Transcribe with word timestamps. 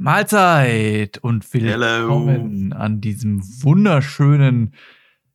Mahlzeit 0.00 1.18
und 1.18 1.52
willkommen 1.52 2.72
an 2.72 3.02
diesem 3.02 3.42
wunderschönen, 3.62 4.74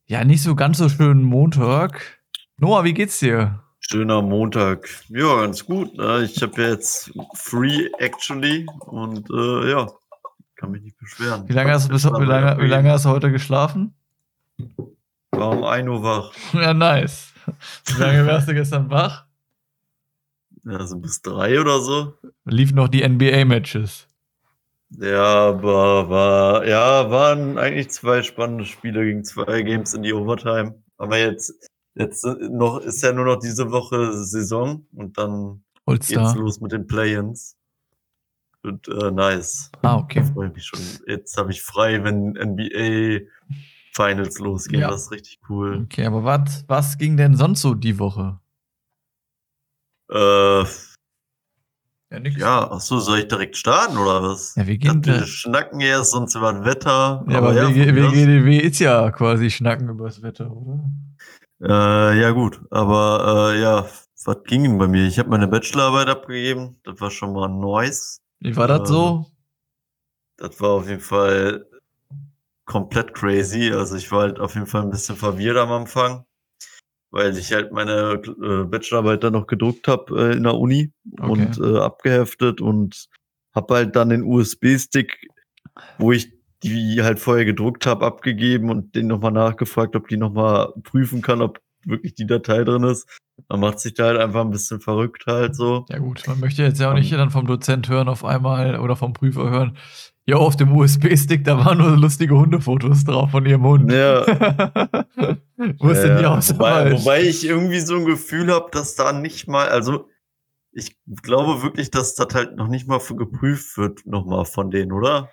ja 0.08 0.24
nicht 0.24 0.42
so 0.42 0.56
ganz 0.56 0.80
so 0.80 0.90
schönen 0.90 1.22
Montag. 1.22 2.20
Noah, 2.58 2.84
wie 2.84 2.96
geht's 2.96 3.20
dir? 3.20 3.62
Schöner 3.80 4.24
Montag. 4.24 4.90
Ja, 5.10 5.42
ganz 5.42 5.64
gut. 5.64 5.96
Ne? 5.96 6.24
Ich 6.24 6.42
habe 6.42 6.60
jetzt 6.64 7.12
free 7.36 7.90
actually 8.00 8.66
und 8.88 9.30
äh, 9.30 9.70
ja, 9.70 9.88
kann 10.56 10.72
mich 10.72 10.82
nicht 10.82 10.98
beschweren. 10.98 11.48
Wie 11.48 11.54
lange 11.54 11.72
hast, 11.72 11.88
du, 11.88 11.94
bis, 11.94 12.04
wie 12.04 12.26
lange, 12.26 12.60
wie 12.60 12.68
lange 12.68 12.90
hast 12.90 13.06
du 13.06 13.10
heute 13.10 13.32
geschlafen? 13.32 13.94
War 15.30 15.52
um 15.52 15.64
1 15.64 15.88
Uhr 15.88 16.02
wach. 16.02 16.34
Ja, 16.54 16.74
nice. 16.74 17.34
Wie 17.86 18.02
lange 18.02 18.26
warst 18.26 18.48
du 18.48 18.56
gestern 18.56 18.90
wach? 18.90 19.26
Ja, 20.64 20.88
so 20.88 20.98
bis 20.98 21.22
drei 21.22 21.62
oder 21.62 21.82
so. 21.82 22.16
Liefen 22.46 22.78
noch 22.78 22.88
die 22.88 23.08
NBA-Matches. 23.08 24.05
Ja, 25.00 25.50
aber 25.50 26.10
war, 26.10 26.68
ja, 26.68 27.10
waren 27.10 27.58
eigentlich 27.58 27.90
zwei 27.90 28.24
spannende 28.24 28.66
Spiele 28.66 29.04
gegen 29.06 29.24
zwei 29.24 29.62
Games 29.62 29.94
in 29.94 30.04
die 30.04 30.14
Overtime. 30.14 30.82
Aber 30.98 31.18
jetzt, 31.18 31.54
jetzt 31.96 32.26
noch, 32.26 32.80
ist 32.80 33.04
ja 33.04 33.12
nur 33.12 33.26
noch 33.26 33.40
diese 33.40 33.72
Woche 33.72 34.14
Saison 34.14 34.86
und 34.94 35.18
dann 35.18 35.64
All-Star. 35.86 36.24
geht's 36.24 36.36
los 36.36 36.62
mit 36.62 36.72
den 36.72 36.88
Play-Ins. 36.88 37.58
Und 38.64 38.88
äh, 38.88 39.12
nice. 39.12 39.70
Ah, 39.82 39.98
okay. 39.98 40.24
Ich 40.26 40.34
freue 40.34 40.50
mich 40.50 40.66
schon. 40.66 40.80
Jetzt 41.08 41.38
habe 41.38 41.52
ich 41.52 41.62
frei, 41.62 42.04
wenn 42.04 42.32
NBA 42.32 43.26
Finals 43.94 44.40
losgehen. 44.40 44.82
Ja. 44.82 44.90
Das 44.90 45.04
ist 45.04 45.12
richtig 45.12 45.40
cool. 45.50 45.84
Okay, 45.84 46.06
aber 46.06 46.24
was, 46.24 46.66
was 46.68 46.98
ging 46.98 47.16
denn 47.18 47.36
sonst 47.36 47.62
so 47.62 47.74
die 47.74 48.00
Woche? 48.00 48.40
Äh, 50.10 50.64
Ja, 52.16 52.20
nix. 52.22 52.38
ja, 52.40 52.72
achso, 52.72 53.00
soll 53.00 53.20
ich 53.20 53.28
direkt 53.28 53.58
starten 53.58 53.98
oder 53.98 54.24
was? 54.24 54.56
Ja, 54.56 54.66
wir 54.68 54.78
gehen. 54.78 55.02
dachte, 55.02 55.12
Ja, 55.12 55.20
wir 55.22 55.28
schnacken 55.28 55.80
erst 55.82 56.12
sonst 56.12 56.36
über 56.36 56.54
das 56.54 56.66
Wetter. 56.66 57.24
aber 57.28 57.54
ja, 57.54 57.68
WG, 57.70 57.86
von 57.86 57.94
mir 57.96 58.08
aus. 58.08 58.14
WGDW 58.14 58.58
ist 58.60 58.80
ja 58.80 59.12
quasi 59.12 59.50
Schnacken 59.50 59.90
übers 59.90 60.22
Wetter, 60.22 60.52
oder? 60.52 60.84
Äh, 61.62 62.22
ja, 62.22 62.32
gut. 62.32 62.62
Aber 62.72 63.52
äh, 63.54 63.62
ja, 63.62 63.86
was 64.26 64.44
ging 64.46 64.64
denn 64.64 64.78
bei 64.78 64.88
mir? 64.88 65.06
Ich 65.06 65.20
habe 65.20 65.30
meine 65.30 65.48
Bachelorarbeit 65.48 66.10
abgegeben. 66.10 66.80
Das 66.84 67.00
war 67.00 67.12
schon 67.12 67.34
mal 67.34 67.48
nice. 67.48 68.20
Wie 68.40 68.56
war 68.56 68.68
das 68.68 68.82
Ähm, 68.82 68.86
so? 68.88 69.26
Das 70.38 70.60
war 70.60 70.72
auf 70.72 70.88
jeden 70.88 71.00
Fall 71.02 71.66
komplett 72.66 73.14
crazy. 73.14 73.72
Also 73.72 73.96
ich 73.96 74.12
war 74.12 74.22
halt 74.22 74.40
auf 74.40 74.56
jeden 74.56 74.68
Fall 74.68 74.82
ein 74.84 74.90
bisschen 74.90 75.16
verwirrt 75.16 75.58
am 75.58 75.72
Anfang, 75.72 76.26
weil 77.16 77.38
ich 77.38 77.54
halt 77.54 77.72
meine 77.72 78.22
äh, 78.26 78.66
Bachelorarbeit 78.66 79.24
dann 79.24 79.32
noch 79.34 79.48
gedruckt 79.48 79.88
habe 79.88 80.32
äh, 80.34 80.36
in 80.36 80.44
der 80.44 80.56
Uni 80.56 80.92
Okay. 81.18 81.32
und 81.32 81.58
äh, 81.60 81.80
abgeheftet 81.80 82.60
und 82.60 83.08
habe 83.56 83.74
halt 83.74 83.96
dann 83.96 84.10
den 84.10 84.24
USB-Stick, 84.24 85.30
wo 85.98 86.12
ich 86.12 86.34
die 86.62 87.02
halt 87.02 87.20
vorher 87.20 87.46
gedruckt 87.46 87.86
habe, 87.86 88.06
abgegeben 88.06 88.70
und 88.70 88.96
den 88.96 89.08
nochmal 89.08 89.32
nachgefragt, 89.32 89.96
ob 89.96 90.10
die 90.10 90.18
nochmal 90.18 90.74
prüfen 90.84 91.22
kann, 91.22 91.42
ob 91.42 91.62
wirklich 91.86 92.16
die 92.16 92.26
Datei 92.26 92.66
drin 92.66 92.84
ist. 92.84 93.08
Man 93.48 93.62
macht 93.62 93.80
sich 93.80 93.94
da 93.94 94.08
halt 94.08 94.20
einfach 94.20 94.42
ein 94.42 94.50
bisschen 94.52 94.82
verrückt 94.82 95.24
halt 95.26 95.56
so. 95.56 95.86
Ja 95.90 96.00
gut, 96.00 96.24
man 96.28 96.40
möchte 96.42 96.64
jetzt 96.64 96.82
ja 96.82 96.90
auch 96.90 96.96
nicht 96.96 97.12
Ähm. 97.14 97.18
dann 97.20 97.30
vom 97.30 97.48
Dozent 97.48 97.88
hören 97.88 98.10
auf 98.10 98.26
einmal 98.26 98.78
oder 98.80 98.98
vom 98.98 99.14
Prüfer 99.14 99.50
hören. 99.50 99.78
Ja, 100.28 100.38
auf 100.38 100.56
dem 100.56 100.76
USB-Stick, 100.76 101.44
da 101.44 101.64
waren 101.64 101.78
nur 101.78 101.96
lustige 101.98 102.36
Hundefotos 102.36 103.04
drauf 103.04 103.30
von 103.32 103.46
ihrem 103.46 103.64
Hund. 103.64 103.92
Ja. 103.92 104.26
Wo 105.80 105.90
ist 105.90 106.02
denn 106.02 106.18
die 106.18 106.24
Ja, 106.24 106.36
Auswahl? 106.36 106.92
wobei, 106.92 107.00
wobei 107.00 107.22
ich 107.22 107.46
irgendwie 107.46 107.80
so 107.80 107.96
ein 107.96 108.06
Gefühl 108.06 108.52
habe, 108.52 108.70
dass 108.72 108.96
da 108.96 109.14
nicht 109.14 109.48
mal, 109.48 109.70
also 109.70 110.10
ich 110.72 110.98
glaube 111.22 111.62
wirklich, 111.62 111.92
dass 111.92 112.16
das 112.16 112.34
halt 112.34 112.56
noch 112.56 112.68
nicht 112.68 112.88
mal 112.88 113.00
für 113.00 113.16
geprüft 113.16 113.78
wird, 113.78 114.06
nochmal 114.08 114.46
von 114.46 114.72
denen, 114.72 114.92
oder? 114.92 115.30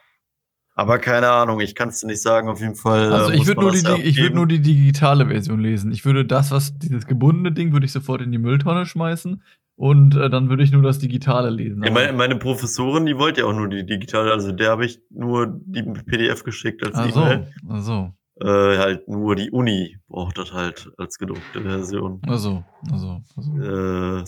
Aber 0.75 0.99
keine 0.99 1.31
Ahnung, 1.31 1.61
ich 1.61 1.75
kann 1.75 1.89
es 1.89 2.01
dir 2.01 2.07
nicht 2.07 2.23
sagen, 2.23 2.49
auf 2.49 2.61
jeden 2.61 2.77
Fall. 2.77 3.13
Also 3.13 3.33
äh, 3.33 3.37
ich 3.37 3.47
würde 3.47 3.61
nur, 3.61 3.73
die, 3.73 4.03
ich 4.03 4.17
würd 4.19 4.35
nur 4.35 4.47
die 4.47 4.61
digitale 4.61 5.27
Version 5.27 5.61
lesen. 5.61 5.91
Ich 5.93 6.05
würde 6.05 6.25
das, 6.25 6.51
was 6.51 6.79
dieses 6.79 7.07
gebundene 7.07 7.53
Ding, 7.53 7.73
würde 7.73 7.85
ich 7.87 7.93
sofort 7.93 8.23
in 8.23 8.31
die 8.31 8.39
Mülltonne 8.39 8.87
schmeißen 8.87 9.43
und 9.77 10.15
äh, 10.17 10.29
dann 10.31 10.49
würde 10.49 10.63
ich 10.63 10.73
nur 10.73 10.83
das 10.83 10.99
digitale 10.99 11.51
lesen. 11.51 11.83
Ja, 11.83 11.91
meine, 11.91 12.13
meine 12.13 12.37
Professorin, 12.37 13.07
die 13.07 13.17
wollte 13.19 13.41
ja 13.41 13.47
auch 13.47 13.53
nur 13.55 13.69
die 13.69 13.85
digitale, 13.87 14.33
also 14.33 14.53
der 14.53 14.71
habe 14.71 14.85
ich 14.87 15.01
nur 15.11 15.47
die 15.65 15.83
PDF 15.83 16.45
geschickt 16.45 16.85
als 16.85 16.97
E-Mail. 16.99 17.53
ach 17.69 17.81
so, 17.83 18.13
Äh, 18.41 18.79
halt 18.79 19.09
nur 19.09 19.35
die 19.37 19.51
Uni 19.51 19.99
braucht 20.09 20.39
das 20.39 20.53
halt 20.53 20.91
als 20.99 21.19
gedruckte 21.19 21.63
Version. 21.63 22.21
ach 22.27 22.39
so, 22.39 22.65
ach 22.91 22.99
so, 22.99 23.23
ach 23.37 23.43
so. 23.43 23.59
Äh, 23.61 24.25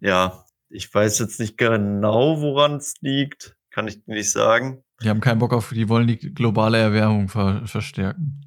ja, 0.00 0.44
ich 0.68 0.92
weiß 0.92 1.18
jetzt 1.20 1.38
nicht 1.40 1.56
genau, 1.56 2.40
woran 2.40 2.76
es 2.76 2.94
liegt. 3.00 3.56
Kann 3.70 3.88
ich 3.88 4.06
nicht 4.06 4.30
sagen. 4.30 4.82
Die 5.02 5.08
haben 5.08 5.20
keinen 5.20 5.38
Bock 5.40 5.52
auf, 5.52 5.70
die 5.70 5.88
wollen 5.88 6.06
die 6.06 6.16
globale 6.18 6.78
Erwärmung 6.78 7.28
ver 7.28 7.66
verstärken. 7.66 8.40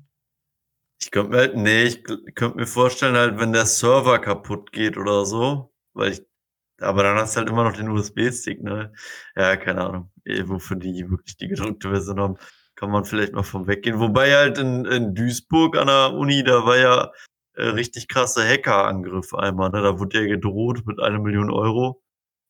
Ich 1.02 1.12
könnte 1.12 1.32
mir, 1.32 1.38
halt- 1.38 1.56
nee, 1.56 1.84
ich 1.84 2.04
könnte 2.36 2.58
mir 2.58 2.66
vorstellen, 2.66 3.16
halt, 3.16 3.38
wenn 3.40 3.54
der 3.54 3.66
Server 3.66 4.20
kaputt 4.20 4.72
geht 4.72 4.98
oder 4.98 5.26
so, 5.26 5.72
weil 5.98 6.14
ich, 6.14 6.22
aber 6.80 7.04
dann 7.04 7.18
hast 7.18 7.36
du 7.36 7.40
halt 7.40 7.50
immer 7.50 7.64
noch 7.64 7.74
den 7.74 7.90
USB-Stick, 7.90 8.64
ne? 8.64 8.94
Ja, 9.36 9.58
keine 9.58 9.86
Ahnung, 9.86 10.12
eh, 10.26 10.44
wofür 10.48 10.78
die 10.78 11.10
wirklich 11.10 11.38
die 11.38 11.48
gedrückte 11.48 11.90
Version 11.90 12.20
haben, 12.20 12.38
kann 12.76 12.92
man 12.92 13.06
vielleicht 13.06 13.34
mal 13.34 13.44
von 13.44 13.68
weggehen. 13.68 14.00
Wobei 14.00 14.36
halt 14.36 14.58
in, 14.60 14.86
in 14.86 15.16
Duisburg 15.16 15.78
an 15.78 15.88
der 15.88 16.14
Uni, 16.14 16.44
da 16.44 16.66
war 16.66 16.78
ja 16.78 17.12
äh, 17.56 17.70
richtig 17.70 18.08
krasse 18.08 18.48
Hackerangriff 18.48 19.34
einmal, 19.34 19.72
ne? 19.72 19.82
Da 19.82 20.00
wurde 20.00 20.22
ja 20.22 20.28
gedroht 20.28 20.86
mit 20.86 21.00
einer 21.00 21.20
Million 21.20 21.52
Euro. 21.52 22.02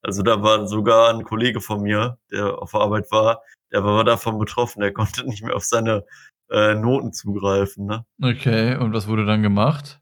Also 0.03 0.21
da 0.23 0.43
war 0.43 0.67
sogar 0.67 1.13
ein 1.13 1.23
Kollege 1.23 1.61
von 1.61 1.81
mir, 1.81 2.17
der 2.31 2.61
auf 2.61 2.75
Arbeit 2.75 3.11
war, 3.11 3.41
der 3.71 3.83
war 3.83 4.03
davon 4.03 4.37
betroffen, 4.37 4.81
der 4.81 4.93
konnte 4.93 5.25
nicht 5.25 5.43
mehr 5.43 5.55
auf 5.55 5.65
seine 5.65 6.05
äh, 6.49 6.75
Noten 6.75 7.13
zugreifen, 7.13 7.85
ne? 7.85 8.05
Okay, 8.21 8.75
und 8.77 8.93
was 8.93 9.07
wurde 9.07 9.25
dann 9.25 9.41
gemacht? 9.41 10.01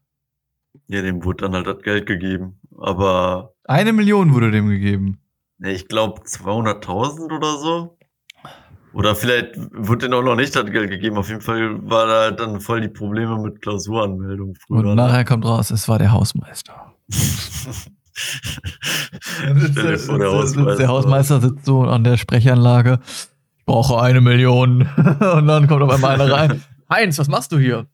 Ja, 0.88 1.02
dem 1.02 1.24
wurde 1.24 1.44
dann 1.44 1.54
halt 1.54 1.66
das 1.66 1.82
Geld 1.82 2.06
gegeben. 2.06 2.60
Aber 2.78 3.54
Eine 3.64 3.92
Million 3.92 4.34
wurde 4.34 4.50
dem 4.50 4.68
gegeben. 4.68 5.18
ich 5.62 5.88
glaube 5.88 6.22
200.000 6.22 7.34
oder 7.34 7.56
so. 7.58 7.96
Oder 8.92 9.14
vielleicht 9.14 9.56
wurde 9.56 10.08
denen 10.08 10.14
auch 10.14 10.22
noch 10.22 10.36
nicht 10.36 10.56
das 10.56 10.64
Geld 10.70 10.88
gegeben. 10.88 11.18
Auf 11.18 11.28
jeden 11.28 11.42
Fall 11.42 11.78
war 11.82 12.06
da 12.06 12.20
halt 12.22 12.40
dann 12.40 12.60
voll 12.62 12.80
die 12.80 12.88
Probleme 12.88 13.36
mit 13.38 13.60
Klausuranmeldung 13.60 14.54
früher. 14.54 14.78
Und 14.78 14.86
ne? 14.86 14.94
nachher 14.94 15.26
kommt 15.26 15.44
raus, 15.44 15.70
es 15.70 15.86
war 15.86 15.98
der 15.98 16.12
Hausmeister. 16.12 16.94
Stell 18.16 19.92
dir 19.92 19.98
vor, 19.98 20.18
der 20.18 20.32
Hausmeister. 20.32 20.76
der 20.76 20.88
Hausmeister 20.88 21.40
sitzt 21.42 21.66
so 21.66 21.82
an 21.82 22.04
der 22.04 22.16
Sprechanlage. 22.16 23.00
Ich 23.58 23.66
brauche 23.66 24.00
eine 24.00 24.22
Million. 24.22 24.88
und 24.96 25.46
dann 25.46 25.66
kommt 25.68 25.82
auf 25.82 25.90
einmal 25.90 26.18
einer 26.18 26.32
rein. 26.32 26.62
Heinz, 26.90 27.18
was 27.18 27.28
machst 27.28 27.52
du 27.52 27.58
hier? 27.58 27.86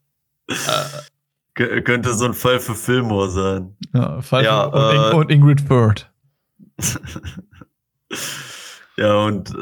Könnte 1.55 2.15
so 2.15 2.25
ein 2.25 2.35
Fall 2.35 2.61
für 2.61 2.75
Fillmore 2.75 3.31
sein. 3.31 3.77
Ja, 3.93 4.21
Fall 4.23 4.45
Ja, 4.45 4.65
und, 4.65 4.95
In- 4.95 5.13
äh, 5.13 5.15
und 5.17 5.31
Ingrid 5.31 5.61
Fürth. 5.61 6.09
ja, 8.97 9.15
und 9.17 9.51
äh, 9.51 9.55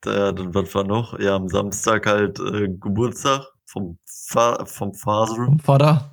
da, 0.00 0.32
dann 0.32 0.54
was 0.54 0.74
war 0.74 0.84
noch? 0.84 1.18
Ja, 1.18 1.36
am 1.36 1.48
Samstag 1.48 2.06
halt 2.06 2.38
äh, 2.40 2.68
Geburtstag 2.68 3.42
vom, 3.64 3.98
Fa 4.06 4.64
vom 4.66 4.94
Vater. 4.94 5.34
Vom 5.34 5.58
Vater. 5.58 6.10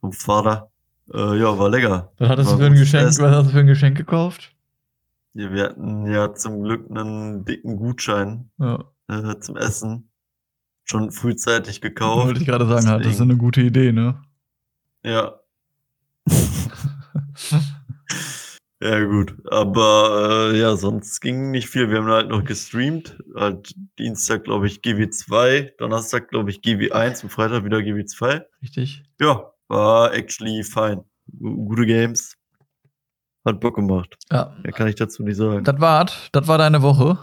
Vom 0.00 0.12
Vater. 0.12 0.70
Äh, 1.12 1.38
ja, 1.38 1.58
war 1.58 1.68
lecker. 1.70 2.12
Was 2.18 2.28
hattest 2.28 2.48
du 2.48 2.52
War 2.52 2.58
für 2.60 2.66
ein 2.66 2.74
Geschenk? 2.74 3.08
Essen. 3.08 3.24
Was 3.24 3.34
hast 3.36 3.46
du 3.48 3.52
für 3.52 3.58
ein 3.60 3.66
Geschenk 3.66 3.96
gekauft? 3.96 4.52
Ja, 5.34 5.50
wir 5.52 5.64
hatten 5.64 6.06
ja 6.06 6.34
zum 6.34 6.62
Glück 6.62 6.90
einen 6.90 7.44
dicken 7.44 7.76
Gutschein 7.76 8.50
Ja, 8.58 8.84
äh, 9.08 9.38
zum 9.40 9.56
Essen. 9.56 10.10
Schon 10.84 11.10
frühzeitig 11.12 11.76
wollte 11.82 11.88
gekauft. 11.94 12.38
ich 12.38 12.46
gerade 12.46 12.66
sagen, 12.66 12.86
das 12.86 13.00
ist 13.00 13.06
Deswegen- 13.06 13.30
eine 13.30 13.36
gute 13.38 13.60
Idee, 13.62 13.92
ne? 13.92 14.22
Ja. 15.04 15.38
ja, 18.82 19.04
gut. 19.04 19.36
Aber 19.50 20.50
äh, 20.52 20.58
ja, 20.60 20.76
sonst 20.76 21.20
ging 21.20 21.50
nicht 21.50 21.68
viel. 21.68 21.88
Wir 21.90 21.98
haben 21.98 22.08
halt 22.08 22.28
noch 22.28 22.44
gestreamt. 22.44 23.16
Halt 23.36 23.74
Dienstag, 23.98 24.44
glaube 24.44 24.66
ich, 24.66 24.80
GW2, 24.80 25.76
Donnerstag, 25.78 26.28
glaube 26.28 26.50
ich, 26.50 26.58
GW1 26.58 27.22
und 27.24 27.30
Freitag 27.30 27.64
wieder 27.64 27.78
GW2. 27.78 28.42
Richtig. 28.62 29.04
Ja, 29.20 29.52
war 29.68 30.12
actually 30.14 30.62
fine. 30.64 31.04
Gu- 31.38 31.64
Gute 31.68 31.86
Games. 31.86 32.36
Hat 33.44 33.60
Bock 33.60 33.74
gemacht. 33.76 34.16
Ja. 34.30 34.56
Mehr 34.62 34.72
kann 34.72 34.86
ich 34.88 34.94
dazu 34.96 35.22
nicht 35.24 35.36
sagen. 35.36 35.64
Das 35.64 35.80
war's. 35.80 36.28
Das 36.32 36.46
war 36.46 36.58
deine 36.58 36.82
Woche. 36.82 37.18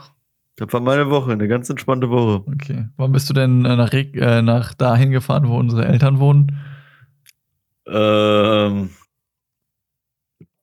Das 0.60 0.74
war 0.74 0.82
meine 0.82 1.10
Woche, 1.10 1.32
eine 1.32 1.48
ganz 1.48 1.70
entspannte 1.70 2.10
Woche. 2.10 2.44
Okay. 2.46 2.90
Wann 2.98 3.14
bist 3.14 3.30
du 3.30 3.34
denn 3.34 3.64
äh, 3.64 3.78
nach, 3.78 3.94
Reg 3.94 4.14
äh, 4.18 4.42
nach 4.42 4.74
dahin 4.74 5.10
gefahren, 5.12 5.48
wo 5.48 5.58
unsere 5.58 5.86
Eltern 5.86 6.20
wohnen? 6.20 6.60
Ähm, 7.88 8.90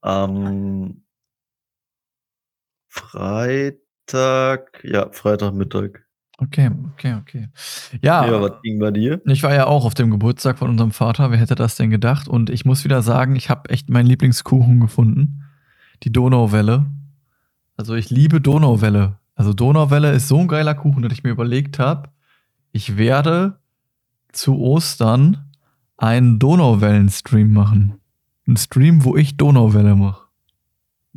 am 0.03 1.03
Freitag, 2.89 4.85
ja, 4.85 5.11
Freitagmittag. 5.11 6.05
Okay, 6.37 6.71
okay, 6.93 7.15
okay. 7.15 7.49
Ja, 8.03 8.27
Ja, 8.27 8.43
was 8.43 8.61
ging 8.63 8.79
bei 8.79 8.91
dir? 8.91 9.23
ich 9.25 9.43
war 9.43 9.55
ja 9.55 9.67
auch 9.67 9.87
auf 9.87 9.95
dem 9.95 10.11
Geburtstag 10.11 10.59
von 10.59 10.69
unserem 10.69 10.91
Vater. 10.91 11.31
Wer 11.31 11.39
hätte 11.39 11.55
das 11.55 11.77
denn 11.77 11.89
gedacht? 11.89 12.29
Und 12.29 12.51
ich 12.51 12.67
muss 12.67 12.85
wieder 12.85 13.01
sagen, 13.01 13.35
ich 13.35 13.49
habe 13.49 13.71
echt 13.71 13.89
meinen 13.89 14.07
Lieblingskuchen 14.07 14.79
gefunden. 14.81 15.45
Die 16.03 16.13
Donauwelle. 16.13 16.85
Also 17.79 17.95
ich 17.95 18.11
liebe 18.11 18.43
Donauwelle. 18.43 19.19
Also 19.37 19.53
Donauwelle 19.53 20.13
ist 20.13 20.27
so 20.27 20.39
ein 20.39 20.49
geiler 20.49 20.75
Kuchen, 20.75 21.03
dass 21.03 21.13
ich 21.13 21.23
mir 21.23 21.31
überlegt 21.31 21.79
habe, 21.79 22.09
ich 22.73 22.97
werde 22.97 23.61
zu 24.33 24.59
Ostern 24.59 25.53
einen 25.97 26.39
Donauwellen-Stream 26.39 27.53
machen. 27.53 28.01
Ein 28.49 28.57
Stream, 28.57 29.05
wo 29.05 29.17
ich 29.17 29.37
Donauwelle 29.37 29.95
mache. 29.95 30.27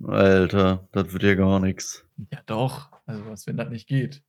Alter, 0.04 0.88
das 0.92 1.12
wird 1.14 1.24
ja 1.24 1.36
gar 1.36 1.60
nichts. 1.60 2.06
Ja, 2.32 2.40
doch. 2.46 2.90
Also, 3.06 3.26
was, 3.28 3.48
wenn 3.48 3.58
das 3.58 3.70
nicht 3.70 3.88
geht? 3.88 4.22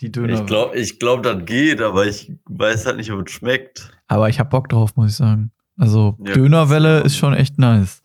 Die 0.00 0.10
Döner. 0.10 0.40
Ich 0.40 0.46
glaube, 0.46 0.76
ich 0.76 0.98
glaub, 0.98 1.22
das 1.22 1.44
geht, 1.44 1.82
aber 1.82 2.06
ich 2.06 2.32
weiß 2.46 2.86
halt 2.86 2.96
nicht, 2.96 3.10
ob 3.12 3.26
es 3.26 3.32
schmeckt. 3.32 3.90
Aber 4.08 4.28
ich 4.28 4.40
habe 4.40 4.48
Bock 4.48 4.68
drauf, 4.68 4.96
muss 4.96 5.10
ich 5.10 5.16
sagen. 5.16 5.52
Also, 5.76 6.16
ja, 6.24 6.32
Dönerwelle 6.32 7.00
ist 7.00 7.16
schon 7.16 7.34
echt 7.34 7.58
nice. 7.58 8.02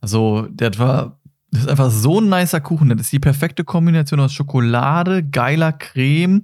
Also, 0.00 0.46
der 0.50 0.78
war, 0.78 1.17
das 1.50 1.62
ist 1.62 1.68
einfach 1.68 1.90
so 1.90 2.20
ein 2.20 2.28
nicer 2.28 2.60
Kuchen. 2.60 2.90
Das 2.90 3.00
ist 3.00 3.12
die 3.12 3.18
perfekte 3.18 3.64
Kombination 3.64 4.20
aus 4.20 4.32
Schokolade, 4.32 5.24
geiler 5.24 5.72
Creme, 5.72 6.42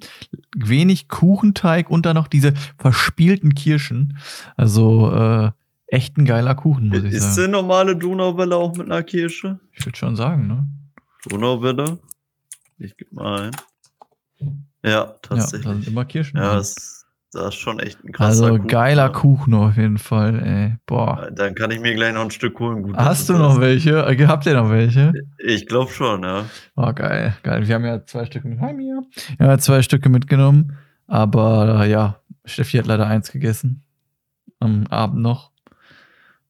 wenig 0.57 1.09
Kuchenteig 1.09 1.91
und 1.91 2.07
dann 2.07 2.15
noch 2.17 2.29
diese 2.29 2.55
verspielten 2.79 3.55
Kirschen. 3.55 4.17
Also, 4.57 5.13
äh, 5.13 5.51
echt 5.87 6.17
ein 6.17 6.25
geiler 6.25 6.55
Kuchen, 6.55 6.89
muss 6.89 6.99
ich 6.99 7.13
ist 7.13 7.21
sagen. 7.21 7.33
Ist 7.33 7.39
eine 7.39 7.49
normale 7.49 7.97
Donauwelle 7.97 8.57
auch 8.57 8.75
mit 8.77 8.87
einer 8.87 9.03
Kirsche? 9.03 9.61
Ich 9.73 9.85
würde 9.85 9.99
schon 9.99 10.17
sagen, 10.17 10.47
ne? 10.47 10.67
Donauwelle? 11.29 11.99
Ich 12.79 12.97
gebe 12.97 13.15
mal 13.15 13.43
ein. 13.43 13.51
Ja, 14.83 15.15
tatsächlich. 15.23 15.65
Ja, 15.65 15.73
da 15.73 15.79
sind 15.79 15.89
immer 15.89 16.05
Kirschen. 16.05 16.39
Ja, 16.39 16.55
das, 16.57 17.04
das 17.35 17.55
ist 17.55 17.61
schon 17.61 17.79
echt 17.81 18.03
ein 18.05 18.13
krasser 18.13 18.45
Also 18.45 18.57
Kuchen, 18.57 18.69
geiler 18.69 19.03
ja. 19.03 19.09
Kuchen 19.09 19.55
auf 19.55 19.77
jeden 19.77 19.99
Fall, 19.99 20.41
ey. 20.41 20.77
Boah. 20.87 21.31
Dann 21.33 21.55
kann 21.55 21.71
ich 21.71 21.81
mir 21.81 21.95
gleich 21.95 22.15
noch 22.15 22.23
ein 22.23 22.31
Stück 22.31 22.59
holen. 22.61 22.83
Gut, 22.83 22.97
Hast 22.97 23.29
du 23.29 23.35
noch 23.35 23.61
welche? 23.61 24.07
Äh, 24.07 24.27
habt 24.27 24.47
ihr 24.47 24.55
noch 24.55 24.71
welche? 24.71 25.13
Ich 25.39 25.67
glaube 25.67 25.91
schon, 25.91 26.23
ja. 26.23 26.45
Oh, 26.77 26.93
geil, 26.93 27.37
geil. 27.43 27.67
Wir 27.67 27.75
haben 27.75 27.85
ja 27.85 28.05
zwei 28.05 28.25
Stücke 28.25 28.49
mit 28.49 28.61
Hi, 28.61 28.73
Mia. 28.73 29.03
Ja, 29.39 29.59
zwei 29.59 29.83
Stücke 29.83 30.09
mitgenommen. 30.09 30.79
Aber 31.07 31.85
ja, 31.87 32.21
Steffi 32.45 32.79
hat 32.79 32.87
leider 32.87 33.07
eins 33.07 33.33
gegessen. 33.33 33.85
Am 34.61 34.87
Abend 34.89 35.21
noch. 35.21 35.51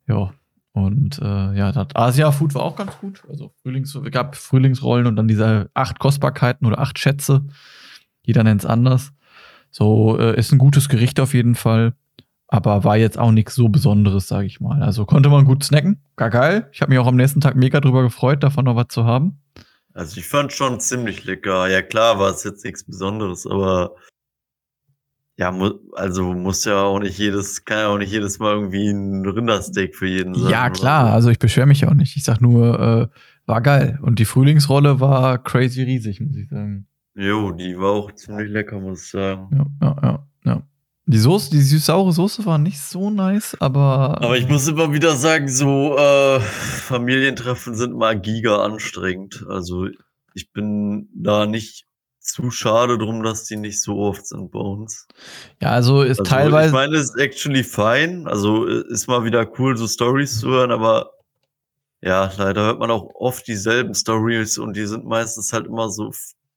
Ja. 0.06 0.32
Und 0.72 1.20
äh, 1.20 1.54
ja, 1.54 1.70
das 1.70 1.88
Asia-Food 1.94 2.54
war 2.54 2.62
auch 2.62 2.74
ganz 2.74 2.98
gut. 2.98 3.22
Also 3.28 3.52
Frühlings, 3.62 3.96
gab 4.10 4.34
Frühlingsrollen 4.34 5.06
und 5.06 5.14
dann 5.14 5.28
diese 5.28 5.70
acht 5.72 6.00
Kostbarkeiten 6.00 6.66
oder 6.66 6.80
acht 6.80 6.98
Schätze. 6.98 7.46
Jeder 8.22 8.42
nennt 8.42 8.62
es 8.62 8.66
anders. 8.66 9.12
So, 9.76 10.16
äh, 10.20 10.38
ist 10.38 10.52
ein 10.52 10.58
gutes 10.58 10.88
Gericht 10.88 11.18
auf 11.18 11.34
jeden 11.34 11.56
Fall. 11.56 11.94
Aber 12.46 12.84
war 12.84 12.96
jetzt 12.96 13.18
auch 13.18 13.32
nichts 13.32 13.56
so 13.56 13.68
Besonderes, 13.68 14.28
sage 14.28 14.46
ich 14.46 14.60
mal. 14.60 14.84
Also 14.84 15.04
konnte 15.04 15.30
man 15.30 15.44
gut 15.44 15.64
snacken. 15.64 16.00
Gar 16.14 16.30
geil. 16.30 16.68
Ich 16.70 16.80
habe 16.80 16.90
mich 16.90 17.00
auch 17.00 17.08
am 17.08 17.16
nächsten 17.16 17.40
Tag 17.40 17.56
mega 17.56 17.80
drüber 17.80 18.02
gefreut, 18.02 18.44
davon 18.44 18.66
noch 18.66 18.76
was 18.76 18.86
zu 18.90 19.04
haben. 19.04 19.42
Also 19.92 20.20
ich 20.20 20.28
fand 20.28 20.52
schon 20.52 20.78
ziemlich 20.78 21.24
lecker. 21.24 21.68
Ja 21.68 21.82
klar, 21.82 22.20
war 22.20 22.30
es 22.30 22.44
jetzt 22.44 22.64
nichts 22.64 22.84
Besonderes, 22.84 23.48
aber 23.48 23.96
ja, 25.36 25.50
mu 25.50 25.72
also 25.94 26.32
muss 26.34 26.64
ja 26.64 26.84
auch 26.84 27.00
nicht 27.00 27.18
jedes, 27.18 27.64
kann 27.64 27.78
ja 27.78 27.88
auch 27.88 27.98
nicht 27.98 28.12
jedes 28.12 28.38
Mal 28.38 28.54
irgendwie 28.54 28.86
ein 28.86 29.26
Rindersteak 29.26 29.96
für 29.96 30.06
jeden 30.06 30.36
sein. 30.36 30.52
Ja, 30.52 30.70
klar, 30.70 31.12
also 31.12 31.30
ich 31.30 31.40
beschwere 31.40 31.66
mich 31.66 31.84
auch 31.84 31.94
nicht. 31.94 32.16
Ich 32.16 32.22
sag 32.22 32.40
nur, 32.40 32.78
äh, 32.78 33.18
war 33.46 33.60
geil. 33.60 33.98
Und 34.02 34.20
die 34.20 34.24
Frühlingsrolle 34.24 35.00
war 35.00 35.42
crazy 35.42 35.82
riesig, 35.82 36.20
muss 36.20 36.36
ich 36.36 36.48
sagen. 36.48 36.86
Jo, 37.14 37.52
die 37.52 37.78
war 37.78 37.92
auch 37.92 38.12
ziemlich 38.12 38.50
lecker, 38.50 38.80
muss 38.80 39.04
ich 39.04 39.10
sagen. 39.10 39.48
Ja, 39.52 39.66
ja, 39.80 39.96
ja, 40.02 40.26
ja. 40.44 40.62
Die 41.06 41.18
Soße, 41.18 41.50
die 41.50 41.60
süß-saure 41.60 42.12
Soße 42.12 42.44
war 42.46 42.58
nicht 42.58 42.80
so 42.80 43.10
nice, 43.10 43.56
aber. 43.60 44.20
Aber 44.20 44.36
ich 44.36 44.48
muss 44.48 44.66
immer 44.66 44.92
wieder 44.92 45.14
sagen, 45.16 45.48
so 45.48 45.96
äh, 45.96 46.40
Familientreffen 46.40 47.74
sind 47.74 47.94
mal 47.94 48.18
giga 48.18 48.64
anstrengend. 48.64 49.44
Also 49.48 49.88
ich 50.34 50.52
bin 50.52 51.08
da 51.14 51.46
nicht 51.46 51.86
zu 52.18 52.50
schade 52.50 52.96
drum, 52.96 53.22
dass 53.22 53.44
die 53.44 53.56
nicht 53.56 53.82
so 53.82 53.98
oft 53.98 54.26
sind 54.26 54.50
bei 54.50 54.58
uns. 54.58 55.06
Ja, 55.60 55.70
also 55.70 56.02
ist 56.02 56.20
also, 56.20 56.30
teilweise. 56.30 56.68
Ich 56.68 56.72
meine, 56.72 56.96
es 56.96 57.10
ist 57.10 57.18
actually 57.18 57.62
fine. 57.62 58.26
Also 58.26 58.64
ist 58.64 59.06
mal 59.06 59.24
wieder 59.24 59.46
cool, 59.58 59.76
so 59.76 59.86
Stories 59.86 60.40
zu 60.40 60.48
hören, 60.48 60.72
aber 60.72 61.10
ja, 62.00 62.32
leider 62.36 62.62
hört 62.62 62.78
man 62.80 62.90
auch 62.90 63.10
oft 63.14 63.46
dieselben 63.46 63.94
Stories 63.94 64.58
und 64.58 64.74
die 64.74 64.86
sind 64.86 65.04
meistens 65.04 65.52
halt 65.52 65.66
immer 65.66 65.90
so. 65.90 66.12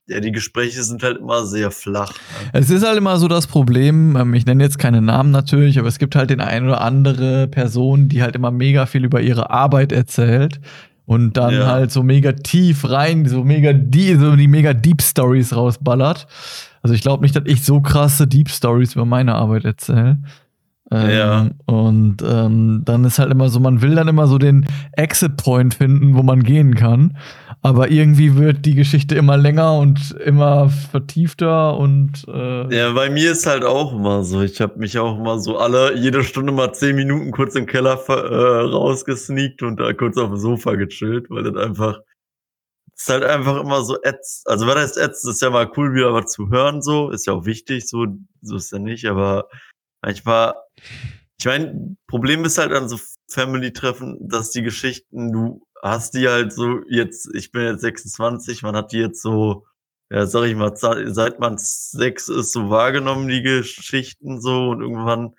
Ja, 0.09 0.21
die 0.21 0.31
Gespräche 0.31 0.81
sind 0.83 1.03
halt 1.03 1.17
immer 1.17 1.45
sehr 1.45 1.69
flach. 1.69 2.13
Ne? 2.13 2.49
Es 2.53 2.69
ist 2.69 2.85
halt 2.85 2.97
immer 2.97 3.17
so 3.17 3.27
das 3.27 3.45
Problem, 3.45 4.15
ähm, 4.15 4.33
ich 4.33 4.45
nenne 4.45 4.63
jetzt 4.63 4.79
keine 4.79 5.01
Namen 5.01 5.31
natürlich, 5.31 5.79
aber 5.79 5.89
es 5.89 5.99
gibt 5.99 6.15
halt 6.15 6.29
den 6.29 6.39
ein 6.39 6.65
oder 6.65 6.79
andere 6.79 7.47
Person, 7.47 8.07
die 8.07 8.21
halt 8.21 8.35
immer 8.35 8.51
mega 8.51 8.85
viel 8.85 9.03
über 9.03 9.19
ihre 9.19 9.49
Arbeit 9.49 9.91
erzählt 9.91 10.61
und 11.05 11.35
dann 11.35 11.53
ja. 11.53 11.67
halt 11.67 11.91
so 11.91 12.03
mega 12.03 12.31
tief 12.31 12.89
rein, 12.89 13.25
so 13.25 13.43
mega 13.43 13.73
die, 13.73 14.15
so 14.15 14.35
die 14.37 14.47
mega 14.47 14.73
Deep 14.73 15.01
Stories 15.01 15.53
rausballert. 15.53 16.27
Also 16.81 16.95
ich 16.95 17.01
glaube 17.01 17.23
nicht, 17.23 17.35
dass 17.35 17.43
ich 17.45 17.63
so 17.63 17.81
krasse 17.81 18.27
Deep 18.27 18.49
Stories 18.49 18.95
über 18.95 19.05
meine 19.05 19.35
Arbeit 19.35 19.65
erzähle. 19.65 20.19
Ähm, 20.89 21.09
ja. 21.09 21.49
Und 21.65 22.17
ähm, 22.25 22.81
dann 22.85 23.03
ist 23.03 23.19
halt 23.19 23.31
immer 23.31 23.49
so, 23.49 23.59
man 23.59 23.81
will 23.81 23.95
dann 23.95 24.07
immer 24.07 24.27
so 24.27 24.37
den 24.37 24.65
Exit 24.93 25.35
Point 25.37 25.73
finden, 25.73 26.15
wo 26.15 26.23
man 26.23 26.43
gehen 26.43 26.75
kann. 26.75 27.17
Aber 27.61 27.89
irgendwie 27.89 28.35
wird 28.35 28.65
die 28.65 28.75
Geschichte 28.75 29.15
immer 29.15 29.35
länger 29.35 29.77
und 29.77 30.11
immer 30.23 30.69
vertiefter 30.69 31.75
und 31.77 32.25
äh 32.27 32.73
ja, 32.73 32.93
bei 32.93 33.09
mir 33.09 33.31
ist 33.31 33.47
halt 33.47 33.63
auch 33.65 33.93
immer 33.93 34.23
so. 34.23 34.41
Ich 34.41 34.61
habe 34.61 34.77
mich 34.77 34.97
auch 34.99 35.17
immer 35.17 35.39
so 35.39 35.57
alle 35.57 35.97
jede 35.97 36.23
Stunde 36.23 36.53
mal 36.53 36.71
zehn 36.73 36.95
Minuten 36.95 37.31
kurz 37.31 37.55
im 37.55 37.65
Keller 37.65 37.99
äh, 38.07 38.13
rausgesneakt 38.13 39.63
und 39.63 39.79
da 39.79 39.91
kurz 39.93 40.17
auf 40.17 40.29
dem 40.29 40.37
Sofa 40.37 40.75
gechillt, 40.75 41.29
weil 41.29 41.43
das 41.43 41.55
einfach 41.55 41.99
ist 42.95 43.09
halt 43.09 43.23
einfach 43.23 43.61
immer 43.61 43.83
so 43.83 43.97
ätz. 44.01 44.43
Also 44.45 44.65
was 44.67 44.75
heißt 44.75 44.97
ätz? 44.97 45.23
Ist 45.23 45.41
ja 45.41 45.49
mal 45.49 45.69
cool, 45.75 45.93
wieder 45.93 46.13
was 46.13 46.31
zu 46.31 46.49
hören, 46.49 46.81
so 46.81 47.09
ist 47.09 47.27
ja 47.27 47.33
auch 47.33 47.45
wichtig, 47.45 47.87
so 47.87 48.05
so 48.41 48.55
ist 48.55 48.71
ja 48.71 48.79
nicht. 48.79 49.05
Aber 49.05 49.47
manchmal 50.01 50.55
ich 51.39 51.45
meine, 51.45 51.95
Problem 52.07 52.45
ist 52.45 52.57
halt 52.57 52.73
an 52.73 52.89
so 52.89 52.99
Family-Treffen, 53.29 54.27
dass 54.27 54.51
die 54.51 54.63
Geschichten, 54.63 55.31
du 55.31 55.61
hast 55.83 56.15
die 56.15 56.27
halt 56.27 56.51
so 56.51 56.79
jetzt, 56.89 57.29
ich 57.35 57.51
bin 57.51 57.63
jetzt 57.63 57.81
26, 57.81 58.63
man 58.63 58.75
hat 58.75 58.91
die 58.91 58.97
jetzt 58.97 59.21
so, 59.21 59.65
ja, 60.09 60.25
sag 60.25 60.45
ich 60.45 60.55
mal, 60.55 60.75
seit 60.75 61.39
man 61.39 61.57
sechs 61.57 62.27
ist, 62.29 62.53
so 62.53 62.69
wahrgenommen, 62.69 63.27
die 63.27 63.43
Geschichten 63.43 64.41
so 64.41 64.69
und 64.69 64.81
irgendwann 64.81 65.33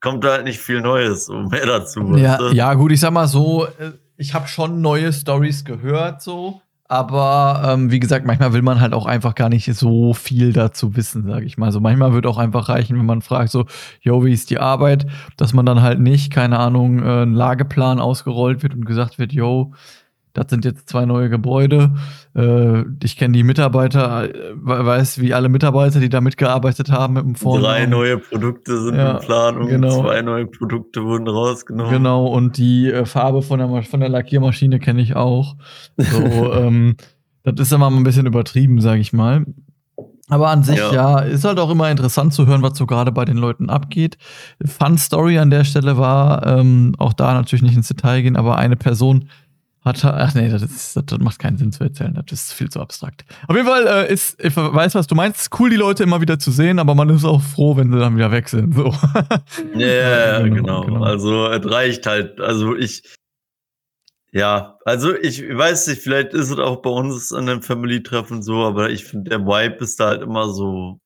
kommt 0.00 0.24
da 0.24 0.32
halt 0.32 0.44
nicht 0.44 0.58
viel 0.58 0.80
Neues 0.80 1.26
so 1.26 1.34
mehr 1.34 1.64
dazu. 1.64 2.16
Ja, 2.16 2.50
ja 2.50 2.74
gut, 2.74 2.92
ich 2.92 3.00
sag 3.00 3.12
mal 3.12 3.28
so, 3.28 3.66
äh, 3.66 3.92
ich 4.16 4.34
habe 4.34 4.48
schon 4.48 4.80
neue 4.80 5.12
Stories 5.12 5.64
gehört 5.64 6.20
so, 6.20 6.60
aber 6.92 7.62
ähm, 7.64 7.90
wie 7.90 8.00
gesagt, 8.00 8.26
manchmal 8.26 8.52
will 8.52 8.60
man 8.60 8.78
halt 8.78 8.92
auch 8.92 9.06
einfach 9.06 9.34
gar 9.34 9.48
nicht 9.48 9.64
so 9.74 10.12
viel 10.12 10.52
dazu 10.52 10.94
wissen, 10.94 11.26
sage 11.26 11.46
ich 11.46 11.56
mal. 11.56 11.64
Also 11.64 11.80
manchmal 11.80 12.12
wird 12.12 12.26
auch 12.26 12.36
einfach 12.36 12.68
reichen, 12.68 12.98
wenn 12.98 13.06
man 13.06 13.22
fragt 13.22 13.48
so, 13.48 13.64
yo, 14.02 14.26
wie 14.26 14.32
ist 14.34 14.50
die 14.50 14.58
Arbeit, 14.58 15.06
dass 15.38 15.54
man 15.54 15.64
dann 15.64 15.80
halt 15.80 16.00
nicht, 16.00 16.30
keine 16.30 16.58
Ahnung, 16.58 17.02
äh, 17.02 17.22
ein 17.22 17.32
Lageplan 17.32 17.98
ausgerollt 17.98 18.62
wird 18.62 18.74
und 18.74 18.84
gesagt 18.84 19.18
wird, 19.18 19.32
yo, 19.32 19.72
das 20.34 20.46
sind 20.48 20.64
jetzt 20.64 20.88
zwei 20.88 21.04
neue 21.04 21.28
Gebäude. 21.28 21.94
Äh, 22.34 22.84
ich 23.02 23.16
kenne 23.16 23.34
die 23.34 23.42
Mitarbeiter, 23.42 24.34
äh, 24.34 24.54
weiß, 24.54 25.20
wie 25.20 25.34
alle 25.34 25.48
Mitarbeiter, 25.48 26.00
die 26.00 26.08
da 26.08 26.20
mitgearbeitet 26.20 26.90
haben 26.90 27.14
mit 27.14 27.24
dem 27.24 27.34
Vornamen. 27.34 27.64
Drei 27.64 27.86
neue 27.86 28.18
Produkte 28.18 28.80
sind 28.80 28.96
ja, 28.96 29.18
in 29.18 29.18
Planung, 29.18 29.68
genau. 29.68 30.00
zwei 30.00 30.22
neue 30.22 30.46
Produkte 30.46 31.04
wurden 31.04 31.28
rausgenommen. 31.28 31.92
Genau, 31.92 32.26
und 32.26 32.56
die 32.56 32.90
äh, 32.90 33.04
Farbe 33.04 33.42
von 33.42 33.58
der, 33.58 33.82
von 33.82 34.00
der 34.00 34.08
Lackiermaschine 34.08 34.78
kenne 34.78 35.02
ich 35.02 35.16
auch. 35.16 35.56
So, 35.96 36.52
ähm, 36.54 36.96
das 37.44 37.54
ist 37.60 37.72
immer 37.72 37.90
ein 37.90 38.04
bisschen 38.04 38.26
übertrieben, 38.26 38.80
sage 38.80 39.00
ich 39.00 39.12
mal. 39.12 39.44
Aber 40.28 40.48
an 40.48 40.62
sich, 40.62 40.78
ja. 40.78 40.92
ja. 40.92 41.18
ist 41.18 41.44
halt 41.44 41.58
auch 41.58 41.68
immer 41.68 41.90
interessant 41.90 42.32
zu 42.32 42.46
hören, 42.46 42.62
was 42.62 42.78
so 42.78 42.86
gerade 42.86 43.12
bei 43.12 43.26
den 43.26 43.36
Leuten 43.36 43.68
abgeht. 43.68 44.16
Fun 44.64 44.96
Story 44.96 45.38
an 45.38 45.50
der 45.50 45.64
Stelle 45.64 45.98
war, 45.98 46.46
ähm, 46.46 46.94
auch 46.98 47.12
da 47.12 47.34
natürlich 47.34 47.62
nicht 47.62 47.76
ins 47.76 47.88
Detail 47.88 48.22
gehen, 48.22 48.36
aber 48.36 48.56
eine 48.56 48.76
Person, 48.76 49.28
hat, 49.84 50.04
ach 50.04 50.34
nee, 50.34 50.48
das, 50.48 50.62
ist, 50.62 50.96
das, 50.96 51.18
macht 51.18 51.38
keinen 51.38 51.58
Sinn 51.58 51.72
zu 51.72 51.82
erzählen. 51.82 52.14
Das 52.14 52.40
ist 52.40 52.52
viel 52.52 52.70
zu 52.70 52.80
abstrakt. 52.80 53.24
Auf 53.48 53.56
jeden 53.56 53.66
Fall 53.66 53.86
äh, 53.86 54.12
ist, 54.12 54.42
ich 54.42 54.56
weiß, 54.56 54.94
was 54.94 55.06
du 55.08 55.14
meinst. 55.14 55.38
Es 55.38 55.42
ist 55.44 55.60
cool, 55.60 55.70
die 55.70 55.76
Leute 55.76 56.04
immer 56.04 56.20
wieder 56.20 56.38
zu 56.38 56.52
sehen, 56.52 56.78
aber 56.78 56.94
man 56.94 57.08
ist 57.10 57.24
auch 57.24 57.42
froh, 57.42 57.76
wenn 57.76 57.92
sie 57.92 57.98
dann 57.98 58.16
wieder 58.16 58.30
weg 58.30 58.48
sind. 58.48 58.74
So. 58.74 58.94
Ja, 59.74 59.86
yeah, 59.86 60.42
genau, 60.42 60.54
genau, 60.54 60.80
genau. 60.82 61.02
Also 61.02 61.48
es 61.48 61.68
reicht 61.68 62.06
halt. 62.06 62.40
Also 62.40 62.76
ich, 62.76 63.02
ja, 64.32 64.78
also 64.84 65.14
ich 65.14 65.42
weiß 65.42 65.88
nicht, 65.88 66.02
vielleicht 66.02 66.32
ist 66.32 66.50
es 66.50 66.58
auch 66.58 66.82
bei 66.82 66.90
uns 66.90 67.32
an 67.32 67.48
einem 67.48 67.62
Family-Treffen 67.62 68.42
so, 68.42 68.64
aber 68.64 68.90
ich 68.90 69.04
finde, 69.04 69.30
der 69.30 69.40
Vibe 69.40 69.84
ist 69.84 69.98
da 69.98 70.08
halt 70.08 70.22
immer 70.22 70.48
so 70.50 71.01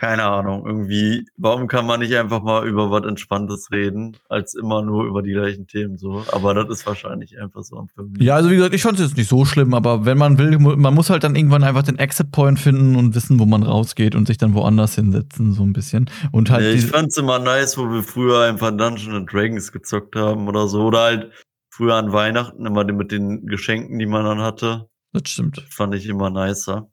keine 0.00 0.24
Ahnung, 0.24 0.66
irgendwie, 0.66 1.26
warum 1.36 1.68
kann 1.68 1.84
man 1.84 2.00
nicht 2.00 2.16
einfach 2.16 2.42
mal 2.42 2.66
über 2.66 2.90
was 2.90 3.04
Entspanntes 3.04 3.70
reden, 3.70 4.16
als 4.30 4.54
immer 4.54 4.80
nur 4.80 5.04
über 5.04 5.20
die 5.20 5.32
gleichen 5.32 5.66
Themen 5.66 5.98
so? 5.98 6.24
Aber 6.32 6.54
das 6.54 6.70
ist 6.70 6.86
wahrscheinlich 6.86 7.38
einfach 7.38 7.62
so 7.62 7.76
am 7.76 7.88
Film. 7.88 8.14
Ja, 8.18 8.34
also 8.34 8.50
wie 8.50 8.56
gesagt, 8.56 8.74
ich 8.74 8.80
fand 8.80 8.98
es 8.98 9.08
jetzt 9.08 9.18
nicht 9.18 9.28
so 9.28 9.44
schlimm, 9.44 9.74
aber 9.74 10.06
wenn 10.06 10.16
man 10.16 10.38
will, 10.38 10.58
man 10.58 10.94
muss 10.94 11.10
halt 11.10 11.22
dann 11.22 11.36
irgendwann 11.36 11.64
einfach 11.64 11.82
den 11.82 11.98
Exit-Point 11.98 12.58
finden 12.58 12.96
und 12.96 13.14
wissen, 13.14 13.38
wo 13.38 13.44
man 13.44 13.62
rausgeht 13.62 14.14
und 14.14 14.26
sich 14.26 14.38
dann 14.38 14.54
woanders 14.54 14.94
hinsetzen, 14.94 15.52
so 15.52 15.64
ein 15.64 15.74
bisschen. 15.74 16.08
Und 16.32 16.48
halt. 16.48 16.64
Ja, 16.64 16.70
ich 16.72 16.86
fand's 16.86 17.18
immer 17.18 17.38
nice, 17.38 17.76
wo 17.76 17.82
wir 17.82 18.02
früher 18.02 18.46
einfach 18.48 18.70
Dungeons 18.70 19.14
and 19.14 19.30
Dragons 19.30 19.70
gezockt 19.70 20.16
haben 20.16 20.48
oder 20.48 20.66
so. 20.66 20.84
Oder 20.84 21.00
halt 21.00 21.30
früher 21.68 21.96
an 21.96 22.10
Weihnachten 22.10 22.64
immer 22.64 22.84
mit 22.84 23.12
den 23.12 23.44
Geschenken, 23.44 23.98
die 23.98 24.06
man 24.06 24.24
dann 24.24 24.40
hatte. 24.40 24.88
Das 25.12 25.28
stimmt. 25.28 25.58
Das 25.58 25.64
fand 25.68 25.94
ich 25.94 26.06
immer 26.06 26.30
nicer. 26.30 26.88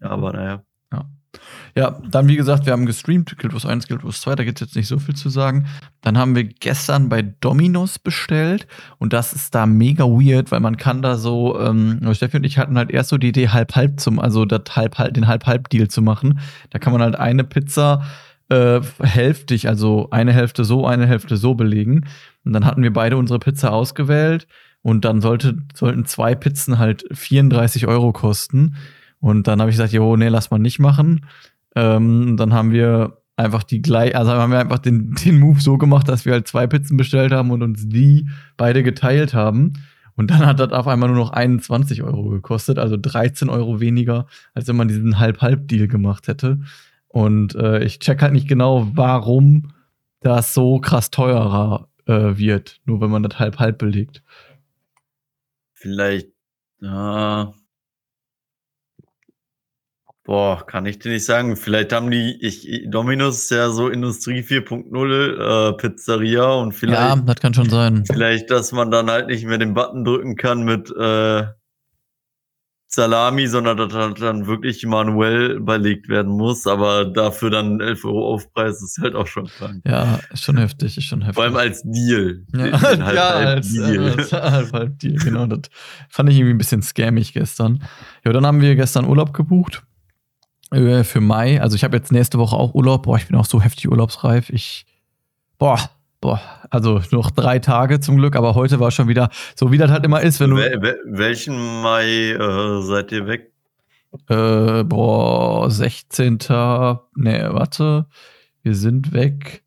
Aber 0.00 0.32
naja. 0.32 0.64
Ja. 1.76 1.98
Dann 2.10 2.28
wie 2.28 2.36
gesagt, 2.36 2.66
wir 2.66 2.72
haben 2.72 2.86
gestreamt, 2.86 3.36
Guild 3.38 3.52
Wars 3.52 3.66
1, 3.66 3.86
Guild 3.86 4.04
Wars 4.04 4.20
2, 4.20 4.34
da 4.34 4.44
gibt 4.44 4.60
es 4.60 4.66
jetzt 4.66 4.76
nicht 4.76 4.88
so 4.88 4.98
viel 4.98 5.14
zu 5.14 5.28
sagen. 5.28 5.66
Dann 6.00 6.18
haben 6.18 6.34
wir 6.34 6.44
gestern 6.44 7.08
bei 7.08 7.22
Domino's 7.22 7.98
bestellt 7.98 8.66
und 8.98 9.12
das 9.12 9.32
ist 9.32 9.54
da 9.54 9.66
mega 9.66 10.04
weird, 10.04 10.50
weil 10.50 10.60
man 10.60 10.76
kann 10.76 11.02
da 11.02 11.16
so, 11.16 11.58
ähm, 11.60 12.00
Steffi 12.12 12.38
und 12.38 12.44
ich 12.44 12.58
hatten 12.58 12.76
halt 12.76 12.90
erst 12.90 13.10
so 13.10 13.18
die 13.18 13.28
Idee, 13.28 13.48
halb-halb 13.48 14.00
zum, 14.00 14.18
also 14.18 14.44
das 14.44 14.76
halb, 14.76 14.98
halb, 14.98 15.14
den 15.14 15.28
halb-halb-Deal 15.28 15.88
zu 15.88 16.02
machen. 16.02 16.40
Da 16.70 16.78
kann 16.78 16.92
man 16.92 17.02
halt 17.02 17.16
eine 17.16 17.44
Pizza 17.44 18.02
äh, 18.48 18.80
hälftig, 19.00 19.68
also 19.68 20.08
eine 20.10 20.32
Hälfte 20.32 20.64
so, 20.64 20.86
eine 20.86 21.06
Hälfte 21.06 21.36
so 21.36 21.54
belegen. 21.54 22.06
Und 22.44 22.52
dann 22.52 22.64
hatten 22.64 22.82
wir 22.82 22.92
beide 22.92 23.16
unsere 23.16 23.38
Pizza 23.38 23.72
ausgewählt 23.72 24.46
und 24.82 25.04
dann 25.04 25.20
sollte, 25.20 25.58
sollten 25.74 26.04
zwei 26.06 26.34
Pizzen 26.34 26.78
halt 26.78 27.04
34 27.12 27.86
Euro 27.86 28.12
kosten. 28.12 28.76
Und 29.20 29.46
dann 29.46 29.60
habe 29.60 29.70
ich 29.70 29.76
gesagt, 29.76 29.92
jo, 29.92 30.16
nee, 30.16 30.28
lass 30.28 30.50
mal 30.50 30.58
nicht 30.58 30.78
machen. 30.78 31.26
Ähm, 31.76 32.36
dann 32.36 32.52
haben 32.52 32.72
wir 32.72 33.18
einfach 33.36 33.62
die 33.62 33.82
gleich, 33.82 34.16
also 34.16 34.32
haben 34.32 34.52
wir 34.52 34.58
einfach 34.58 34.78
den, 34.78 35.14
den 35.24 35.38
Move 35.38 35.60
so 35.60 35.78
gemacht, 35.78 36.08
dass 36.08 36.24
wir 36.24 36.32
halt 36.32 36.48
zwei 36.48 36.66
Pizzen 36.66 36.96
bestellt 36.96 37.32
haben 37.32 37.50
und 37.50 37.62
uns 37.62 37.88
die 37.88 38.28
beide 38.56 38.82
geteilt 38.82 39.34
haben. 39.34 39.74
Und 40.16 40.30
dann 40.30 40.44
hat 40.44 40.60
das 40.60 40.72
auf 40.72 40.86
einmal 40.86 41.08
nur 41.08 41.18
noch 41.18 41.32
21 41.32 42.02
Euro 42.02 42.28
gekostet, 42.28 42.78
also 42.78 42.96
13 42.96 43.48
Euro 43.48 43.80
weniger, 43.80 44.26
als 44.54 44.68
wenn 44.68 44.76
man 44.76 44.88
diesen 44.88 45.18
Halb-Halb-Deal 45.18 45.88
gemacht 45.88 46.28
hätte. 46.28 46.60
Und 47.08 47.54
äh, 47.54 47.82
ich 47.82 48.00
check 48.00 48.20
halt 48.20 48.32
nicht 48.32 48.48
genau, 48.48 48.90
warum 48.94 49.72
das 50.20 50.52
so 50.52 50.78
krass 50.78 51.10
teurer 51.10 51.88
äh, 52.06 52.36
wird, 52.36 52.80
nur 52.84 53.00
wenn 53.00 53.10
man 53.10 53.22
das 53.22 53.38
halb-halb 53.38 53.78
belegt. 53.78 54.22
Vielleicht, 55.72 56.28
ja. 56.80 57.54
Boah, 60.30 60.64
kann 60.64 60.86
ich 60.86 61.00
dir 61.00 61.10
nicht 61.10 61.24
sagen. 61.24 61.56
Vielleicht 61.56 61.92
haben 61.92 62.08
die, 62.08 62.38
ich, 62.40 62.84
Dominus 62.88 63.38
ist 63.38 63.50
ja 63.50 63.68
so 63.70 63.88
Industrie 63.88 64.42
4.0 64.42 65.70
äh, 65.70 65.72
Pizzeria 65.72 66.52
und 66.52 66.70
vielleicht. 66.70 67.00
Ja, 67.00 67.16
das 67.16 67.40
kann 67.40 67.52
schon 67.52 67.68
sein. 67.68 68.04
Vielleicht, 68.06 68.48
dass 68.48 68.70
man 68.70 68.92
dann 68.92 69.10
halt 69.10 69.26
nicht 69.26 69.44
mehr 69.44 69.58
den 69.58 69.74
Button 69.74 70.04
drücken 70.04 70.36
kann 70.36 70.62
mit 70.62 70.88
äh, 70.96 71.46
Salami, 72.86 73.48
sondern 73.48 73.76
dass 73.76 73.92
das 73.92 74.20
dann 74.20 74.46
wirklich 74.46 74.86
manuell 74.86 75.58
belegt 75.58 76.08
werden 76.08 76.30
muss, 76.30 76.64
aber 76.68 77.06
dafür 77.06 77.50
dann 77.50 77.80
11 77.80 78.04
Euro 78.04 78.34
Aufpreis 78.34 78.80
ist 78.82 79.00
halt 79.02 79.16
auch 79.16 79.26
schon 79.26 79.48
krank. 79.48 79.82
Ja, 79.84 80.20
ist 80.32 80.44
schon 80.44 80.58
heftig, 80.58 80.96
ist 80.96 81.06
schon 81.06 81.22
heftig. 81.22 81.34
Vor 81.34 81.42
allem 81.42 81.56
als 81.56 81.82
Deal. 81.82 82.46
Ja, 82.54 82.66
ja 82.66 83.30
als, 83.34 83.72
Deal. 83.72 84.14
Als, 84.16 84.32
als 84.32 84.72
halb 84.72 84.96
Deal, 85.00 85.16
genau. 85.16 85.46
Das 85.46 85.62
fand 86.08 86.30
ich 86.30 86.36
irgendwie 86.36 86.54
ein 86.54 86.58
bisschen 86.58 86.82
scammig 86.82 87.32
gestern. 87.32 87.82
Ja, 88.24 88.32
dann 88.32 88.46
haben 88.46 88.60
wir 88.60 88.76
gestern 88.76 89.06
Urlaub 89.06 89.32
gebucht 89.32 89.82
äh, 90.70 91.04
für 91.04 91.20
Mai. 91.20 91.60
Also 91.60 91.76
ich 91.76 91.84
habe 91.84 91.96
jetzt 91.96 92.12
nächste 92.12 92.38
Woche 92.38 92.56
auch 92.56 92.74
Urlaub. 92.74 93.04
Boah, 93.04 93.16
ich 93.16 93.26
bin 93.26 93.36
auch 93.36 93.46
so 93.46 93.60
heftig 93.60 93.90
urlaubsreif. 93.90 94.50
Ich, 94.50 94.86
boah, 95.58 95.78
boah, 96.20 96.40
also 96.70 97.00
noch 97.10 97.30
drei 97.30 97.58
Tage 97.58 98.00
zum 98.00 98.16
Glück, 98.16 98.36
aber 98.36 98.54
heute 98.54 98.80
war 98.80 98.90
schon 98.90 99.08
wieder, 99.08 99.30
so 99.54 99.72
wie 99.72 99.78
das 99.78 99.90
halt 99.90 100.04
immer 100.04 100.20
ist, 100.20 100.40
wenn 100.40 100.50
du. 100.50 100.56
Wel 100.56 100.98
welchen 101.06 101.82
Mai 101.82 102.32
äh, 102.32 102.82
seid 102.82 103.12
ihr 103.12 103.26
weg? 103.26 103.52
Äh, 104.28 104.84
boah, 104.84 105.70
16. 105.70 106.38
Nee, 107.14 107.42
warte. 107.50 108.06
Wir 108.62 108.74
sind 108.74 109.12
weg 109.12 109.62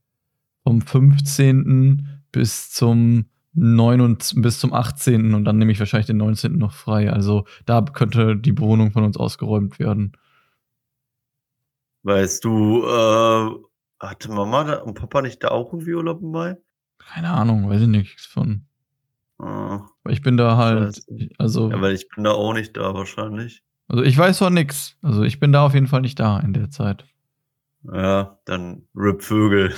vom 0.64 0.82
15. 0.82 2.22
bis 2.32 2.72
zum 2.72 3.26
9. 3.56 4.18
bis 4.36 4.60
zum 4.60 4.74
18. 4.74 5.34
und 5.34 5.46
dann 5.46 5.58
nehme 5.58 5.72
ich 5.72 5.80
wahrscheinlich 5.80 6.08
den 6.08 6.18
19. 6.18 6.58
noch 6.58 6.74
frei. 6.74 7.12
Also 7.12 7.46
da 7.66 7.82
könnte 7.82 8.36
die 8.36 8.58
Wohnung 8.58 8.92
von 8.92 9.04
uns 9.04 9.18
ausgeräumt 9.18 9.80
werden. 9.80 10.14
Weißt 12.04 12.44
du, 12.44 12.86
äh, 12.86 13.50
hatte 14.00 14.32
Mama 14.32 14.74
und 14.76 14.96
Papa 14.96 15.22
nicht 15.22 15.44
da 15.44 15.50
auch 15.50 15.74
irgendwie 15.74 15.94
Urlaub 15.94 16.22
im 16.22 16.32
Mai? 16.32 16.58
Keine 17.00 17.30
Ahnung, 17.30 17.70
weiß 17.70 17.82
ich 17.82 17.88
nichts 17.88 18.26
von. 18.26 18.66
Ah, 19.40 19.82
ich 20.08 20.22
bin 20.22 20.38
da 20.38 20.58
halt, 20.58 21.04
also. 21.38 21.72
Ja, 21.72 21.82
weil 21.82 21.94
ich 21.94 22.08
bin 22.10 22.24
da 22.24 22.32
auch 22.32 22.54
nicht 22.54 22.78
da 22.78 22.94
wahrscheinlich. 22.94 23.64
Also 23.88 24.04
ich 24.04 24.18
weiß 24.18 24.38
von 24.38 24.54
nix. 24.54 24.96
Also 25.02 25.24
ich 25.24 25.40
bin 25.40 25.52
da 25.52 25.66
auf 25.66 25.74
jeden 25.74 25.88
Fall 25.88 26.02
nicht 26.02 26.20
da 26.20 26.40
in 26.40 26.54
der 26.54 26.70
Zeit. 26.70 27.06
Ja, 27.92 28.40
dann 28.46 28.84
Rip 28.96 29.22
Vögel. 29.22 29.74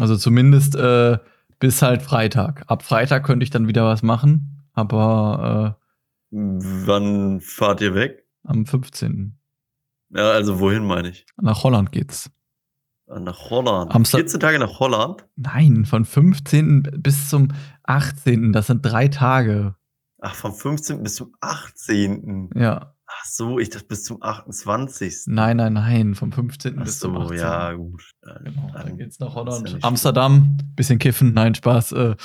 also 0.00 0.16
zumindest 0.16 0.74
äh, 0.74 1.18
bis 1.60 1.82
halt 1.82 2.02
Freitag. 2.02 2.64
Ab 2.66 2.82
Freitag 2.82 3.24
könnte 3.24 3.44
ich 3.44 3.50
dann 3.50 3.68
wieder 3.68 3.84
was 3.84 4.02
machen, 4.02 4.66
aber 4.72 5.76
äh, 5.78 5.85
Wann 6.36 7.40
fahrt 7.40 7.80
ihr 7.80 7.94
weg? 7.94 8.26
Am 8.44 8.66
15. 8.66 9.38
Ja, 10.14 10.30
also 10.32 10.60
wohin 10.60 10.84
meine 10.84 11.08
ich? 11.08 11.24
Nach 11.40 11.62
Holland 11.64 11.92
geht's. 11.92 12.30
Ah, 13.08 13.20
nach 13.20 13.50
Holland. 13.50 13.94
Amster 13.94 14.18
14 14.18 14.40
Tage 14.40 14.58
nach 14.58 14.78
Holland? 14.78 15.24
Nein, 15.36 15.84
von 15.86 16.04
15. 16.04 16.82
bis 16.98 17.30
zum 17.30 17.48
18. 17.84 18.52
Das 18.52 18.66
sind 18.66 18.82
drei 18.82 19.08
Tage. 19.08 19.76
Ach, 20.20 20.34
vom 20.34 20.52
15. 20.52 21.02
bis 21.02 21.14
zum 21.14 21.34
18. 21.40 22.50
Ja. 22.54 22.92
Ach 23.06 23.24
so, 23.24 23.58
ich 23.58 23.70
dachte 23.70 23.86
bis 23.86 24.04
zum 24.04 24.22
28. 24.22 25.24
Nein, 25.28 25.56
nein, 25.56 25.72
nein, 25.74 26.14
vom 26.14 26.32
15. 26.32 26.78
Ach 26.78 26.84
bis 26.84 26.98
zum 26.98 27.16
18. 27.16 27.38
ja, 27.38 27.72
gut. 27.72 28.02
Ja, 28.26 28.38
genau, 28.38 28.70
dann, 28.74 28.86
dann 28.86 28.98
geht's 28.98 29.20
nach 29.20 29.34
Holland. 29.34 29.70
Ja 29.70 29.78
Amsterdam, 29.82 30.58
bisschen 30.74 30.98
kiffen, 30.98 31.32
nein, 31.32 31.54
Spaß. 31.54 31.92
Äh, 31.92 32.16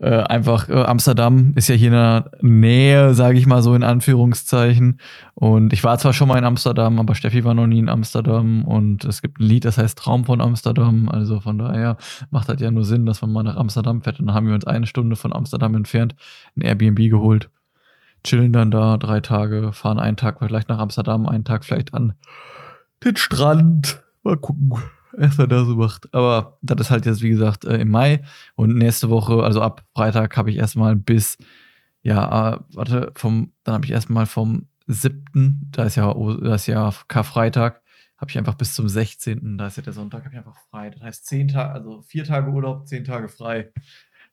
äh, 0.00 0.10
einfach 0.10 0.68
äh, 0.68 0.74
Amsterdam 0.74 1.52
ist 1.56 1.68
ja 1.68 1.74
hier 1.74 1.88
in 1.88 1.94
der 1.94 2.30
Nähe, 2.40 3.14
sage 3.14 3.36
ich 3.36 3.46
mal 3.46 3.62
so 3.62 3.74
in 3.74 3.82
Anführungszeichen. 3.82 5.00
Und 5.34 5.72
ich 5.72 5.82
war 5.82 5.98
zwar 5.98 6.12
schon 6.12 6.28
mal 6.28 6.38
in 6.38 6.44
Amsterdam, 6.44 7.00
aber 7.00 7.16
Steffi 7.16 7.42
war 7.44 7.54
noch 7.54 7.66
nie 7.66 7.80
in 7.80 7.88
Amsterdam. 7.88 8.64
Und 8.64 9.04
es 9.04 9.22
gibt 9.22 9.40
ein 9.40 9.44
Lied, 9.44 9.64
das 9.64 9.76
heißt 9.76 9.98
Traum 9.98 10.24
von 10.24 10.40
Amsterdam. 10.40 11.08
Also 11.08 11.40
von 11.40 11.58
daher 11.58 11.96
macht 12.30 12.48
das 12.48 12.60
ja 12.60 12.70
nur 12.70 12.84
Sinn, 12.84 13.06
dass 13.06 13.22
man 13.22 13.32
mal 13.32 13.42
nach 13.42 13.56
Amsterdam 13.56 14.02
fährt. 14.02 14.20
Und 14.20 14.26
dann 14.26 14.36
haben 14.36 14.46
wir 14.46 14.54
uns 14.54 14.66
eine 14.66 14.86
Stunde 14.86 15.16
von 15.16 15.32
Amsterdam 15.32 15.74
entfernt 15.74 16.14
ein 16.56 16.62
Airbnb 16.62 17.10
geholt. 17.10 17.50
Chillen 18.22 18.52
dann 18.52 18.70
da 18.70 18.96
drei 18.98 19.20
Tage, 19.20 19.72
fahren 19.72 19.98
einen 19.98 20.16
Tag 20.16 20.38
vielleicht 20.40 20.68
nach 20.68 20.78
Amsterdam, 20.78 21.26
einen 21.26 21.44
Tag 21.44 21.64
vielleicht 21.64 21.94
an 21.94 22.14
den 23.04 23.16
Strand. 23.16 24.02
Mal 24.22 24.36
gucken 24.36 24.74
erstmal 25.18 25.48
da 25.48 25.64
so 25.64 25.76
macht. 25.76 26.12
Aber 26.14 26.58
das 26.62 26.80
ist 26.80 26.90
halt 26.90 27.06
jetzt, 27.06 27.22
wie 27.22 27.30
gesagt, 27.30 27.64
äh, 27.64 27.78
im 27.78 27.90
Mai. 27.90 28.22
Und 28.54 28.76
nächste 28.76 29.10
Woche, 29.10 29.42
also 29.42 29.60
ab 29.62 29.84
Freitag, 29.94 30.36
habe 30.36 30.50
ich 30.50 30.56
erstmal 30.56 30.96
bis, 30.96 31.38
ja, 32.02 32.54
äh, 32.54 32.58
warte, 32.74 33.12
vom, 33.14 33.52
dann 33.64 33.74
habe 33.74 33.84
ich 33.84 33.92
erstmal 33.92 34.26
vom 34.26 34.66
7., 34.86 35.70
da 35.70 35.84
ist 35.84 35.96
ja, 35.96 36.12
da 36.12 36.54
ist 36.54 36.66
ja 36.66 36.92
Karfreitag, 37.08 37.82
habe 38.16 38.30
ich 38.30 38.38
einfach 38.38 38.54
bis 38.54 38.74
zum 38.74 38.88
16., 38.88 39.58
da 39.58 39.66
ist 39.66 39.76
ja 39.76 39.82
der 39.82 39.92
Sonntag, 39.92 40.24
habe 40.24 40.34
ich 40.34 40.38
einfach 40.38 40.56
frei. 40.70 40.90
Das 40.90 41.02
heißt, 41.02 41.26
zehn 41.26 41.48
Tage, 41.48 41.72
also 41.72 42.02
vier 42.02 42.24
Tage 42.24 42.50
Urlaub, 42.50 42.88
zehn 42.88 43.04
Tage 43.04 43.28
frei. 43.28 43.70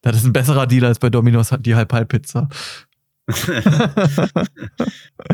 Das 0.02 0.16
ist 0.16 0.26
ein 0.26 0.34
besserer 0.34 0.68
Deal 0.68 0.86
als 0.86 1.00
bei 1.00 1.10
Domino's 1.10 1.54
die 1.60 1.76
Halb-Halb-Pizza. 1.76 2.48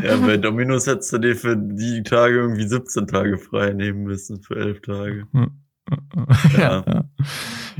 ja, 0.02 0.16
bei 0.16 0.38
Dominos 0.38 0.86
hättest 0.86 1.12
du 1.12 1.18
dir 1.18 1.36
für 1.36 1.56
die 1.56 2.02
Tage 2.02 2.36
irgendwie 2.36 2.66
17 2.66 3.06
Tage 3.06 3.36
frei 3.36 3.74
nehmen 3.74 4.04
müssen, 4.04 4.40
für 4.42 4.56
11 4.56 4.80
Tage. 4.80 5.26
Ja. 6.56 6.84
ja. 6.86 7.04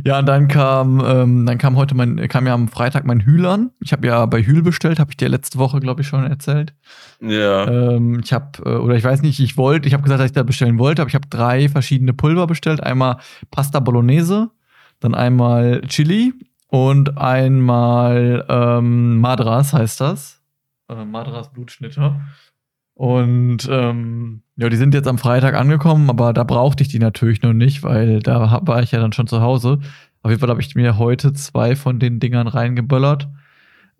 ja, 0.04 0.19
und 0.19 0.26
dann 0.26 0.49
kam, 0.49 1.02
ähm, 1.07 1.47
dann 1.47 1.57
kam 1.57 1.76
heute 1.76 1.95
mein, 1.95 2.28
kam 2.28 2.47
ja 2.47 2.52
am 2.52 2.69
Freitag 2.69 3.07
mein 3.07 3.21
Hühl 3.21 3.47
an. 3.47 3.71
Ich 3.81 3.92
habe 3.92 4.07
ja 4.07 4.26
bei 4.26 4.42
Hühl 4.42 4.61
bestellt, 4.62 4.99
habe 4.99 5.12
ich 5.12 5.16
dir 5.16 5.28
letzte 5.28 5.59
Woche, 5.59 5.81
glaube 5.81 6.02
ich, 6.02 6.09
schon 6.09 6.26
erzählt. 6.26 6.75
Ja. 7.21 7.66
Ähm, 7.69 8.21
ich 8.23 8.33
habe, 8.33 8.59
äh, 8.66 8.76
oder 8.76 8.97
ich 8.97 9.04
weiß 9.04 9.23
nicht, 9.23 9.40
ich 9.40 9.57
wollte, 9.57 9.87
ich 9.87 9.95
habe 9.95 10.02
gesagt, 10.02 10.21
dass 10.21 10.26
ich 10.26 10.35
da 10.35 10.42
bestellen 10.42 10.78
wollte, 10.78 11.00
aber 11.00 11.09
ich 11.09 11.14
habe 11.14 11.28
drei 11.31 11.69
verschiedene 11.69 12.12
Pulver 12.12 12.47
bestellt. 12.47 12.83
Einmal 12.83 13.19
Pasta 13.50 13.81
Bolognese, 13.81 14.50
dann 15.00 15.14
einmal 15.14 15.81
Chili 15.83 16.35
und 16.73 17.19
einmal 17.19 18.47
ähm, 18.49 19.21
Madras 19.21 19.75
heißt 19.75 20.00
das. 20.00 20.41
Äh, 20.88 21.05
Madras 21.05 21.52
Blutschnitter. 21.52 22.23
Und 22.95 23.69
ähm, 23.71 24.43
ja, 24.57 24.71
die 24.71 24.79
sind 24.79 24.95
jetzt 24.95 25.07
am 25.07 25.19
Freitag 25.19 25.55
angekommen, 25.55 26.09
aber 26.09 26.33
da 26.33 26.45
brauchte 26.45 26.83
ich 26.83 26.88
die 26.88 26.99
natürlich 26.99 27.43
noch 27.43 27.52
nicht, 27.52 27.83
weil 27.83 28.21
da 28.21 28.62
war 28.62 28.83
ich 28.83 28.91
ja 28.91 29.00
dann 29.00 29.12
schon 29.12 29.26
zu 29.26 29.43
Hause. 29.43 29.81
Auf 30.23 30.31
jeden 30.31 30.41
Fall 30.41 30.49
habe 30.49 30.62
ich 30.62 30.75
mir 30.75 30.97
heute 30.97 31.35
zwei 31.35 31.76
von 31.76 31.99
den 31.99 32.21
Dingern 32.21 32.49
reingeböllert. 32.49 33.29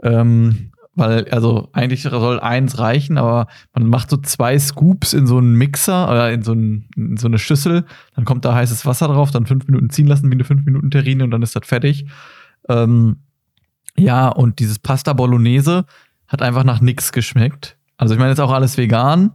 Ähm, 0.03 0.73
weil, 0.95 1.29
also 1.29 1.69
eigentlich 1.75 2.05
soll 2.05 2.41
eins 2.41 2.79
reichen, 2.79 3.19
aber 3.19 3.49
man 3.75 3.87
macht 3.87 4.09
so 4.09 4.17
zwei 4.17 4.59
Scoops 4.59 5.13
in 5.13 5.27
so 5.27 5.37
einen 5.37 5.57
Mixer 5.57 6.11
oder 6.11 6.33
in 6.33 6.43
so, 6.43 6.55
ein, 6.55 6.89
in 6.97 7.19
so 7.19 7.29
eine 7.29 7.39
Schüssel, 7.39 7.85
dann 8.17 8.25
kommt 8.25 8.47
da 8.47 8.55
heißes 8.55 8.87
Wasser 8.87 9.09
drauf, 9.09 9.31
dann 9.31 9.45
fünf 9.45 9.67
Minuten 9.67 9.91
ziehen 9.91 10.07
lassen 10.07 10.31
wie 10.31 10.37
eine 10.37 10.45
fünf 10.45 10.65
Minuten 10.65 10.91
Terrine 10.91 11.25
und 11.25 11.31
dann 11.33 11.43
ist 11.43 11.55
das 11.55 11.67
fertig. 11.67 12.07
Ähm, 12.69 13.17
ja, 13.97 14.29
und 14.29 14.59
dieses 14.59 14.79
Pasta 14.79 15.13
Bolognese 15.13 15.85
hat 16.29 16.43
einfach 16.43 16.65
nach 16.65 16.81
nichts 16.81 17.13
geschmeckt. 17.13 17.77
Also 17.97 18.15
ich 18.15 18.19
meine, 18.19 18.31
jetzt 18.31 18.41
auch 18.41 18.53
alles 18.53 18.77
vegan. 18.77 19.33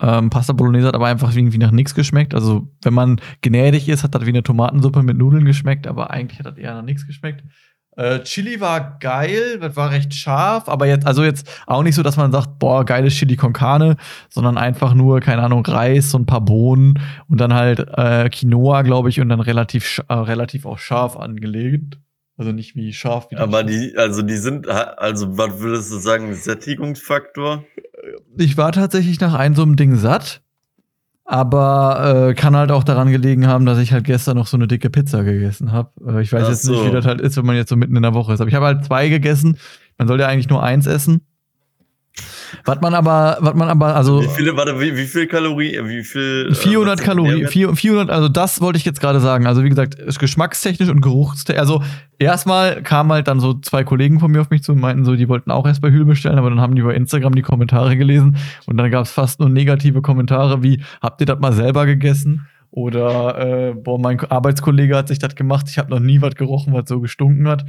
Ähm, 0.00 0.30
Pasta 0.30 0.52
Bolognese 0.52 0.88
hat 0.88 0.94
aber 0.94 1.06
einfach 1.06 1.34
irgendwie 1.34 1.58
nach 1.58 1.70
nichts 1.70 1.94
geschmeckt. 1.94 2.34
Also 2.34 2.68
wenn 2.82 2.94
man 2.94 3.20
gnädig 3.42 3.88
ist, 3.88 4.02
hat 4.02 4.14
das 4.14 4.24
wie 4.24 4.30
eine 4.30 4.42
Tomatensuppe 4.42 5.02
mit 5.02 5.16
Nudeln 5.16 5.44
geschmeckt, 5.44 5.86
aber 5.86 6.10
eigentlich 6.10 6.38
hat 6.38 6.46
das 6.46 6.56
eher 6.56 6.74
nach 6.74 6.82
nichts 6.82 7.06
geschmeckt. 7.06 7.44
Äh, 7.96 8.20
Chili 8.22 8.60
war 8.60 8.98
geil, 8.98 9.58
das 9.60 9.76
war 9.76 9.90
recht 9.90 10.14
scharf, 10.14 10.68
aber 10.68 10.86
jetzt, 10.86 11.06
also 11.06 11.24
jetzt 11.24 11.62
auch 11.66 11.82
nicht 11.82 11.96
so, 11.96 12.02
dass 12.02 12.16
man 12.16 12.32
sagt, 12.32 12.58
boah, 12.58 12.84
geiles 12.84 13.14
Chili 13.14 13.36
con 13.36 13.52
Carne, 13.52 13.96
sondern 14.28 14.56
einfach 14.56 14.94
nur, 14.94 15.20
keine 15.20 15.42
Ahnung, 15.42 15.66
Reis, 15.66 16.10
so 16.10 16.18
ein 16.18 16.24
paar 16.24 16.40
Bohnen 16.40 16.98
und 17.28 17.40
dann 17.40 17.52
halt 17.52 17.80
äh, 17.80 18.30
Quinoa, 18.30 18.82
glaube 18.82 19.08
ich, 19.10 19.20
und 19.20 19.28
dann 19.28 19.40
relativ, 19.40 20.02
äh, 20.08 20.14
relativ 20.14 20.66
auch 20.66 20.78
scharf 20.78 21.16
angelegt. 21.16 21.98
Also 22.40 22.52
nicht 22.52 22.74
wie 22.74 22.94
scharf. 22.94 23.26
Wie 23.30 23.36
aber 23.36 23.64
die, 23.64 23.92
also 23.98 24.22
die 24.22 24.38
sind, 24.38 24.66
also 24.66 25.36
was 25.36 25.60
würdest 25.60 25.92
du 25.92 25.98
sagen, 25.98 26.34
Sättigungsfaktor? 26.34 27.64
Ich 28.38 28.56
war 28.56 28.72
tatsächlich 28.72 29.20
nach 29.20 29.34
einem 29.34 29.54
so 29.54 29.60
einem 29.60 29.76
Ding 29.76 29.96
satt. 29.96 30.40
Aber 31.26 32.30
äh, 32.30 32.34
kann 32.34 32.56
halt 32.56 32.72
auch 32.72 32.82
daran 32.82 33.10
gelegen 33.10 33.46
haben, 33.46 33.66
dass 33.66 33.76
ich 33.76 33.92
halt 33.92 34.04
gestern 34.04 34.38
noch 34.38 34.46
so 34.46 34.56
eine 34.56 34.66
dicke 34.68 34.88
Pizza 34.88 35.22
gegessen 35.22 35.70
habe. 35.70 35.90
Äh, 36.02 36.22
ich 36.22 36.32
weiß 36.32 36.44
Ach 36.44 36.48
jetzt 36.48 36.66
nicht, 36.66 36.82
wie 36.82 36.90
das 36.90 37.04
halt 37.04 37.20
ist, 37.20 37.36
wenn 37.36 37.44
man 37.44 37.56
jetzt 37.56 37.68
so 37.68 37.76
mitten 37.76 37.94
in 37.94 38.02
der 38.02 38.14
Woche 38.14 38.32
ist. 38.32 38.40
Aber 38.40 38.48
ich 38.48 38.54
habe 38.54 38.64
halt 38.64 38.86
zwei 38.86 39.10
gegessen. 39.10 39.58
Man 39.98 40.08
soll 40.08 40.18
ja 40.18 40.26
eigentlich 40.26 40.48
nur 40.48 40.62
eins 40.62 40.86
essen. 40.86 41.20
Was 42.64 42.80
man 42.80 42.94
aber, 42.94 43.38
was 43.40 43.54
man 43.54 43.68
aber, 43.68 43.94
also. 43.94 44.22
Wie 44.22 44.28
viele, 44.28 44.56
warte, 44.56 44.80
wie, 44.80 44.96
wie 44.96 45.06
viel 45.06 45.26
Kalorien, 45.26 45.88
wie 45.88 46.02
viel? 46.02 46.54
400 46.54 47.00
äh, 47.00 47.04
Kalorien, 47.04 47.48
400, 47.48 48.10
also 48.10 48.28
das 48.28 48.60
wollte 48.60 48.78
ich 48.78 48.84
jetzt 48.84 49.00
gerade 49.00 49.20
sagen. 49.20 49.46
Also 49.46 49.64
wie 49.64 49.68
gesagt, 49.68 49.94
ist 49.94 50.18
geschmackstechnisch 50.18 50.88
und 50.88 51.00
geruchstechnisch. 51.00 51.60
Also 51.60 51.82
erstmal 52.18 52.82
kamen 52.82 53.12
halt 53.12 53.28
dann 53.28 53.40
so 53.40 53.54
zwei 53.54 53.84
Kollegen 53.84 54.20
von 54.20 54.30
mir 54.30 54.40
auf 54.40 54.50
mich 54.50 54.62
zu 54.62 54.72
und 54.72 54.80
meinten 54.80 55.04
so, 55.04 55.16
die 55.16 55.28
wollten 55.28 55.50
auch 55.50 55.66
erst 55.66 55.80
bei 55.80 55.90
Hühl 55.90 56.04
bestellen, 56.04 56.38
aber 56.38 56.50
dann 56.50 56.60
haben 56.60 56.74
die 56.74 56.82
bei 56.82 56.94
Instagram 56.94 57.34
die 57.34 57.42
Kommentare 57.42 57.96
gelesen 57.96 58.36
und 58.66 58.76
dann 58.76 58.90
gab 58.90 59.04
es 59.04 59.12
fast 59.12 59.40
nur 59.40 59.48
negative 59.48 60.02
Kommentare 60.02 60.62
wie, 60.62 60.82
habt 61.00 61.20
ihr 61.20 61.26
das 61.26 61.38
mal 61.38 61.52
selber 61.52 61.86
gegessen? 61.86 62.46
Oder, 62.72 63.70
äh, 63.70 63.74
boah, 63.74 63.98
mein 63.98 64.20
Arbeitskollege 64.20 64.96
hat 64.96 65.08
sich 65.08 65.18
das 65.18 65.34
gemacht, 65.34 65.66
ich 65.68 65.78
habe 65.78 65.90
noch 65.90 65.98
nie 65.98 66.22
was 66.22 66.34
gerochen, 66.34 66.72
was 66.72 66.88
so 66.88 67.00
gestunken 67.00 67.48
hat. 67.48 67.64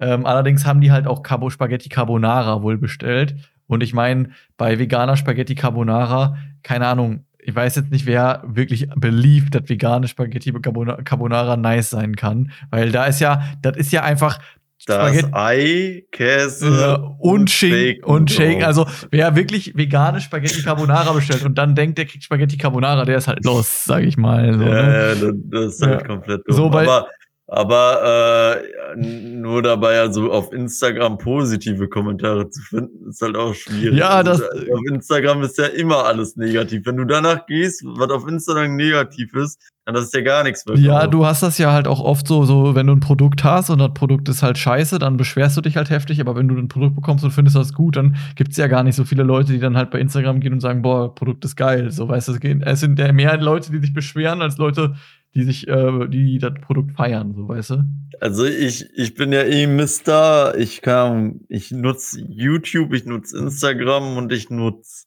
Ähm, 0.00 0.26
allerdings 0.26 0.66
haben 0.66 0.80
die 0.80 0.90
halt 0.90 1.06
auch 1.06 1.22
Cabo 1.22 1.48
Spaghetti 1.48 1.88
Carbonara 1.88 2.62
wohl 2.62 2.76
bestellt. 2.76 3.36
Und 3.72 3.82
ich 3.82 3.94
meine, 3.94 4.28
bei 4.58 4.78
veganer 4.78 5.16
Spaghetti 5.16 5.54
Carbonara, 5.54 6.36
keine 6.62 6.86
Ahnung, 6.86 7.24
ich 7.38 7.54
weiß 7.54 7.74
jetzt 7.76 7.90
nicht, 7.90 8.04
wer 8.04 8.42
wirklich 8.46 8.88
beliebt, 8.94 9.54
dass 9.54 9.68
vegane 9.68 10.08
Spaghetti 10.08 10.52
Carbonara 10.52 11.56
nice 11.56 11.90
sein 11.90 12.14
kann, 12.14 12.52
weil 12.70 12.92
da 12.92 13.06
ist 13.06 13.20
ja, 13.20 13.42
das 13.62 13.78
ist 13.78 13.90
ja 13.90 14.02
einfach 14.02 14.38
das 14.84 14.96
Spaghetti 14.96 15.28
Ei, 15.32 16.04
Käse 16.12 17.00
äh, 17.00 17.16
und 17.18 17.50
Schinken 17.50 18.04
und 18.04 18.30
Schinken. 18.30 18.64
Also 18.64 18.86
wer 19.10 19.36
wirklich 19.36 19.74
vegane 19.74 20.20
Spaghetti 20.20 20.62
Carbonara 20.62 21.12
bestellt 21.12 21.44
und 21.44 21.56
dann 21.56 21.74
denkt, 21.74 21.96
der 21.96 22.04
kriegt 22.04 22.24
Spaghetti 22.24 22.58
Carbonara, 22.58 23.06
der 23.06 23.16
ist 23.16 23.26
halt 23.26 23.42
los, 23.44 23.84
sag 23.84 24.02
ich 24.02 24.18
mal. 24.18 24.52
So, 24.52 24.64
ja, 24.64 24.82
ne? 24.82 25.16
ja, 25.20 25.32
das 25.44 25.74
ist 25.74 25.82
halt 25.82 26.02
ja. 26.02 26.06
komplett 26.06 26.42
dumm. 26.46 26.56
So, 26.56 26.66
Aber 26.66 27.08
aber 27.54 28.64
äh, 28.96 28.96
nur 28.96 29.60
dabei 29.60 30.00
also 30.00 30.32
auf 30.32 30.54
Instagram 30.54 31.18
positive 31.18 31.86
Kommentare 31.86 32.48
zu 32.48 32.62
finden, 32.62 33.10
ist 33.10 33.20
halt 33.20 33.36
auch 33.36 33.54
schwierig. 33.54 33.98
Ja, 33.98 34.08
also 34.08 34.30
das 34.30 34.40
also 34.40 34.72
auf 34.72 34.80
Instagram 34.88 35.42
ist 35.42 35.58
ja 35.58 35.66
immer 35.66 36.06
alles 36.06 36.36
negativ. 36.36 36.86
Wenn 36.86 36.96
du 36.96 37.04
danach 37.04 37.44
gehst, 37.44 37.82
was 37.84 38.10
auf 38.10 38.26
Instagram 38.26 38.76
negativ 38.76 39.34
ist, 39.34 39.60
dann 39.84 39.96
ist 39.96 40.14
ja 40.14 40.22
gar 40.22 40.44
nichts 40.44 40.64
mehr. 40.64 40.78
Ja, 40.78 41.06
du 41.06 41.26
hast 41.26 41.42
das 41.42 41.58
ja 41.58 41.72
halt 41.72 41.86
auch 41.86 42.00
oft 42.00 42.26
so, 42.26 42.46
so, 42.46 42.74
wenn 42.74 42.86
du 42.86 42.94
ein 42.94 43.00
Produkt 43.00 43.44
hast 43.44 43.68
und 43.68 43.80
das 43.80 43.92
Produkt 43.92 44.30
ist 44.30 44.42
halt 44.42 44.56
scheiße, 44.56 44.98
dann 44.98 45.18
beschwerst 45.18 45.54
du 45.58 45.60
dich 45.60 45.76
halt 45.76 45.90
heftig, 45.90 46.22
aber 46.22 46.34
wenn 46.34 46.48
du 46.48 46.56
ein 46.56 46.68
Produkt 46.68 46.94
bekommst 46.94 47.22
und 47.22 47.32
findest 47.32 47.56
das 47.56 47.74
gut, 47.74 47.96
dann 47.96 48.16
gibt 48.34 48.52
es 48.52 48.56
ja 48.56 48.66
gar 48.66 48.82
nicht 48.82 48.96
so 48.96 49.04
viele 49.04 49.24
Leute, 49.24 49.52
die 49.52 49.60
dann 49.60 49.76
halt 49.76 49.90
bei 49.90 49.98
Instagram 49.98 50.40
gehen 50.40 50.54
und 50.54 50.60
sagen, 50.60 50.80
boah, 50.80 51.14
Produkt 51.14 51.44
ist 51.44 51.56
geil. 51.56 51.90
So 51.90 52.08
weißt 52.08 52.28
du, 52.28 52.60
es 52.64 52.80
sind 52.80 52.98
ja 52.98 53.12
mehr 53.12 53.36
Leute, 53.36 53.72
die 53.72 53.78
sich 53.80 53.92
beschweren, 53.92 54.40
als 54.40 54.56
Leute, 54.56 54.94
die 55.34 55.44
sich, 55.44 55.66
äh, 55.66 56.08
die 56.08 56.38
das 56.38 56.54
Produkt 56.60 56.92
feiern, 56.92 57.34
so 57.34 57.48
weißt 57.48 57.70
du? 57.70 57.84
Also 58.20 58.44
ich, 58.44 58.86
ich 58.94 59.14
bin 59.14 59.32
ja 59.32 59.42
eh 59.42 59.66
Mister. 59.66 60.56
Ich 60.58 60.82
kann, 60.82 61.40
ich 61.48 61.70
nutze 61.70 62.20
YouTube, 62.20 62.92
ich 62.92 63.06
nutze 63.06 63.38
Instagram 63.38 64.16
und 64.16 64.32
ich 64.32 64.50
nutze, 64.50 65.06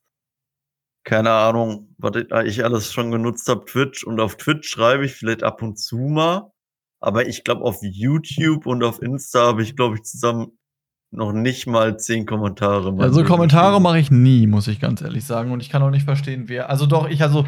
keine 1.03 1.31
Ahnung, 1.31 1.95
was 1.97 2.13
ich 2.45 2.63
alles 2.63 2.91
schon 2.91 3.11
genutzt 3.11 3.47
habe, 3.47 3.65
Twitch. 3.65 4.03
Und 4.03 4.19
auf 4.19 4.37
Twitch 4.37 4.67
schreibe 4.67 5.05
ich 5.05 5.13
vielleicht 5.13 5.43
ab 5.43 5.61
und 5.61 5.77
zu 5.77 5.97
mal. 5.97 6.51
Aber 6.99 7.27
ich 7.27 7.43
glaube, 7.43 7.63
auf 7.63 7.77
YouTube 7.81 8.65
und 8.65 8.83
auf 8.83 9.01
Insta 9.01 9.45
habe 9.45 9.61
ich, 9.61 9.75
glaube 9.75 9.95
ich, 9.95 10.03
zusammen 10.03 10.57
noch 11.11 11.33
nicht 11.33 11.67
mal 11.67 11.97
zehn 11.97 12.25
Kommentare. 12.25 12.95
Also 12.99 13.23
Kommentare 13.23 13.79
mache 13.79 13.99
ich 13.99 14.09
nie, 14.09 14.47
muss 14.47 14.67
ich 14.67 14.79
ganz 14.79 15.01
ehrlich 15.01 15.23
sagen. 15.23 15.51
Und 15.51 15.61
ich 15.61 15.69
kann 15.69 15.83
auch 15.83 15.91
nicht 15.91 16.05
verstehen, 16.05 16.45
wer. 16.47 16.69
Also 16.69 16.87
doch, 16.87 17.07
ich, 17.07 17.21
also 17.21 17.45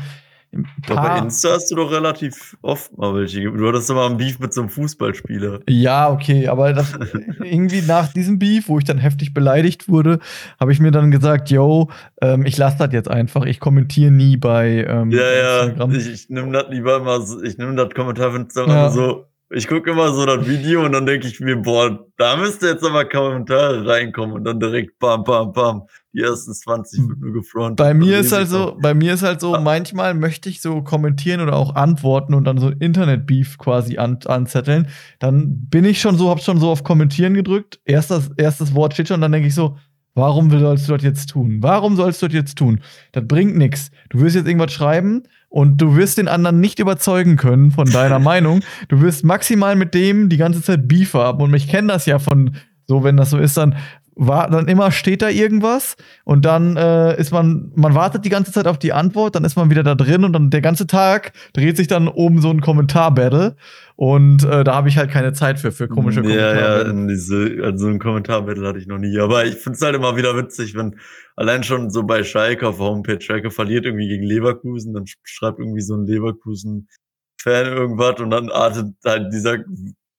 bei 0.88 1.18
Insta 1.20 1.50
hast 1.52 1.70
du 1.72 1.76
doch 1.76 1.92
relativ 1.92 2.58
oft 2.62 2.98
mal 2.98 3.14
welche. 3.16 3.44
Du 3.44 3.68
hattest 3.68 3.90
doch 3.90 3.96
mal 3.96 4.08
einen 4.08 4.18
Beef 4.18 4.40
mit 4.40 4.54
so 4.54 4.62
einem 4.62 4.70
Fußballspieler. 4.70 5.60
Ja, 5.68 6.10
okay, 6.10 6.48
aber 6.48 6.74
das, 6.74 6.94
irgendwie 7.44 7.82
nach 7.82 8.12
diesem 8.12 8.40
Beef, 8.40 8.70
wo 8.70 8.78
ich 8.80 8.86
dann 8.86 8.98
heftig 8.98 9.34
beleidigt 9.34 9.90
wurde, 9.90 10.20
habe 10.60 10.72
ich 10.72 10.80
mir 10.80 10.92
dann 10.92 11.12
gesagt, 11.12 11.50
yo, 11.50 11.90
ähm, 12.22 12.46
ich 12.46 12.58
lasse 12.58 12.78
das 12.80 12.94
jetzt 12.94 13.10
einfach. 13.10 13.46
Ich 13.46 13.60
kommentiere 13.60 14.12
nie 14.12 14.38
bei 14.38 14.86
ähm, 14.88 15.12
ja, 15.12 15.64
Instagram. 15.64 15.92
Ja, 15.92 15.98
ich, 15.98 16.08
ich 16.08 16.30
nehme 16.30 16.52
das 16.52 16.66
lieber 16.70 16.98
immer 16.98 17.22
so, 17.22 17.42
ich 17.42 17.58
nehme 17.58 17.76
das 17.76 17.94
Kommentarfenster 17.94 18.68
ja. 18.68 18.90
so 18.90 19.26
ich 19.50 19.68
gucke 19.68 19.92
immer 19.92 20.12
so 20.12 20.26
das 20.26 20.46
Video 20.46 20.84
und 20.86 20.92
dann 20.92 21.06
denke 21.06 21.28
ich 21.28 21.40
mir, 21.40 21.56
boah, 21.56 22.06
da 22.18 22.36
müsste 22.36 22.68
jetzt 22.68 22.84
aber 22.84 23.06
Kommentare 23.06 23.88
reinkommen 23.88 24.36
und 24.36 24.44
dann 24.44 24.60
direkt 24.60 25.00
bam, 25.00 25.24
bam, 25.24 25.54
bam. 25.54 25.84
Die 26.14 26.22
ersten 26.22 26.54
20 26.54 27.08
wird 27.08 27.20
nur 27.20 27.34
gefrontet. 27.34 27.78
Bei 27.78 27.94
mir 27.94 28.20
ist 28.20 28.34
halt 28.34 28.50
so, 28.50 28.78
bei 28.82 28.94
mir 28.94 29.14
ist 29.14 29.24
halt 29.24 29.40
so, 29.40 29.58
manchmal 29.60 30.16
möchte 30.16 30.50
ich 30.50 30.62
so 30.62 30.82
kommentieren 30.82 31.40
oder 31.40 31.56
auch 31.56 31.76
antworten 31.76 32.34
und 32.34 32.44
dann 32.44 32.58
so 32.58 32.70
Internet-Beef 32.70 33.58
quasi 33.58 33.98
an, 33.98 34.20
anzetteln. 34.26 34.88
Dann 35.20 35.68
bin 35.70 35.86
ich 35.86 36.02
schon 36.02 36.18
so, 36.18 36.30
hab 36.30 36.42
schon 36.42 36.60
so 36.60 36.70
auf 36.70 36.84
Kommentieren 36.84 37.34
gedrückt. 37.34 37.80
Erstes, 37.86 38.32
erstes 38.36 38.76
Wort 38.76 38.94
steht 38.94 39.08
schon, 39.08 39.22
dann 39.22 39.32
denke 39.32 39.48
ich 39.48 39.56
so, 39.56 39.78
Warum 40.18 40.50
sollst 40.50 40.90
du 40.90 40.94
das 40.94 41.04
jetzt 41.04 41.30
tun? 41.30 41.60
Warum 41.62 41.96
sollst 41.96 42.24
du 42.24 42.26
das 42.26 42.34
jetzt 42.34 42.58
tun? 42.58 42.82
Das 43.12 43.28
bringt 43.28 43.56
nichts. 43.56 43.92
Du 44.10 44.20
wirst 44.20 44.36
jetzt 44.36 44.48
irgendwas 44.48 44.72
schreiben 44.72 45.28
und 45.50 45.78
du 45.78 45.96
wirst 45.96 46.18
den 46.18 46.28
anderen 46.28 46.60
nicht 46.60 46.80
überzeugen 46.80 47.36
können 47.38 47.72
von 47.72 47.90
deiner 47.90 48.20
Meinung. 48.20 48.62
Du 48.90 49.02
wirst 49.02 49.24
maximal 49.24 49.76
mit 49.76 49.94
dem 49.94 50.30
die 50.30 50.38
ganze 50.38 50.62
Zeit 50.62 50.88
Beef 50.88 51.14
haben. 51.14 51.42
Und 51.42 51.54
ich 51.54 51.68
kenne 51.68 51.88
das 51.88 52.06
ja 52.06 52.20
von 52.20 52.56
so, 52.86 53.04
wenn 53.04 53.18
das 53.18 53.30
so 53.30 53.38
ist, 53.38 53.58
dann 53.58 53.76
war 54.18 54.50
dann 54.50 54.68
immer 54.68 54.92
steht 54.92 55.22
da 55.22 55.30
irgendwas? 55.30 55.96
Und 56.26 56.46
dann 56.46 56.76
äh, 56.76 57.20
ist 57.20 57.32
man, 57.32 57.72
man 57.76 57.96
wartet 57.96 58.26
die 58.26 58.30
ganze 58.30 58.52
Zeit 58.52 58.68
auf 58.68 58.80
die 58.80 58.92
Antwort, 58.92 59.36
dann 59.36 59.46
ist 59.46 59.56
man 59.56 59.70
wieder 59.70 59.84
da 59.84 59.96
drin 59.96 60.24
und 60.24 60.34
dann 60.34 60.50
der 60.50 60.62
ganze 60.62 60.88
Tag 60.88 61.34
dreht 61.54 61.78
sich 61.78 61.88
dann 61.88 62.08
um 62.08 62.42
so 62.42 62.50
ein 62.50 62.62
Kommentar-Battle. 62.62 63.56
Und 63.96 64.44
äh, 64.44 64.64
da 64.64 64.76
habe 64.76 64.90
ich 64.90 64.98
halt 64.98 65.10
keine 65.10 65.34
Zeit 65.34 65.60
für, 65.60 65.72
für 65.72 65.88
komische 65.88 66.22
Kommentare. 66.22 66.86
Ja, 66.86 66.88
ja, 66.88 67.08
diese, 67.08 67.58
also 67.64 67.88
ein 67.88 68.00
Kommentar-Battle 68.00 68.68
hatte 68.68 68.80
ich 68.80 68.88
noch 68.88 69.00
nie, 69.00 69.18
aber 69.20 69.46
ich 69.46 69.56
finde 69.56 69.78
es 69.78 69.82
halt 69.82 69.96
immer 69.96 70.16
wieder 70.18 70.36
witzig, 70.36 70.76
wenn 70.76 71.00
allein 71.36 71.64
schon 71.64 71.90
so 71.90 72.04
bei 72.04 72.24
Schalke 72.24 72.68
auf 72.68 72.78
der 72.78 72.86
Homepage, 72.86 73.22
Schalke 73.22 73.52
verliert 73.52 73.86
irgendwie 73.86 74.08
gegen 74.08 74.24
Leverkusen, 74.24 74.94
dann 74.94 75.06
schreibt 75.24 75.60
irgendwie 75.60 75.82
so 75.82 75.96
ein 75.96 76.06
Leverkusen-Fan 76.06 77.66
irgendwas 77.66 78.20
und 78.20 78.30
dann 78.30 78.50
artet 78.50 78.96
halt 79.06 79.34
dieser 79.34 79.58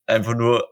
einfach 0.06 0.34
nur 0.34 0.64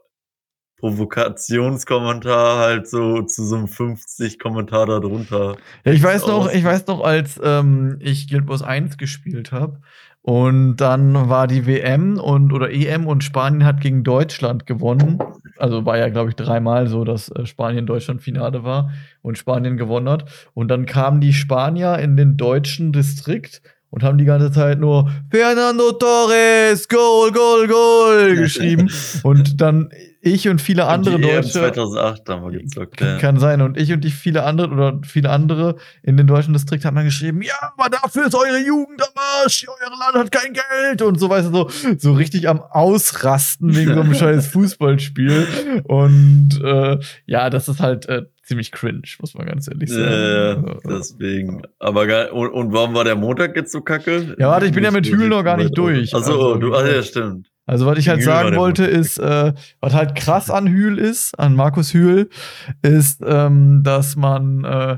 Provokationskommentar 0.77 2.59
halt 2.59 2.87
so 2.87 3.23
zu 3.23 3.43
so 3.43 3.55
einem 3.55 3.67
50 3.67 4.39
Kommentar 4.39 4.85
darunter. 4.85 5.57
Ja, 5.83 5.91
ich 5.91 6.03
weiß 6.03 6.27
noch, 6.27 6.51
ich 6.51 6.63
weiß 6.63 6.85
noch, 6.87 7.01
als 7.01 7.39
ähm, 7.43 7.97
ich 7.99 8.29
Guild 8.29 8.47
Wars 8.47 8.61
1 8.61 8.97
gespielt 8.97 9.51
habe 9.51 9.81
und 10.27 10.75
dann 10.75 11.29
war 11.29 11.47
die 11.47 11.65
WM 11.65 12.19
und 12.19 12.51
oder 12.51 12.69
EM 12.69 13.07
und 13.07 13.23
Spanien 13.23 13.63
hat 13.63 13.79
gegen 13.79 14.03
Deutschland 14.03 14.65
gewonnen. 14.65 15.19
Also 15.55 15.85
war 15.85 15.97
ja, 15.97 16.09
glaube 16.09 16.31
ich, 16.31 16.35
dreimal 16.35 16.87
so, 16.87 17.05
dass 17.05 17.29
äh, 17.29 17.45
Spanien 17.45 17.85
Deutschland 17.85 18.21
Finale 18.21 18.65
war 18.65 18.91
und 19.21 19.37
Spanien 19.37 19.77
gewonnen 19.77 20.09
hat. 20.09 20.25
Und 20.53 20.67
dann 20.67 20.85
kamen 20.85 21.21
die 21.21 21.31
Spanier 21.31 21.97
in 21.99 22.17
den 22.17 22.35
deutschen 22.35 22.91
Distrikt 22.91 23.61
und 23.89 24.03
haben 24.03 24.17
die 24.17 24.25
ganze 24.25 24.51
Zeit 24.51 24.79
nur 24.79 25.09
Fernando 25.31 25.91
Torres, 25.93 26.87
Goal, 26.87 27.31
Goal, 27.31 27.67
Goal 27.67 28.35
geschrieben. 28.37 28.89
und 29.23 29.61
dann 29.61 29.89
ich 30.21 30.49
und 30.49 30.61
viele 30.61 30.85
andere 30.87 31.15
und 31.15 31.21
die 31.21 31.27
Deutsche. 31.29 31.51
2008 31.51 32.29
haben 32.29 32.43
wir 32.43 32.59
gezockt, 32.59 32.99
ja. 33.01 33.17
Kann 33.17 33.39
sein. 33.39 33.61
Und 33.61 33.77
ich 33.77 33.93
und 33.93 34.03
die 34.03 34.11
viele 34.11 34.43
andere 34.43 34.69
oder 34.71 34.99
viele 35.03 35.29
andere 35.29 35.75
in 36.03 36.17
den 36.17 36.27
deutschen 36.27 36.53
Distrikt 36.53 36.85
haben 36.85 36.95
dann 36.95 37.05
geschrieben, 37.05 37.41
ja, 37.41 37.53
aber 37.77 37.89
dafür 37.89 38.27
ist 38.27 38.35
eure 38.35 38.59
Jugend 38.59 39.01
am 39.01 39.13
Arsch, 39.43 39.65
euer 39.67 39.89
Land 39.89 40.15
hat 40.15 40.31
kein 40.31 40.53
Geld 40.53 41.01
und 41.01 41.19
so 41.19 41.29
weißt 41.29 41.47
du, 41.47 41.51
so, 41.51 41.69
so 41.97 42.13
richtig 42.13 42.49
am 42.49 42.61
Ausrasten 42.61 43.75
wegen 43.75 43.93
so 43.93 44.01
einem 44.01 44.13
scheiß 44.15 44.47
Fußballspiel. 44.47 45.83
Und 45.83 46.59
äh, 46.63 46.97
ja, 47.25 47.49
das 47.49 47.67
ist 47.69 47.79
halt 47.79 48.07
äh, 48.07 48.23
ziemlich 48.47 48.71
cringe, 48.71 49.01
muss 49.19 49.33
man 49.35 49.45
ganz 49.45 49.67
ehrlich 49.67 49.89
sagen. 49.89 50.03
Ja, 50.03 50.53
ja 50.53 50.79
deswegen. 50.85 51.61
Aber. 51.79 52.33
Und, 52.33 52.49
und, 52.49 52.73
warum 52.73 52.93
war 52.93 53.03
der 53.03 53.15
Montag 53.15 53.55
jetzt 53.55 53.71
so 53.71 53.81
kacke? 53.81 54.35
Ja, 54.39 54.49
warte, 54.49 54.65
ich 54.65 54.71
bin 54.71 54.83
ja 54.83 54.91
mit 54.91 55.05
Hühl 55.07 55.27
noch 55.27 55.43
gar 55.43 55.57
nicht 55.57 55.77
durch. 55.77 56.13
Achso, 56.15 56.31
also, 56.31 56.55
du, 56.55 56.73
ach 56.73 56.85
ja, 56.85 57.03
stimmt. 57.03 57.49
Also, 57.65 57.85
was 57.85 57.99
ich 57.99 58.07
halt 58.07 58.23
sagen 58.23 58.55
wollte, 58.55 58.85
ist, 58.85 59.17
äh, 59.19 59.53
was 59.81 59.93
halt 59.93 60.15
krass 60.15 60.49
an 60.49 60.67
Hühl 60.67 60.97
ist, 60.97 61.37
an 61.37 61.53
Markus 61.53 61.93
Hühl, 61.93 62.29
ist, 62.81 63.21
ähm, 63.25 63.81
dass 63.83 64.15
man 64.15 64.63
äh, 64.63 64.97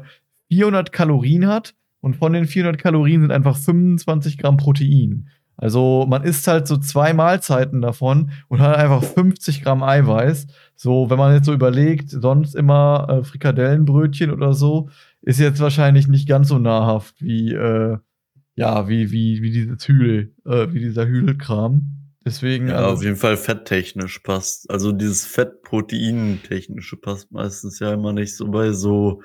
400 0.51 0.91
Kalorien 0.91 1.47
hat 1.47 1.73
und 2.01 2.15
von 2.15 2.33
den 2.33 2.45
400 2.45 2.79
Kalorien 2.79 3.21
sind 3.21 3.31
einfach 3.31 3.57
25 3.57 4.37
Gramm 4.37 4.57
Protein. 4.57 5.29
Also 5.59 6.05
man 6.07 6.23
isst 6.23 6.47
halt 6.47 6.67
so 6.67 6.77
zwei 6.77 7.13
Mahlzeiten 7.13 7.81
davon 7.81 8.31
und 8.47 8.61
hat 8.61 8.77
einfach 8.77 9.03
50 9.03 9.61
Gramm 9.61 9.83
Eiweiß. 9.83 10.47
So, 10.75 11.09
wenn 11.09 11.17
man 11.17 11.33
jetzt 11.33 11.45
so 11.45 11.53
überlegt, 11.53 12.09
sonst 12.09 12.55
immer 12.55 13.07
äh, 13.09 13.23
Frikadellenbrötchen 13.23 14.31
oder 14.31 14.53
so, 14.53 14.89
ist 15.21 15.39
jetzt 15.39 15.59
wahrscheinlich 15.59 16.07
nicht 16.07 16.27
ganz 16.27 16.47
so 16.47 16.59
nahrhaft 16.59 17.21
wie, 17.21 17.53
äh, 17.53 17.97
ja, 18.55 18.87
wie, 18.87 19.11
wie, 19.11 19.41
wie 19.41 19.51
dieses 19.51 19.85
Hühl, 19.87 20.33
äh, 20.45 20.67
wie 20.71 20.79
dieser 20.79 21.05
Hühlkram. 21.05 21.99
Deswegen. 22.25 22.69
Ja, 22.69 22.75
also, 22.75 22.89
auf 22.91 23.03
jeden 23.03 23.15
Fall 23.15 23.37
fetttechnisch 23.37 24.19
passt. 24.19 24.69
Also 24.69 24.91
dieses 24.91 25.25
Fett-Protein-technische 25.25 26.97
passt 26.97 27.31
meistens 27.31 27.79
ja 27.79 27.93
immer 27.93 28.13
nicht 28.13 28.35
so 28.35 28.49
bei 28.49 28.71
so 28.71 29.21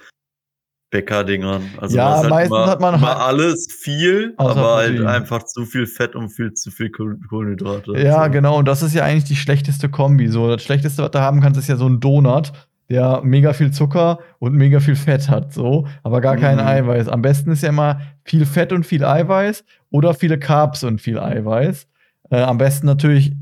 Bäckerdingern. 0.94 1.62
Also 1.80 1.96
ja, 1.96 2.18
halt 2.18 2.30
meistens 2.30 2.56
immer, 2.56 2.66
hat 2.68 2.80
man 2.80 3.00
halt 3.00 3.18
alles 3.18 3.66
viel, 3.80 4.32
aber 4.36 4.76
halt 4.76 4.96
Protein. 4.96 5.06
einfach 5.08 5.42
zu 5.42 5.64
viel 5.64 5.86
Fett 5.86 6.14
und 6.14 6.28
viel 6.28 6.52
zu 6.54 6.70
viel 6.70 6.90
Kohl- 6.90 7.18
Kohlenhydrate. 7.28 7.98
Ja, 7.98 8.24
So. 8.26 8.30
genau. 8.30 8.56
Und 8.58 8.66
das 8.68 8.82
ist 8.82 8.94
ja 8.94 9.02
eigentlich 9.02 9.24
die 9.24 9.34
schlechteste 9.34 9.88
Kombi. 9.88 10.28
So, 10.28 10.48
das 10.48 10.62
Schlechteste, 10.62 11.02
was 11.02 11.10
du 11.10 11.20
haben 11.20 11.40
kannst, 11.40 11.58
ist 11.58 11.68
ja 11.68 11.74
so 11.74 11.88
ein 11.88 11.98
Donut, 11.98 12.52
der 12.88 13.22
mega 13.24 13.52
viel 13.54 13.72
Zucker 13.72 14.20
und 14.38 14.54
mega 14.54 14.78
viel 14.78 14.94
Fett 14.94 15.28
hat, 15.28 15.52
so, 15.52 15.86
aber 16.04 16.20
gar 16.20 16.36
kein 16.36 16.56
Mhm. 16.58 16.66
Eiweiß. 16.66 17.08
Am 17.08 17.22
besten 17.22 17.50
ist 17.50 17.62
ja 17.64 17.70
immer 17.70 18.00
viel 18.22 18.46
Fett 18.46 18.72
und 18.72 18.86
viel 18.86 19.04
Eiweiß 19.04 19.64
oder 19.90 20.14
viele 20.14 20.38
Carbs 20.38 20.84
und 20.84 21.00
viel 21.00 21.18
Eiweiß. 21.18 21.88
Äh, 22.30 22.40
am 22.42 22.58
besten 22.58 22.86
natürlich 22.86 23.32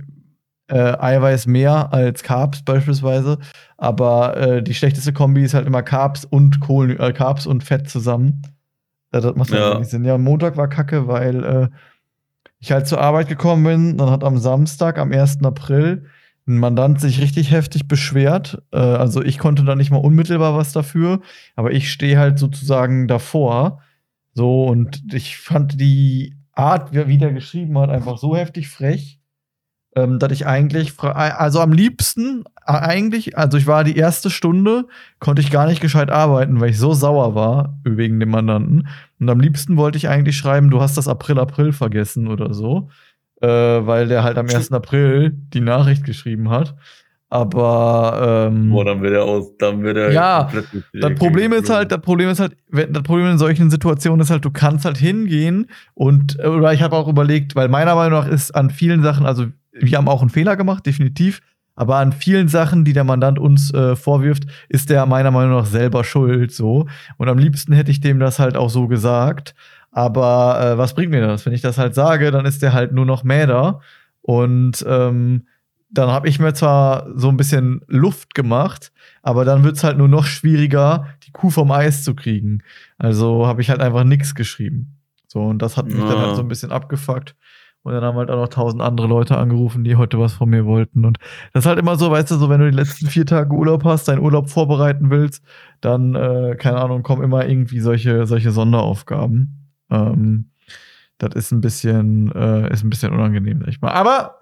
äh, 0.73 0.97
Eiweiß 0.99 1.47
mehr 1.47 1.93
als 1.93 2.23
Carbs 2.23 2.63
beispielsweise. 2.63 3.39
Aber 3.77 4.37
äh, 4.37 4.63
die 4.63 4.75
schlechteste 4.75 5.13
Kombi 5.13 5.43
ist 5.43 5.55
halt 5.55 5.67
immer 5.67 5.83
Carbs 5.83 6.25
und 6.25 6.61
Kohlen, 6.61 6.99
äh, 6.99 7.13
Carbs 7.13 7.47
und 7.47 7.63
Fett 7.63 7.89
zusammen. 7.89 8.43
Das 9.11 9.25
macht 9.35 9.51
Ja. 9.51 9.75
wenig 9.75 9.89
Sinn. 9.89 10.05
Ja, 10.05 10.17
Montag 10.17 10.57
war 10.57 10.69
kacke, 10.69 11.07
weil 11.07 11.45
äh, 11.45 11.69
ich 12.61 12.73
halt 12.73 12.87
zur 12.87 13.01
Arbeit 13.01 13.29
gekommen 13.29 13.65
bin. 13.65 13.99
Dann 13.99 14.11
hat 14.11 14.25
am 14.25 14.39
Samstag, 14.39 14.99
am 14.99 15.13
1. 15.13 15.45
April, 15.45 16.07
ein 16.47 16.59
Mandant 16.59 17.01
sich 17.01 17.21
richtig 17.21 17.51
heftig 17.51 17.87
beschwert. 17.89 18.63
Äh, 18.73 18.79
also 18.79 19.23
ich 19.23 19.39
konnte 19.39 19.65
da 19.65 19.75
nicht 19.77 19.91
mal 19.91 19.99
unmittelbar 19.99 20.57
was 20.57 20.73
dafür, 20.73 21.21
aber 21.57 21.73
ich 21.73 21.93
stehe 21.93 22.19
halt 22.19 22.39
sozusagen 22.39 23.07
davor. 23.09 23.81
So, 24.35 24.65
und 24.65 25.03
ich 25.13 25.37
fand 25.37 25.79
die 25.81 26.37
Art, 26.55 26.93
wie 26.93 26.99
er 26.99 27.09
wieder 27.09 27.31
geschrieben 27.33 27.77
hat, 27.79 27.91
einfach 27.91 28.17
so 28.17 28.35
heftig 28.37 28.69
frech, 28.69 29.19
ähm, 29.95 30.19
dass 30.19 30.33
ich 30.33 30.47
eigentlich, 30.47 30.93
fra- 30.93 31.13
also 31.13 31.61
am 31.61 31.73
liebsten, 31.73 32.45
äh, 32.67 32.73
eigentlich, 32.73 33.37
also 33.37 33.59
ich 33.59 33.67
war 33.67 33.85
die 33.85 33.97
erste 33.97 34.31
Stunde, 34.31 34.87
konnte 35.19 35.43
ich 35.43 35.51
gar 35.51 35.67
nicht 35.67 35.81
gescheit 35.83 36.11
arbeiten, 36.11 36.61
weil 36.61 36.71
ich 36.71 36.79
so 36.79 36.93
sauer 36.95 37.35
war 37.35 37.79
wegen 37.85 38.19
dem 38.21 38.31
Mandanten. 38.31 38.89
Und 39.21 39.29
am 39.29 39.41
liebsten 39.41 39.77
wollte 39.77 39.99
ich 39.99 40.09
eigentlich 40.09 40.37
schreiben, 40.37 40.71
du 40.71 40.81
hast 40.81 40.97
das 40.97 41.09
April, 41.09 41.39
April 41.39 41.73
vergessen 41.73 42.29
oder 42.29 42.55
so, 42.55 42.89
äh, 43.41 43.47
weil 43.49 44.09
der 44.09 44.23
halt 44.25 44.39
am 44.39 44.47
1. 44.49 44.73
April 44.73 45.31
die 45.53 45.61
Nachricht 45.61 46.05
geschrieben 46.05 46.49
hat. 46.51 46.75
Aber 47.29 48.49
ähm, 48.53 48.69
Boah, 48.71 48.85
dann 48.85 49.01
wird 49.01 49.15
er 49.15 49.25
aus, 49.25 49.57
dann 49.57 49.83
wird 49.83 49.97
er 49.97 50.13
Ja, 50.13 50.51
das 51.01 51.15
Problem 51.19 51.53
ist 51.55 51.71
halt, 51.71 51.91
das 51.91 52.01
Problem 52.03 52.29
ist 52.29 52.41
halt, 52.41 52.57
wenn, 52.69 52.93
das 52.93 53.03
Problem 53.05 53.27
in 53.27 53.39
solchen 53.39 53.71
Situationen 53.71 54.21
ist 54.21 54.29
halt, 54.31 54.45
du 54.45 54.51
kannst 54.51 54.85
halt 54.85 54.99
hingehen 54.99 55.67
und, 55.95 56.39
äh, 56.39 56.47
oder 56.47 56.75
ich 56.75 56.83
habe 56.83 56.95
auch 56.95 57.09
überlegt, 57.09 57.57
weil 57.57 57.69
meiner 57.69 57.95
Meinung 57.95 58.21
nach 58.21 58.29
ist 58.29 58.51
an 58.55 58.69
vielen 58.69 59.03
Sachen, 59.03 59.25
also 59.25 59.47
wir 59.73 59.99
haben 59.99 60.09
auch 60.09 60.21
einen 60.21 60.31
Fehler 60.31 60.57
gemacht, 60.57 60.87
definitiv, 60.87 61.41
aber 61.75 61.97
an 61.97 62.13
vielen 62.13 62.49
Sachen, 62.49 62.85
die 62.85 62.93
der 62.93 63.05
Mandant 63.05 63.39
uns 63.39 63.73
äh, 63.73 63.97
vorwirft, 63.97 64.45
ist 64.69 64.91
der 64.91 65.07
meiner 65.07 65.31
Meinung 65.31 65.53
nach 65.57 65.67
selber 65.67 66.05
schuld, 66.05 66.53
so. 66.53 66.87
Und 67.17 67.29
am 67.29 67.39
liebsten 67.39 67.73
hätte 67.73 67.91
ich 67.91 68.01
dem 68.01 68.19
das 68.19 68.39
halt 68.39 68.57
auch 68.57 68.69
so 68.71 68.89
gesagt. 68.89 69.55
Aber 69.91 70.61
äh, 70.61 70.79
was 70.79 70.95
bringt 70.95 71.11
mir 71.11 71.27
das? 71.27 71.45
Wenn 71.47 71.53
ich 71.53 71.61
das 71.63 71.79
halt 71.79 71.95
sage, 71.95 72.31
dann 72.31 72.47
ist 72.47 72.63
der 72.63 72.73
halt 72.73 72.93
nur 72.93 73.07
noch 73.07 73.25
Mäder. 73.25 73.81
Und 74.21 74.85
ähm, 74.89 75.47
dann 75.91 76.11
habe 76.11 76.29
ich 76.29 76.39
mir 76.39 76.55
zwar 76.55 77.07
so 77.19 77.29
ein 77.29 77.37
bisschen 77.37 77.83
Luft 77.89 78.35
gemacht, 78.35 78.93
aber 79.23 79.45
dann 79.45 79.65
wird 79.65 79.77
es 79.77 79.85
halt 79.85 79.99
nur 79.99 80.09
noch 80.09 80.25
schwieriger, 80.25 81.09
die 81.27 81.33
Kuh 81.33 81.51
vom 81.51 81.71
Eis 81.71 82.05
zu 82.05 82.15
kriegen. 82.15 82.63
Also 82.99 83.47
habe 83.47 83.61
ich 83.61 83.69
halt 83.71 83.81
einfach 83.81 84.05
nichts 84.05 84.35
geschrieben. 84.35 84.97
So, 85.27 85.41
und 85.41 85.61
das 85.61 85.77
hat 85.77 85.87
mich 85.87 85.95
dann 86.05 86.17
Ja. 86.19 86.27
halt 86.27 86.37
so 86.37 86.43
ein 86.43 86.49
bisschen 86.49 86.73
abgefuckt. 86.73 87.35
Und 87.83 87.93
dann 87.93 88.05
haben 88.05 88.17
halt 88.17 88.31
auch 88.31 88.37
noch 88.37 88.49
tausend 88.49 88.81
andere 88.81 89.09
Leute 89.09 89.37
angerufen, 89.37 89.83
die 89.83 89.97
heute 89.97 90.19
was 90.19 90.35
von 90.35 90.49
mir 90.49 90.67
wollten. 90.67 91.05
Und 91.05 91.19
das 91.53 91.65
ist 91.65 91.69
halt 91.69 91.81
immer 91.81 91.97
so, 91.97 92.11
weißt 92.11 92.31
du, 92.31 92.37
so 92.37 92.49
wenn 92.49 92.61
du 92.61 92.71
die 92.71 92.77
letzten 92.77 93.09
vier 93.09 93.27
Tage 93.27 93.53
Urlaub 93.53 93.85
hast, 93.85 94.07
deinen 94.07 94.21
Urlaub 94.21 94.51
vorbereiten 94.51 95.11
willst, 95.11 95.43
dann, 95.81 96.15
äh, 96.15 96.55
keine 96.57 96.81
Ahnung, 96.81 97.03
kommen 97.03 97.25
immer 97.25 97.47
irgendwie 97.47 97.81
solche, 97.81 98.27
solche 98.27 98.53
Sonderaufgaben. 98.53 99.71
Ähm, 99.91 100.51
das 101.19 101.35
ist 101.35 101.53
ein 101.53 101.61
bisschen, 101.61 102.31
äh, 102.33 102.73
ist 102.73 102.85
ein 102.85 102.91
bisschen 102.91 103.13
unangenehm, 103.13 103.61
sag 103.61 103.69
ich 103.69 103.81
mal. 103.81 103.93
Aber 103.93 104.39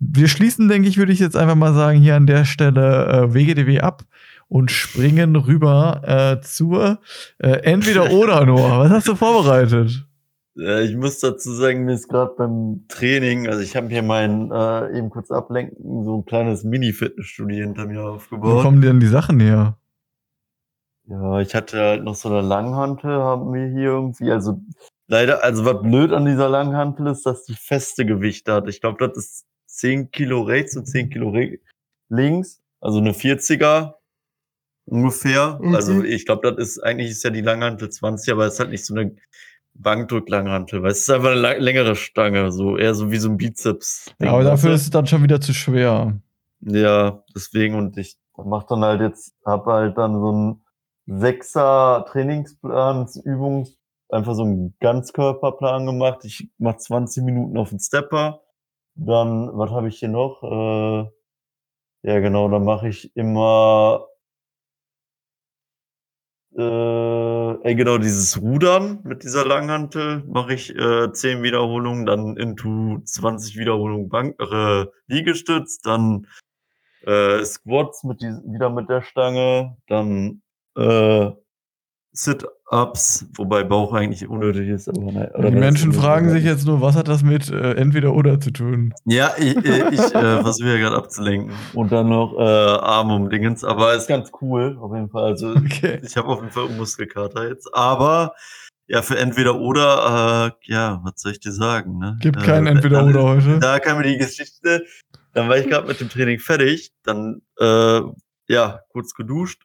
wir 0.00 0.28
schließen, 0.28 0.68
denke 0.68 0.88
ich, 0.88 0.96
würde 0.96 1.12
ich 1.12 1.20
jetzt 1.20 1.36
einfach 1.36 1.54
mal 1.54 1.74
sagen, 1.74 2.00
hier 2.00 2.16
an 2.16 2.26
der 2.26 2.44
Stelle 2.44 3.06
äh, 3.06 3.34
WGDW 3.34 3.80
ab 3.80 4.02
und 4.48 4.70
springen 4.70 5.36
rüber 5.36 6.02
äh, 6.04 6.40
zur 6.44 6.98
äh, 7.38 7.50
entweder 7.62 8.10
oder 8.10 8.44
Noah. 8.46 8.80
Was 8.80 8.90
hast 8.90 9.08
du 9.08 9.14
vorbereitet? 9.14 10.06
Äh, 10.58 10.84
ich 10.84 10.96
muss 10.96 11.20
dazu 11.20 11.52
sagen, 11.52 11.84
mir 11.84 11.94
ist 11.94 12.08
gerade 12.08 12.34
beim 12.36 12.84
Training, 12.88 13.48
also 13.48 13.60
ich 13.60 13.76
habe 13.76 13.88
hier 13.88 14.02
mein, 14.02 14.50
äh, 14.50 14.98
eben 14.98 15.10
kurz 15.10 15.30
ablenken, 15.30 16.04
so 16.04 16.18
ein 16.18 16.24
kleines 16.24 16.64
Mini-Fitnessstudio 16.64 17.64
hinter 17.64 17.86
mir 17.86 18.02
Wo 18.02 18.08
aufgebaut. 18.08 18.62
kommen 18.62 18.80
dir 18.80 18.88
denn 18.88 19.00
die 19.00 19.06
Sachen 19.06 19.40
her? 19.40 19.76
Ja, 21.06 21.40
ich 21.40 21.54
hatte 21.54 21.78
halt 21.80 22.04
noch 22.04 22.14
so 22.14 22.28
eine 22.28 22.40
Langhantel, 22.40 23.10
haben 23.10 23.52
wir 23.52 23.66
hier 23.68 23.90
irgendwie, 23.90 24.30
also 24.30 24.60
leider, 25.08 25.42
also 25.42 25.64
was 25.64 25.82
blöd 25.82 26.12
an 26.12 26.24
dieser 26.24 26.48
Langhantel 26.48 27.08
ist, 27.08 27.26
dass 27.26 27.44
die 27.44 27.56
feste 27.56 28.06
Gewichte 28.06 28.52
hat. 28.52 28.68
Ich 28.68 28.80
glaube, 28.80 29.04
das 29.04 29.16
ist 29.16 29.46
10 29.66 30.10
Kilo 30.10 30.42
rechts 30.42 30.76
und 30.76 30.86
10 30.86 31.10
Kilo 31.10 31.34
links, 32.08 32.62
also 32.80 32.98
eine 32.98 33.12
40er 33.12 33.94
ungefähr. 34.86 35.58
Okay. 35.60 35.74
Also 35.74 36.02
ich 36.02 36.26
glaube, 36.26 36.52
das 36.52 36.58
ist, 36.58 36.78
eigentlich 36.80 37.10
ist 37.10 37.24
ja 37.24 37.30
die 37.30 37.40
Langhantel 37.40 37.90
20, 37.90 38.32
aber 38.32 38.46
es 38.46 38.60
halt 38.60 38.70
nicht 38.70 38.84
so 38.84 38.94
eine 38.94 39.16
Bankdrücklanghantel, 39.74 40.82
weil 40.82 40.90
es 40.90 41.00
ist 41.00 41.10
einfach 41.10 41.30
eine 41.30 41.58
längere 41.58 41.96
Stange, 41.96 42.52
so 42.52 42.76
eher 42.76 42.94
so 42.94 43.10
wie 43.10 43.18
so 43.18 43.28
ein 43.28 43.36
Bizeps. 43.36 44.12
Ja, 44.20 44.32
aber 44.32 44.44
dafür 44.44 44.74
ist 44.74 44.82
es 44.82 44.90
dann 44.90 45.06
schon 45.06 45.22
wieder 45.22 45.40
zu 45.40 45.54
schwer. 45.54 46.20
Ja, 46.60 47.22
deswegen 47.34 47.74
und 47.76 47.96
ich 47.96 48.18
mach 48.36 48.64
dann 48.64 48.84
halt 48.84 49.00
jetzt, 49.00 49.34
hab 49.44 49.66
halt 49.66 49.96
dann 49.96 50.14
so 50.14 50.32
ein 50.32 50.64
Sechser 51.06 52.04
Trainingsplan, 52.08 53.08
Übungs, 53.24 53.76
einfach 54.10 54.34
so 54.34 54.42
einen 54.42 54.76
Ganzkörperplan 54.80 55.86
gemacht. 55.86 56.24
Ich 56.24 56.48
mach 56.58 56.76
20 56.76 57.24
Minuten 57.24 57.56
auf 57.56 57.70
den 57.70 57.80
Stepper. 57.80 58.42
Dann, 58.94 59.50
was 59.54 59.70
habe 59.70 59.88
ich 59.88 59.98
hier 59.98 60.08
noch? 60.08 60.42
Äh, 60.42 61.10
ja, 62.02 62.20
genau, 62.20 62.48
dann 62.48 62.64
mache 62.64 62.88
ich 62.88 63.14
immer 63.16 64.06
äh, 66.56 67.74
genau, 67.74 67.98
dieses 67.98 68.40
Rudern 68.40 69.00
mit 69.04 69.22
dieser 69.22 69.46
Langhantel 69.46 70.24
mache 70.26 70.54
ich 70.54 70.74
äh, 70.74 71.12
10 71.12 71.42
Wiederholungen, 71.42 72.06
dann 72.06 72.36
into 72.36 73.00
20 73.04 73.56
Wiederholungen 73.56 74.08
Bank, 74.08 74.34
äh, 74.40 74.86
Liegestütz, 75.06 75.80
dann 75.80 76.26
äh, 77.02 77.44
Squats 77.44 78.04
mit 78.04 78.20
die, 78.20 78.26
wieder 78.26 78.70
mit 78.70 78.88
der 78.88 79.02
Stange, 79.02 79.76
dann 79.86 80.42
äh, 80.76 81.30
Sit-Ups, 82.12 83.26
wobei 83.34 83.62
Bauch 83.62 83.92
eigentlich 83.92 84.28
unnötig 84.28 84.68
ist. 84.68 84.88
Aber 84.88 85.12
ne, 85.12 85.32
oder 85.38 85.50
Die 85.50 85.56
Menschen 85.56 85.92
fragen 85.92 86.28
sich 86.30 86.44
jetzt 86.44 86.66
nur, 86.66 86.80
was 86.80 86.96
hat 86.96 87.08
das 87.08 87.22
mit 87.22 87.50
äh, 87.50 87.74
entweder 87.74 88.14
oder 88.14 88.40
zu 88.40 88.50
tun? 88.50 88.92
Ja, 89.04 89.32
ich, 89.38 89.56
ich, 89.56 89.64
ich 89.66 90.00
äh, 90.00 90.10
versuche 90.42 90.70
ja 90.70 90.76
gerade 90.78 90.96
abzulenken. 90.96 91.52
Und 91.72 91.92
dann 91.92 92.08
noch 92.08 92.34
äh, 92.36 92.42
Arme 92.42 93.14
um 93.14 93.30
Dingens, 93.30 93.62
aber 93.62 93.94
ist 93.94 94.08
ganz 94.08 94.30
cool, 94.40 94.76
auf 94.80 94.92
jeden 94.92 95.08
Fall. 95.08 95.24
Also 95.24 95.50
Okay. 95.50 96.00
ich 96.02 96.16
habe 96.16 96.28
auf 96.28 96.40
jeden 96.40 96.52
Fall 96.52 96.68
Muskelkater 96.70 97.48
jetzt. 97.48 97.72
Aber 97.74 98.34
ja, 98.88 99.02
für 99.02 99.16
entweder 99.18 99.60
oder, 99.60 100.56
äh, 100.66 100.72
ja, 100.72 101.00
was 101.04 101.12
soll 101.16 101.30
ich 101.32 101.40
dir 101.40 101.52
sagen? 101.52 101.98
Ne? 101.98 102.16
Gibt 102.20 102.42
äh, 102.42 102.44
kein 102.44 102.66
entweder 102.66 103.06
oder 103.06 103.22
heute. 103.22 103.60
Da 103.60 103.78
kam 103.78 103.98
mir 103.98 104.04
die 104.04 104.18
Geschichte. 104.18 104.84
Dann 105.32 105.48
war 105.48 105.58
ich 105.58 105.68
gerade 105.68 105.86
mit 105.86 106.00
dem 106.00 106.08
Training 106.08 106.40
fertig. 106.40 106.92
Dann, 107.04 107.40
äh, 107.60 108.00
ja, 108.48 108.80
kurz 108.88 109.14
geduscht. 109.14 109.62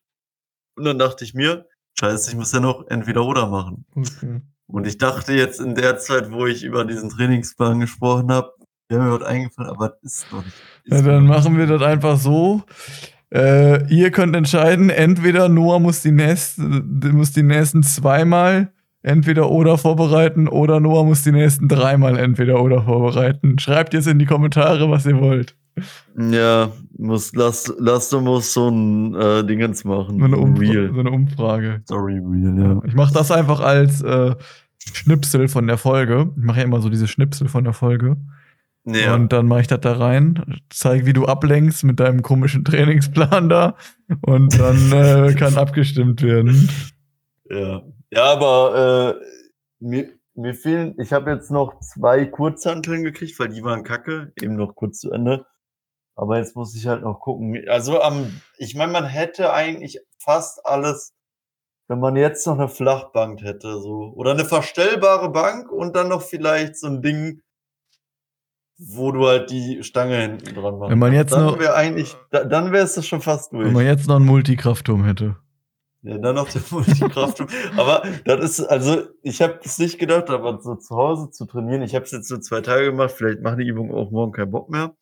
Und 0.77 0.85
dann 0.85 0.99
dachte 0.99 1.23
ich 1.23 1.33
mir, 1.33 1.65
scheiße, 1.99 2.31
ich 2.31 2.37
muss 2.37 2.51
ja 2.51 2.59
noch 2.59 2.85
entweder 2.89 3.23
oder 3.25 3.47
machen. 3.47 3.85
Okay. 3.95 4.41
Und 4.67 4.87
ich 4.87 4.97
dachte 4.97 5.33
jetzt 5.33 5.59
in 5.59 5.75
der 5.75 5.97
Zeit, 5.97 6.31
wo 6.31 6.45
ich 6.47 6.63
über 6.63 6.85
diesen 6.85 7.09
Trainingsplan 7.09 7.79
gesprochen 7.79 8.31
habe, 8.31 8.51
wäre 8.89 9.01
mir 9.03 9.19
was 9.19 9.27
eingefallen, 9.27 9.69
aber 9.69 9.89
das 10.01 10.13
ist 10.13 10.25
doch 10.31 10.43
nicht. 10.43 10.55
Ja, 10.85 10.97
Ist 10.97 11.05
dann 11.07 11.27
doch- 11.27 11.35
machen 11.35 11.57
wir 11.57 11.67
das 11.67 11.81
einfach 11.81 12.17
so. 12.17 12.63
Äh, 13.33 13.87
ihr 13.93 14.11
könnt 14.11 14.35
entscheiden, 14.35 14.89
entweder 14.89 15.49
Noah 15.49 15.79
muss 15.79 16.01
die, 16.01 16.11
nächsten, 16.11 16.99
muss 17.13 17.31
die 17.33 17.43
nächsten 17.43 17.83
zweimal 17.83 18.71
entweder 19.01 19.49
oder 19.51 19.77
vorbereiten 19.77 20.47
oder 20.47 20.79
Noah 20.79 21.03
muss 21.03 21.23
die 21.23 21.31
nächsten 21.31 21.67
dreimal 21.67 22.17
entweder 22.17 22.61
oder 22.61 22.83
vorbereiten. 22.83 23.59
Schreibt 23.59 23.93
jetzt 23.93 24.07
in 24.07 24.19
die 24.19 24.25
Kommentare, 24.25 24.89
was 24.89 25.05
ihr 25.05 25.19
wollt. 25.19 25.55
Ja, 26.17 26.71
muss, 26.97 27.33
lass, 27.33 27.73
lass 27.77 28.09
du 28.09 28.21
musst 28.21 28.53
so 28.53 28.69
ein 28.69 29.15
äh, 29.15 29.43
Dingens 29.45 29.83
machen. 29.83 30.19
So 30.19 30.25
eine, 30.25 30.37
Umf 30.37 30.59
Real. 30.59 30.91
so 30.93 30.99
eine 30.99 31.11
Umfrage. 31.11 31.81
Sorry, 31.85 32.19
Real, 32.19 32.57
ja. 32.57 32.81
Ich 32.85 32.93
mache 32.95 33.13
das 33.13 33.31
einfach 33.31 33.59
als, 33.59 34.01
äh, 34.01 34.35
Schnipsel 34.93 35.47
von 35.47 35.67
der 35.67 35.77
Folge. 35.77 36.31
Ich 36.37 36.43
mache 36.43 36.59
ja 36.59 36.65
immer 36.65 36.81
so 36.81 36.89
diese 36.89 37.07
Schnipsel 37.07 37.47
von 37.47 37.63
der 37.63 37.73
Folge. 37.73 38.17
Ja. 38.85 39.15
Und 39.15 39.33
dann 39.33 39.47
mache 39.47 39.61
ich 39.61 39.67
das 39.67 39.81
da 39.81 39.93
rein, 39.93 40.61
zeige, 40.69 41.07
wie 41.07 41.13
du 41.13 41.25
ablenkst 41.25 41.83
mit 41.83 41.99
deinem 41.99 42.21
komischen 42.21 42.63
Trainingsplan 42.63 43.49
da. 43.49 43.77
Und 44.21 44.59
dann 44.59 44.91
äh, 44.91 45.33
kann 45.37 45.57
abgestimmt 45.57 46.21
werden. 46.21 46.69
Ja, 47.49 47.81
ja 48.11 48.23
aber 48.23 49.17
äh, 49.19 49.25
mir, 49.79 50.09
mir 50.35 50.53
fehlen, 50.53 50.93
ich 50.99 51.13
habe 51.13 51.31
jetzt 51.31 51.49
noch 51.49 51.79
zwei 51.79 52.25
Kurzhanteln 52.25 53.03
gekriegt, 53.03 53.39
weil 53.39 53.49
die 53.49 53.63
waren 53.63 53.83
kacke, 53.83 54.31
eben 54.39 54.55
noch 54.55 54.75
kurz 54.75 54.99
zu 54.99 55.11
Ende. 55.11 55.45
Aber 56.15 56.37
jetzt 56.37 56.55
muss 56.55 56.75
ich 56.75 56.87
halt 56.87 57.01
noch 57.01 57.19
gucken. 57.19 57.61
Also 57.67 58.01
am, 58.01 58.41
ich 58.57 58.75
meine, 58.75 58.91
man 58.91 59.05
hätte 59.05 59.53
eigentlich 59.53 59.99
fast 60.17 60.65
alles, 60.65 61.13
wenn 61.87 61.99
man 61.99 62.15
jetzt 62.15 62.47
noch 62.47 62.57
eine 62.57 62.69
Flachbank 62.69 63.41
hätte, 63.41 63.79
so. 63.79 64.13
Oder 64.15 64.31
eine 64.31 64.45
verstellbare 64.45 65.29
Bank 65.29 65.71
und 65.71 65.95
dann 65.95 66.07
noch 66.07 66.21
vielleicht 66.21 66.77
so 66.77 66.87
ein 66.87 67.01
Ding, 67.01 67.41
wo 68.77 69.11
du 69.11 69.27
halt 69.27 69.51
die 69.51 69.83
Stange 69.83 70.17
hinten 70.17 70.53
dran 70.53 70.79
machst. 70.79 70.91
Wenn 70.91 70.99
man 70.99 71.13
jetzt 71.13 71.33
dann 71.33 71.59
wäre 71.59 71.75
eigentlich, 71.75 72.15
da, 72.31 72.43
dann 72.43 72.71
wäre 72.71 72.83
es 72.85 72.95
das 72.95 73.07
schon 73.07 73.21
fast 73.21 73.53
durch. 73.53 73.67
wenn 73.67 73.73
man 73.73 73.85
jetzt 73.85 74.07
noch 74.07 74.15
einen 74.15 74.25
Multikraftturm 74.25 75.03
hätte. 75.05 75.37
Ja, 76.01 76.17
dann 76.17 76.35
noch 76.35 76.49
der 76.49 76.61
Multikraft. 76.71 77.43
aber 77.77 78.03
das 78.25 78.59
ist, 78.59 78.65
also 78.65 79.03
ich 79.21 79.41
habe 79.41 79.59
es 79.63 79.79
nicht 79.79 79.97
gedacht, 79.97 80.29
aber 80.29 80.61
so 80.61 80.75
zu 80.75 80.95
Hause 80.95 81.31
zu 81.31 81.45
trainieren, 81.45 81.81
ich 81.81 81.95
habe 81.95 82.05
es 82.05 82.11
jetzt 82.11 82.27
so 82.27 82.37
zwei 82.37 82.61
Tage 82.61 82.85
gemacht, 82.85 83.11
vielleicht 83.11 83.41
machen 83.41 83.59
die 83.59 83.67
Übung 83.67 83.93
auch 83.93 84.11
morgen 84.11 84.31
keinen 84.31 84.51
Bock 84.51 84.69
mehr. 84.69 84.95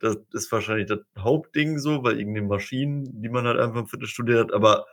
Das 0.00 0.16
ist 0.32 0.50
wahrscheinlich 0.50 0.88
das 0.88 1.00
Hauptding 1.18 1.78
so, 1.78 2.02
weil 2.02 2.18
irgendeine 2.18 2.46
Maschinen, 2.46 3.22
die 3.22 3.28
man 3.28 3.46
halt 3.46 3.58
einfach 3.60 3.80
im 3.80 3.86
Fitnessstudio 3.86 4.40
hat, 4.40 4.52
aber 4.52 4.86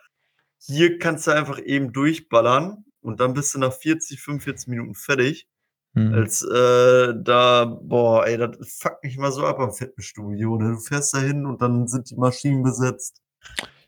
hier 0.59 0.99
kannst 0.99 1.27
du 1.27 1.31
einfach 1.31 1.59
eben 1.59 1.93
durchballern 1.93 2.85
und 3.01 3.19
dann 3.19 3.33
bist 3.33 3.53
du 3.55 3.59
nach 3.59 3.73
40, 3.73 4.21
45 4.21 4.67
Minuten 4.67 4.95
fertig. 4.95 5.47
Hm. 5.93 6.13
Als 6.13 6.43
äh, 6.43 7.13
da, 7.17 7.65
boah, 7.65 8.27
ey, 8.27 8.37
das 8.37 8.77
fuckt 8.79 9.03
mich 9.03 9.17
mal 9.17 9.31
so 9.31 9.45
ab 9.45 9.59
am 9.59 9.71
Fitnessstudio. 9.71 10.57
Ne? 10.57 10.73
Du 10.73 10.79
fährst 10.79 11.13
da 11.13 11.19
hin 11.19 11.45
und 11.45 11.61
dann 11.61 11.87
sind 11.87 12.09
die 12.09 12.15
Maschinen 12.15 12.63
besetzt. 12.63 13.21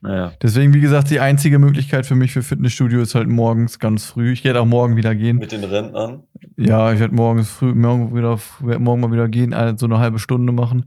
Naja. 0.01 0.31
Deswegen, 0.41 0.73
wie 0.73 0.79
gesagt, 0.79 1.09
die 1.09 1.19
einzige 1.19 1.59
Möglichkeit 1.59 2.05
für 2.05 2.15
mich 2.15 2.31
für 2.31 2.41
Fitnessstudio 2.41 3.01
ist 3.01 3.15
halt 3.15 3.27
morgens 3.27 3.79
ganz 3.79 4.05
früh. 4.05 4.31
Ich 4.31 4.43
werde 4.45 4.61
auch 4.61 4.65
morgen 4.65 4.95
wieder 4.95 5.13
gehen. 5.13 5.37
Mit 5.37 5.51
den 5.51 5.63
Rentnern. 5.63 6.23
Ja, 6.55 6.93
ich 6.93 6.99
werde 6.99 7.13
morgens 7.13 7.49
früh, 7.49 7.73
morgen 7.73 8.15
wieder, 8.15 8.39
werd 8.61 8.79
morgen 8.79 9.01
mal 9.01 9.11
wieder 9.11 9.27
gehen, 9.27 9.53
so 9.77 9.85
eine 9.85 9.99
halbe 9.99 10.19
Stunde 10.19 10.53
machen. 10.53 10.85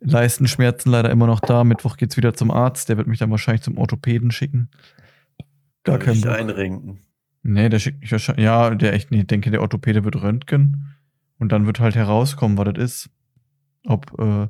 Leistenschmerzen 0.00 0.92
leider 0.92 1.10
immer 1.10 1.26
noch 1.26 1.40
da. 1.40 1.64
Mittwoch 1.64 1.96
geht's 1.96 2.16
wieder 2.16 2.34
zum 2.34 2.50
Arzt. 2.50 2.88
Der 2.88 2.96
wird 2.96 3.08
mich 3.08 3.18
dann 3.18 3.30
wahrscheinlich 3.30 3.62
zum 3.62 3.78
Orthopäden 3.78 4.30
schicken. 4.30 4.70
Gar 5.82 5.98
kein 5.98 6.20
Bock. 6.20 6.30
einrenken. 6.30 7.00
Nee, 7.42 7.68
der 7.68 7.78
schickt 7.78 8.00
mich 8.00 8.12
wahrscheinlich. 8.12 8.44
Ja, 8.44 8.74
der 8.74 8.92
echt 8.92 9.10
nicht. 9.10 9.20
Ich 9.20 9.26
denke, 9.26 9.50
der 9.50 9.62
Orthopäde 9.62 10.04
wird 10.04 10.22
röntgen. 10.22 10.94
Und 11.38 11.52
dann 11.52 11.66
wird 11.66 11.80
halt 11.80 11.94
herauskommen, 11.94 12.56
was 12.56 12.72
das 12.72 12.84
ist. 12.84 13.10
Ob 13.86 14.18
äh, 14.18 14.48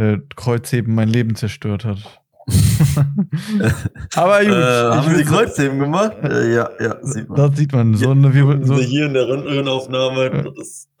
äh, 0.00 0.18
Kreuzheben 0.34 0.94
mein 0.94 1.08
Leben 1.08 1.34
zerstört 1.34 1.84
hat. 1.84 2.21
Aber 4.14 4.40
gut. 4.40 4.48
Äh, 4.48 4.88
ich 4.88 4.96
haben 4.96 5.14
Sie 5.16 5.24
Kreuzheben 5.24 5.78
gemacht? 5.78 6.16
Äh, 6.22 6.54
ja, 6.54 6.70
ja, 6.80 6.98
sieht 7.02 7.28
man. 7.28 7.36
Das 7.36 7.56
sieht 7.56 7.72
man. 7.72 7.94
So 7.94 8.10
eine 8.10 8.34
Wirbel, 8.34 8.66
so, 8.66 8.76
hier 8.78 9.06
in 9.06 9.14
der 9.14 9.28
Röntgenaufnahme, 9.28 10.52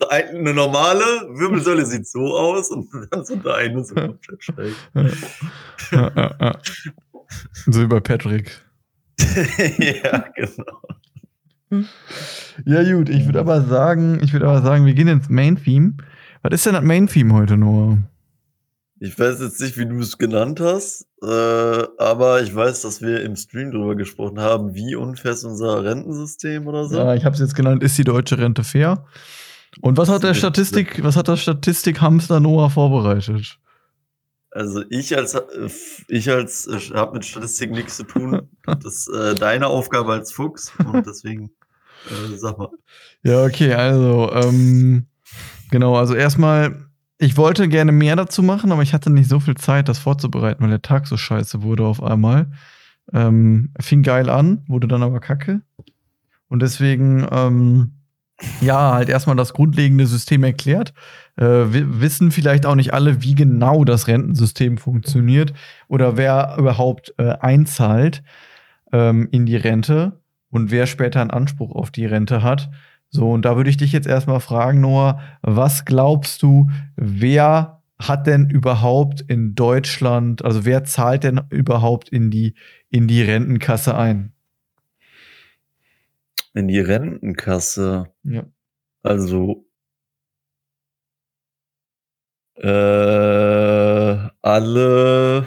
eine 0.08 0.54
normale 0.54 1.04
Wirbelsäule 1.30 1.84
sieht 1.84 2.06
so 2.06 2.36
aus 2.36 2.70
und 2.70 2.88
dann 3.10 3.24
so 3.24 3.36
der 3.36 3.54
eine 3.54 3.84
so 3.84 3.94
komplett 3.94 4.44
schräg. 4.44 4.74
ja, 5.90 6.12
ja, 6.16 6.34
ja. 6.40 6.58
so 7.66 7.80
wie 7.80 7.86
bei 7.86 8.00
Patrick. 8.00 8.62
ja, 9.78 10.24
genau. 10.34 10.82
Ja, 12.66 12.92
gut, 12.92 13.08
ich 13.08 13.24
würde 13.24 13.40
aber 13.40 13.62
sagen, 13.62 14.20
ich 14.22 14.32
würde 14.32 14.46
aber 14.46 14.62
sagen, 14.62 14.84
wir 14.84 14.94
gehen 14.94 15.08
ins 15.08 15.28
Main-Theme. 15.28 15.94
Was 16.42 16.52
ist 16.52 16.66
denn 16.66 16.74
das 16.74 16.84
Main-Theme 16.84 17.32
heute, 17.32 17.56
Noah? 17.56 17.98
Ich 19.00 19.18
weiß 19.18 19.40
jetzt 19.40 19.60
nicht, 19.60 19.78
wie 19.78 19.86
du 19.86 19.98
es 19.98 20.18
genannt 20.18 20.60
hast, 20.60 21.06
äh, 21.22 21.86
aber 21.98 22.42
ich 22.42 22.54
weiß, 22.54 22.82
dass 22.82 23.00
wir 23.00 23.22
im 23.22 23.36
Stream 23.36 23.70
drüber 23.70 23.94
gesprochen 23.94 24.40
haben, 24.40 24.74
wie 24.74 24.94
unfair 24.94 25.32
ist 25.32 25.44
unser 25.44 25.84
Rentensystem 25.84 26.66
oder 26.66 26.86
so. 26.86 26.96
Ja, 26.96 27.14
ich 27.14 27.24
habe 27.24 27.34
es 27.34 27.40
jetzt 27.40 27.54
genannt, 27.54 27.82
ist 27.82 27.96
die 27.98 28.04
deutsche 28.04 28.38
Rente 28.38 28.64
fair? 28.64 29.06
Und 29.80 29.96
was 29.96 30.08
hat 30.08 30.22
der 30.22 30.34
Statistik, 30.34 31.02
was 31.02 31.16
hat 31.16 31.28
der 31.28 31.36
Statistik-Hamster 31.36 32.40
Noah 32.40 32.70
vorbereitet? 32.70 33.58
Also 34.50 34.82
ich 34.90 35.16
als 35.16 35.34
ich 36.08 36.30
als 36.30 36.68
habe 36.92 37.14
mit 37.14 37.24
Statistik 37.24 37.70
nichts 37.70 37.96
zu 37.96 38.02
tun. 38.02 38.48
Das 38.66 38.84
ist 38.84 39.08
äh, 39.08 39.34
deine 39.34 39.68
Aufgabe 39.68 40.12
als 40.12 40.30
Fuchs 40.30 40.72
und 40.84 41.06
deswegen 41.06 41.50
äh, 42.10 42.36
sag 42.36 42.58
mal. 42.58 42.68
Ja, 43.22 43.44
okay, 43.44 43.72
also, 43.72 44.30
ähm, 44.32 45.06
genau, 45.70 45.96
also 45.96 46.14
erstmal, 46.14 46.86
ich 47.22 47.36
wollte 47.36 47.68
gerne 47.68 47.92
mehr 47.92 48.16
dazu 48.16 48.42
machen, 48.42 48.72
aber 48.72 48.82
ich 48.82 48.92
hatte 48.92 49.10
nicht 49.10 49.28
so 49.28 49.38
viel 49.38 49.54
Zeit, 49.54 49.88
das 49.88 49.98
vorzubereiten, 49.98 50.62
weil 50.62 50.70
der 50.70 50.82
Tag 50.82 51.06
so 51.06 51.16
scheiße 51.16 51.62
wurde 51.62 51.84
auf 51.84 52.02
einmal. 52.02 52.50
Ähm, 53.12 53.70
fing 53.78 54.02
geil 54.02 54.28
an, 54.28 54.64
wurde 54.66 54.88
dann 54.88 55.02
aber 55.02 55.20
kacke. 55.20 55.60
Und 56.48 56.62
deswegen, 56.62 57.26
ähm, 57.30 57.92
ja, 58.60 58.92
halt 58.94 59.08
erstmal 59.08 59.36
das 59.36 59.52
grundlegende 59.52 60.06
System 60.06 60.42
erklärt. 60.42 60.94
Äh, 61.36 61.44
wi- 61.44 62.00
wissen 62.00 62.32
vielleicht 62.32 62.66
auch 62.66 62.74
nicht 62.74 62.92
alle, 62.92 63.22
wie 63.22 63.36
genau 63.36 63.84
das 63.84 64.08
Rentensystem 64.08 64.76
funktioniert 64.76 65.52
oder 65.86 66.16
wer 66.16 66.56
überhaupt 66.58 67.14
äh, 67.18 67.36
einzahlt 67.40 68.22
ähm, 68.92 69.28
in 69.30 69.46
die 69.46 69.56
Rente 69.56 70.20
und 70.50 70.70
wer 70.72 70.86
später 70.86 71.20
einen 71.20 71.30
Anspruch 71.30 71.72
auf 71.74 71.92
die 71.92 72.04
Rente 72.04 72.42
hat. 72.42 72.68
So, 73.14 73.30
und 73.30 73.44
da 73.44 73.56
würde 73.56 73.68
ich 73.68 73.76
dich 73.76 73.92
jetzt 73.92 74.06
erstmal 74.06 74.40
fragen, 74.40 74.80
Noah, 74.80 75.20
was 75.42 75.84
glaubst 75.84 76.42
du, 76.42 76.70
wer 76.96 77.82
hat 77.98 78.26
denn 78.26 78.48
überhaupt 78.48 79.20
in 79.20 79.54
Deutschland, 79.54 80.42
also 80.42 80.64
wer 80.64 80.84
zahlt 80.84 81.24
denn 81.24 81.42
überhaupt 81.50 82.08
in 82.08 82.30
die, 82.30 82.54
in 82.88 83.06
die 83.08 83.22
Rentenkasse 83.22 83.94
ein? 83.96 84.32
In 86.54 86.68
die 86.68 86.80
Rentenkasse. 86.80 88.06
Ja. 88.24 88.46
Also 89.02 89.66
äh, 92.54 92.68
alle 94.40 95.46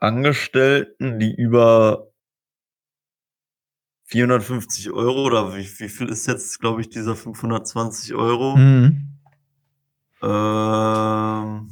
Angestellten, 0.00 1.20
die 1.20 1.32
über 1.32 2.09
450 4.10 4.90
Euro 4.90 5.24
oder 5.24 5.56
wie, 5.56 5.68
wie 5.78 5.88
viel 5.88 6.08
ist 6.08 6.26
jetzt, 6.26 6.58
glaube 6.60 6.80
ich, 6.80 6.88
dieser 6.88 7.14
520 7.14 8.14
Euro? 8.14 8.56
Mhm. 8.56 9.06
Ähm, 10.20 11.68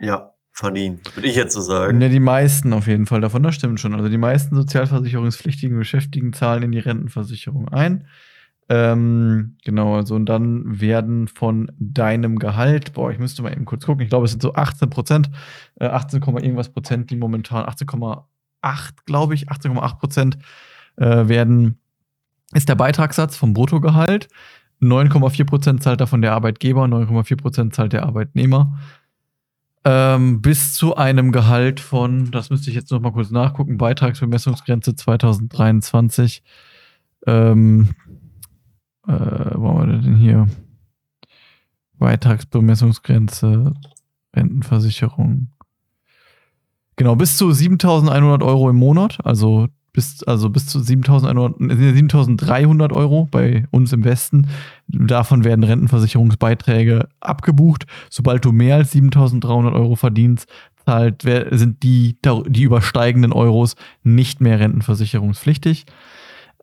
ja, 0.00 0.34
verdient, 0.52 1.16
würde 1.16 1.26
ich 1.26 1.34
jetzt 1.34 1.54
so 1.54 1.62
sagen. 1.62 1.98
Ja, 1.98 2.08
die 2.10 2.20
meisten 2.20 2.74
auf 2.74 2.86
jeden 2.86 3.06
Fall 3.06 3.22
davon, 3.22 3.42
das 3.42 3.54
stimmt 3.54 3.80
schon. 3.80 3.94
Also 3.94 4.10
die 4.10 4.18
meisten 4.18 4.54
sozialversicherungspflichtigen 4.54 5.78
Beschäftigten 5.78 6.34
zahlen 6.34 6.62
in 6.62 6.72
die 6.72 6.78
Rentenversicherung 6.78 7.70
ein. 7.70 8.06
Ähm, 8.68 9.56
genau, 9.64 9.96
also 9.96 10.14
und 10.16 10.26
dann 10.26 10.80
werden 10.80 11.28
von 11.28 11.72
deinem 11.78 12.38
Gehalt, 12.38 12.92
boah, 12.92 13.10
ich 13.10 13.18
müsste 13.18 13.42
mal 13.42 13.52
eben 13.52 13.64
kurz 13.64 13.86
gucken, 13.86 14.02
ich 14.02 14.10
glaube, 14.10 14.26
es 14.26 14.30
sind 14.30 14.42
so 14.42 14.54
18 14.54 14.90
Prozent, 14.90 15.30
äh, 15.80 15.86
18, 15.86 16.20
Komma 16.20 16.40
irgendwas 16.40 16.70
Prozent, 16.70 17.10
die 17.10 17.16
momentan 17.16 17.64
18,8, 17.64 18.92
glaube 19.06 19.34
ich, 19.34 19.50
18,8 19.50 19.98
Prozent 19.98 20.38
äh, 20.96 21.28
werden, 21.28 21.78
ist 22.52 22.68
der 22.68 22.74
Beitragssatz 22.74 23.36
vom 23.36 23.54
Bruttogehalt. 23.54 24.28
9,4 24.80 25.44
Prozent 25.44 25.82
zahlt 25.82 26.00
davon 26.00 26.22
der 26.22 26.32
Arbeitgeber, 26.32 26.84
9,4 26.84 27.36
Prozent 27.36 27.74
zahlt 27.74 27.92
der 27.92 28.04
Arbeitnehmer. 28.04 28.78
Ähm, 29.86 30.40
bis 30.40 30.74
zu 30.74 30.96
einem 30.96 31.30
Gehalt 31.30 31.78
von, 31.78 32.30
das 32.30 32.50
müsste 32.50 32.70
ich 32.70 32.76
jetzt 32.76 32.90
noch 32.90 33.00
mal 33.00 33.12
kurz 33.12 33.30
nachgucken, 33.30 33.76
Beitragsbemessungsgrenze 33.76 34.96
2023. 34.96 36.42
Ähm, 37.26 37.90
äh, 39.06 39.12
wo 39.12 39.68
haben 39.68 39.90
wir 39.90 39.98
denn 39.98 40.16
hier? 40.16 40.46
Beitragsbemessungsgrenze, 41.98 43.74
Rentenversicherung. 44.34 45.48
Genau, 46.96 47.16
bis 47.16 47.36
zu 47.36 47.50
7100 47.52 48.42
Euro 48.42 48.70
im 48.70 48.76
Monat, 48.76 49.18
also 49.24 49.68
bis, 49.94 50.22
also 50.24 50.50
bis 50.50 50.66
zu 50.66 50.80
7100, 50.80 51.60
äh, 51.70 51.94
7300 51.94 52.92
Euro 52.92 53.26
bei 53.30 53.64
uns 53.70 53.92
im 53.94 54.04
Westen. 54.04 54.48
Davon 54.88 55.44
werden 55.44 55.64
Rentenversicherungsbeiträge 55.64 57.08
abgebucht. 57.20 57.86
Sobald 58.10 58.44
du 58.44 58.52
mehr 58.52 58.76
als 58.76 58.90
7300 58.90 59.72
Euro 59.72 59.94
verdienst, 59.96 60.48
zahlt, 60.84 61.22
sind 61.22 61.82
die, 61.82 62.18
die 62.46 62.62
übersteigenden 62.62 63.32
Euros 63.32 63.76
nicht 64.02 64.42
mehr 64.42 64.60
rentenversicherungspflichtig. 64.60 65.86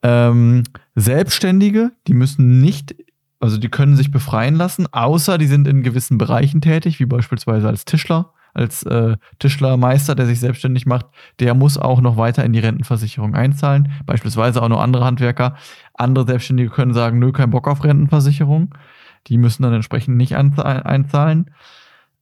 Ähm, 0.04 0.64
Selbstständige, 0.94 1.92
die 2.08 2.14
müssen 2.14 2.60
nicht, 2.60 2.96
also 3.40 3.58
die 3.58 3.70
können 3.70 3.96
sich 3.96 4.12
befreien 4.12 4.56
lassen, 4.56 4.88
außer 4.92 5.38
die 5.38 5.48
sind 5.48 5.68
in 5.68 5.84
gewissen 5.84 6.18
Bereichen 6.18 6.62
tätig, 6.62 7.00
wie 7.00 7.06
beispielsweise 7.06 7.68
als 7.68 7.86
Tischler, 7.86 8.34
als 8.54 8.84
äh, 8.84 9.18
Tischlermeister, 9.40 10.16
der 10.16 10.26
sich 10.26 10.40
selbstständig 10.40 10.86
macht, 10.86 11.06
der 11.40 11.54
muss 11.54 11.78
auch 11.78 12.02
noch 12.02 12.18
weiter 12.18 12.44
in 12.44 12.54
die 12.54 12.60
Rentenversicherung 12.60 13.36
einzahlen. 13.36 13.92
Beispielsweise 14.06 14.62
auch 14.62 14.70
noch 14.70 14.82
andere 14.82 15.06
Handwerker. 15.06 15.56
Andere 15.94 16.26
Selbstständige 16.26 16.70
können 16.70 16.94
sagen, 16.94 17.20
nö, 17.20 17.32
kein 17.32 17.52
Bock 17.52 17.68
auf 17.68 17.84
Rentenversicherung. 17.84 18.76
Die 19.28 19.38
müssen 19.38 19.64
dann 19.64 19.74
entsprechend 19.74 20.18
nicht 20.18 20.36
einzahlen. 20.36 21.52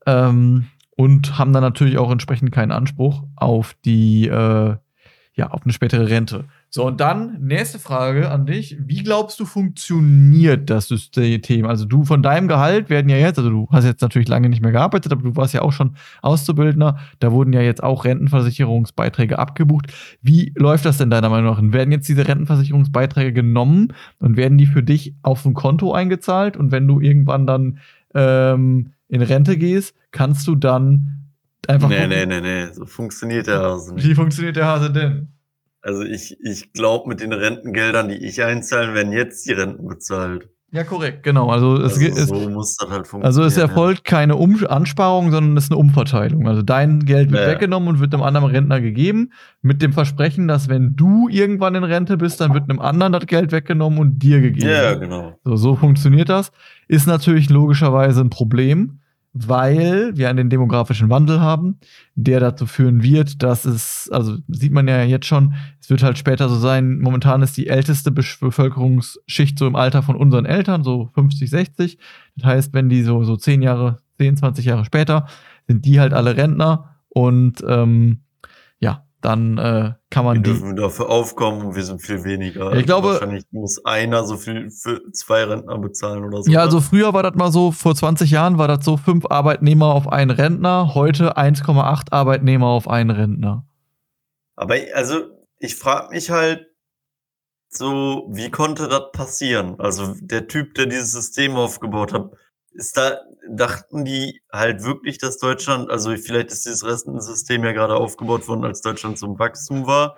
Ähm, 0.05 0.67
und 0.95 1.37
haben 1.37 1.53
dann 1.53 1.63
natürlich 1.63 1.97
auch 1.97 2.11
entsprechend 2.11 2.51
keinen 2.51 2.71
Anspruch 2.71 3.23
auf 3.37 3.73
die, 3.85 4.27
äh, 4.27 4.75
ja, 5.33 5.47
auf 5.49 5.63
eine 5.63 5.71
spätere 5.71 6.09
Rente. 6.09 6.43
So, 6.71 6.85
und 6.85 7.01
dann 7.01 7.39
nächste 7.41 7.79
Frage 7.79 8.29
an 8.29 8.45
dich. 8.45 8.77
Wie 8.79 9.01
glaubst 9.01 9.39
du, 9.39 9.45
funktioniert 9.45 10.69
das 10.69 10.87
System? 10.87 11.65
Also 11.65 11.85
du 11.85 12.05
von 12.05 12.21
deinem 12.21 12.47
Gehalt 12.47 12.91
werden 12.91 13.09
ja 13.09 13.17
jetzt, 13.17 13.39
also 13.39 13.49
du 13.49 13.67
hast 13.71 13.85
jetzt 13.85 14.01
natürlich 14.01 14.27
lange 14.27 14.49
nicht 14.49 14.61
mehr 14.61 14.71
gearbeitet, 14.71 15.11
aber 15.11 15.23
du 15.23 15.35
warst 15.35 15.55
ja 15.55 15.63
auch 15.63 15.71
schon 15.71 15.95
Auszubildender. 16.21 16.99
Da 17.19 17.31
wurden 17.31 17.53
ja 17.53 17.61
jetzt 17.61 17.81
auch 17.81 18.05
Rentenversicherungsbeiträge 18.05 19.39
abgebucht. 19.39 19.91
Wie 20.21 20.53
läuft 20.55 20.85
das 20.85 20.99
denn 20.99 21.09
deiner 21.09 21.29
Meinung 21.29 21.55
nach? 21.55 21.73
Werden 21.73 21.91
jetzt 21.91 22.07
diese 22.07 22.27
Rentenversicherungsbeiträge 22.27 23.33
genommen 23.33 23.93
und 24.19 24.37
werden 24.37 24.59
die 24.59 24.67
für 24.67 24.83
dich 24.83 25.15
auf 25.23 25.43
ein 25.45 25.55
Konto 25.55 25.91
eingezahlt? 25.93 26.55
Und 26.55 26.71
wenn 26.71 26.87
du 26.87 26.99
irgendwann 26.99 27.47
dann 27.47 27.79
ähm, 28.13 28.93
in 29.07 29.23
Rente 29.23 29.57
gehst, 29.57 29.95
kannst 30.11 30.47
du 30.47 30.53
dann 30.53 31.31
einfach. 31.67 31.89
Nee, 31.89 32.05
nee, 32.05 32.27
nee, 32.27 32.41
nee. 32.41 32.67
So 32.73 32.85
funktioniert 32.85 33.47
der 33.47 33.59
Hase 33.59 33.95
nicht. 33.95 34.07
Wie 34.07 34.13
funktioniert 34.13 34.55
der 34.55 34.67
Hase 34.67 34.91
denn? 34.91 35.29
Also 35.81 36.03
ich, 36.03 36.37
ich 36.43 36.73
glaube, 36.73 37.07
mit 37.07 37.21
den 37.21 37.33
Rentengeldern, 37.33 38.09
die 38.09 38.15
ich 38.17 38.43
einzahlen, 38.43 38.93
werden 38.93 39.11
jetzt 39.13 39.47
die 39.47 39.53
Renten 39.53 39.87
bezahlt. 39.87 40.49
Ja, 40.71 40.83
korrekt, 40.83 41.23
genau. 41.23 41.49
Also, 41.49 41.77
es, 41.77 41.93
Also 41.93 42.05
es, 42.05 42.27
so 42.27 42.49
muss 42.49 42.75
das 42.75 42.89
halt 42.89 43.07
funktionieren. 43.07 43.25
also 43.25 43.43
es 43.43 43.57
erfolgt 43.57 44.03
keine 44.03 44.35
um 44.35 44.63
Ansparung, 44.67 45.31
sondern 45.31 45.57
es 45.57 45.63
ist 45.63 45.71
eine 45.71 45.79
Umverteilung. 45.79 46.47
Also 46.47 46.61
dein 46.61 47.05
Geld 47.05 47.31
wird 47.31 47.41
Ja, 47.41 47.47
weggenommen 47.49 47.89
und 47.89 47.99
wird 47.99 48.13
einem 48.13 48.21
anderen 48.21 48.51
Rentner 48.51 48.79
gegeben, 48.79 49.31
mit 49.63 49.81
dem 49.81 49.93
Versprechen, 49.93 50.47
dass 50.47 50.69
wenn 50.69 50.95
du 50.95 51.27
irgendwann 51.27 51.73
in 51.73 51.83
Rente 51.83 52.17
bist, 52.17 52.39
dann 52.39 52.53
wird 52.53 52.69
einem 52.69 52.79
anderen 52.79 53.13
das 53.13 53.25
Geld 53.25 53.51
weggenommen 53.51 53.97
und 53.97 54.19
dir 54.19 54.41
gegeben. 54.41 54.67
Ja, 54.69 54.83
ja, 54.91 54.93
genau. 54.93 55.39
So, 55.43 55.55
so 55.55 55.75
funktioniert 55.75 56.29
das. 56.29 56.51
Ist 56.87 57.07
natürlich 57.07 57.49
logischerweise 57.49 58.21
ein 58.21 58.29
Problem, 58.29 58.98
weil 59.33 60.17
wir 60.17 60.29
einen 60.29 60.49
demografischen 60.49 61.09
Wandel 61.09 61.39
haben, 61.39 61.79
der 62.15 62.39
dazu 62.39 62.65
führen 62.65 63.03
wird, 63.03 63.43
dass 63.43 63.65
es, 63.65 64.09
also 64.11 64.37
sieht 64.47 64.71
man 64.71 64.87
ja 64.87 65.03
jetzt 65.03 65.27
schon, 65.27 65.53
es 65.79 65.89
wird 65.89 66.01
halt 66.01 66.17
später 66.17 66.49
so 66.49 66.55
sein, 66.55 66.99
momentan 66.99 67.41
ist 67.43 67.55
die 67.55 67.67
älteste 67.67 68.11
Bevölkerungsschicht 68.11 69.59
so 69.59 69.67
im 69.67 69.75
Alter 69.75 70.01
von 70.01 70.15
unseren 70.15 70.45
Eltern, 70.45 70.83
so 70.83 71.09
50, 71.13 71.49
60. 71.49 71.97
Das 72.37 72.45
heißt, 72.45 72.73
wenn 72.73 72.89
die 72.89 73.03
so, 73.03 73.23
so 73.23 73.35
10 73.35 73.61
Jahre, 73.61 73.99
10, 74.17 74.37
20 74.37 74.65
Jahre 74.65 74.85
später, 74.85 75.27
sind 75.67 75.85
die 75.85 75.99
halt 75.99 76.13
alle 76.13 76.35
Rentner 76.35 76.95
und 77.09 77.63
ähm, 77.67 78.21
dann 79.21 79.57
äh, 79.57 79.93
kann 80.09 80.23
Wir 80.23 80.23
man 80.23 80.37
die. 80.37 80.43
dürfen 80.43 80.75
dafür 80.75 81.09
aufkommen 81.09 81.61
und 81.67 81.75
wir 81.75 81.83
sind 81.83 82.01
viel 82.01 82.23
weniger. 82.23 82.73
Ich 82.73 82.85
glaube- 82.85 83.09
Wahrscheinlich 83.09 83.43
muss 83.51 83.83
einer 83.85 84.23
so 84.25 84.37
viel 84.37 84.69
für 84.71 85.01
zwei 85.11 85.43
Rentner 85.43 85.77
bezahlen 85.77 86.23
oder 86.23 86.41
so. 86.43 86.51
Ja, 86.51 86.61
also 86.61 86.79
früher 86.81 87.13
war 87.13 87.23
das 87.23 87.35
mal 87.35 87.51
so, 87.51 87.71
vor 87.71 87.95
20 87.95 88.31
Jahren 88.31 88.57
war 88.57 88.67
das 88.67 88.85
so 88.85 88.97
fünf 88.97 89.25
Arbeitnehmer 89.29 89.87
auf 89.87 90.07
einen 90.07 90.31
Rentner, 90.31 90.93
heute 90.95 91.37
1,8 91.37 92.11
Arbeitnehmer 92.11 92.67
auf 92.67 92.87
einen 92.87 93.09
Rentner. 93.11 93.65
Aber 94.55 94.75
also, 94.93 95.21
ich 95.57 95.75
frage 95.75 96.13
mich 96.13 96.29
halt 96.29 96.65
so, 97.69 98.27
wie 98.31 98.49
konnte 98.49 98.87
das 98.87 99.11
passieren? 99.13 99.75
Also 99.79 100.15
der 100.21 100.47
Typ, 100.47 100.73
der 100.75 100.87
dieses 100.87 101.11
System 101.11 101.55
aufgebaut 101.55 102.13
hat, 102.13 102.31
ist 102.79 102.97
da, 102.97 103.19
dachten 103.47 104.05
die 104.05 104.41
halt 104.51 104.83
wirklich, 104.83 105.17
dass 105.17 105.37
Deutschland, 105.37 105.89
also 105.91 106.15
vielleicht 106.15 106.51
ist 106.51 106.65
dieses 106.65 106.85
Restensystem 106.85 107.63
ja 107.63 107.73
gerade 107.73 107.95
aufgebaut 107.95 108.47
worden, 108.47 108.65
als 108.65 108.81
Deutschland 108.81 109.19
zum 109.19 109.37
Wachstum 109.37 109.85
war, 109.85 110.17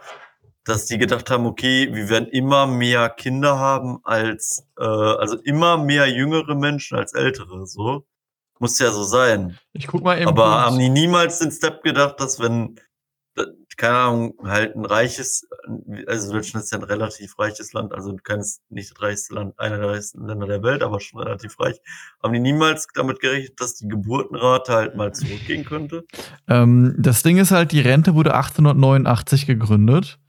dass 0.63 0.85
die 0.85 0.99
gedacht 0.99 1.29
haben, 1.31 1.45
okay, 1.45 1.89
wir 1.91 2.07
werden 2.09 2.29
immer 2.29 2.67
mehr 2.67 3.09
Kinder 3.09 3.57
haben 3.57 3.99
als, 4.03 4.67
äh, 4.77 4.83
also 4.83 5.37
immer 5.37 5.77
mehr 5.77 6.07
jüngere 6.07 6.55
Menschen 6.55 6.97
als 6.97 7.13
ältere, 7.13 7.65
so. 7.65 8.05
Muss 8.59 8.77
ja 8.77 8.91
so 8.91 9.03
sein. 9.03 9.57
Ich 9.73 9.87
guck 9.87 10.03
mal 10.03 10.19
eben. 10.19 10.27
Aber 10.27 10.43
kurz. 10.43 10.65
haben 10.65 10.77
die 10.77 10.89
niemals 10.89 11.39
den 11.39 11.51
Step 11.51 11.81
gedacht, 11.81 12.19
dass 12.19 12.39
wenn, 12.39 12.79
keine 13.77 13.97
Ahnung, 13.97 14.33
halt 14.43 14.75
ein 14.75 14.85
reiches, 14.85 15.47
also 16.07 16.31
Deutschland 16.31 16.63
ist 16.63 16.71
ja 16.71 16.77
ein 16.77 16.83
relativ 16.83 17.37
reiches 17.39 17.73
Land, 17.73 17.93
also 17.93 18.15
keines, 18.23 18.61
nicht 18.69 18.91
das 18.91 19.01
reichste 19.01 19.35
Land, 19.35 19.59
einer 19.59 19.77
der 19.77 19.89
reichsten 19.89 20.27
Länder 20.27 20.47
der 20.47 20.63
Welt, 20.63 20.83
aber 20.83 20.99
schon 20.99 21.21
relativ 21.21 21.59
reich. 21.59 21.79
Haben 22.21 22.33
die 22.33 22.39
niemals 22.39 22.87
damit 22.93 23.19
gerechnet, 23.19 23.59
dass 23.59 23.75
die 23.75 23.87
Geburtenrate 23.87 24.73
halt 24.73 24.95
mal 24.95 25.13
zurückgehen 25.13 25.65
könnte? 25.65 26.03
Ähm, 26.47 26.95
das 26.97 27.23
Ding 27.23 27.37
ist 27.37 27.51
halt, 27.51 27.71
die 27.71 27.81
Rente 27.81 28.15
wurde 28.15 28.33
1889 28.33 29.45
gegründet. 29.45 30.19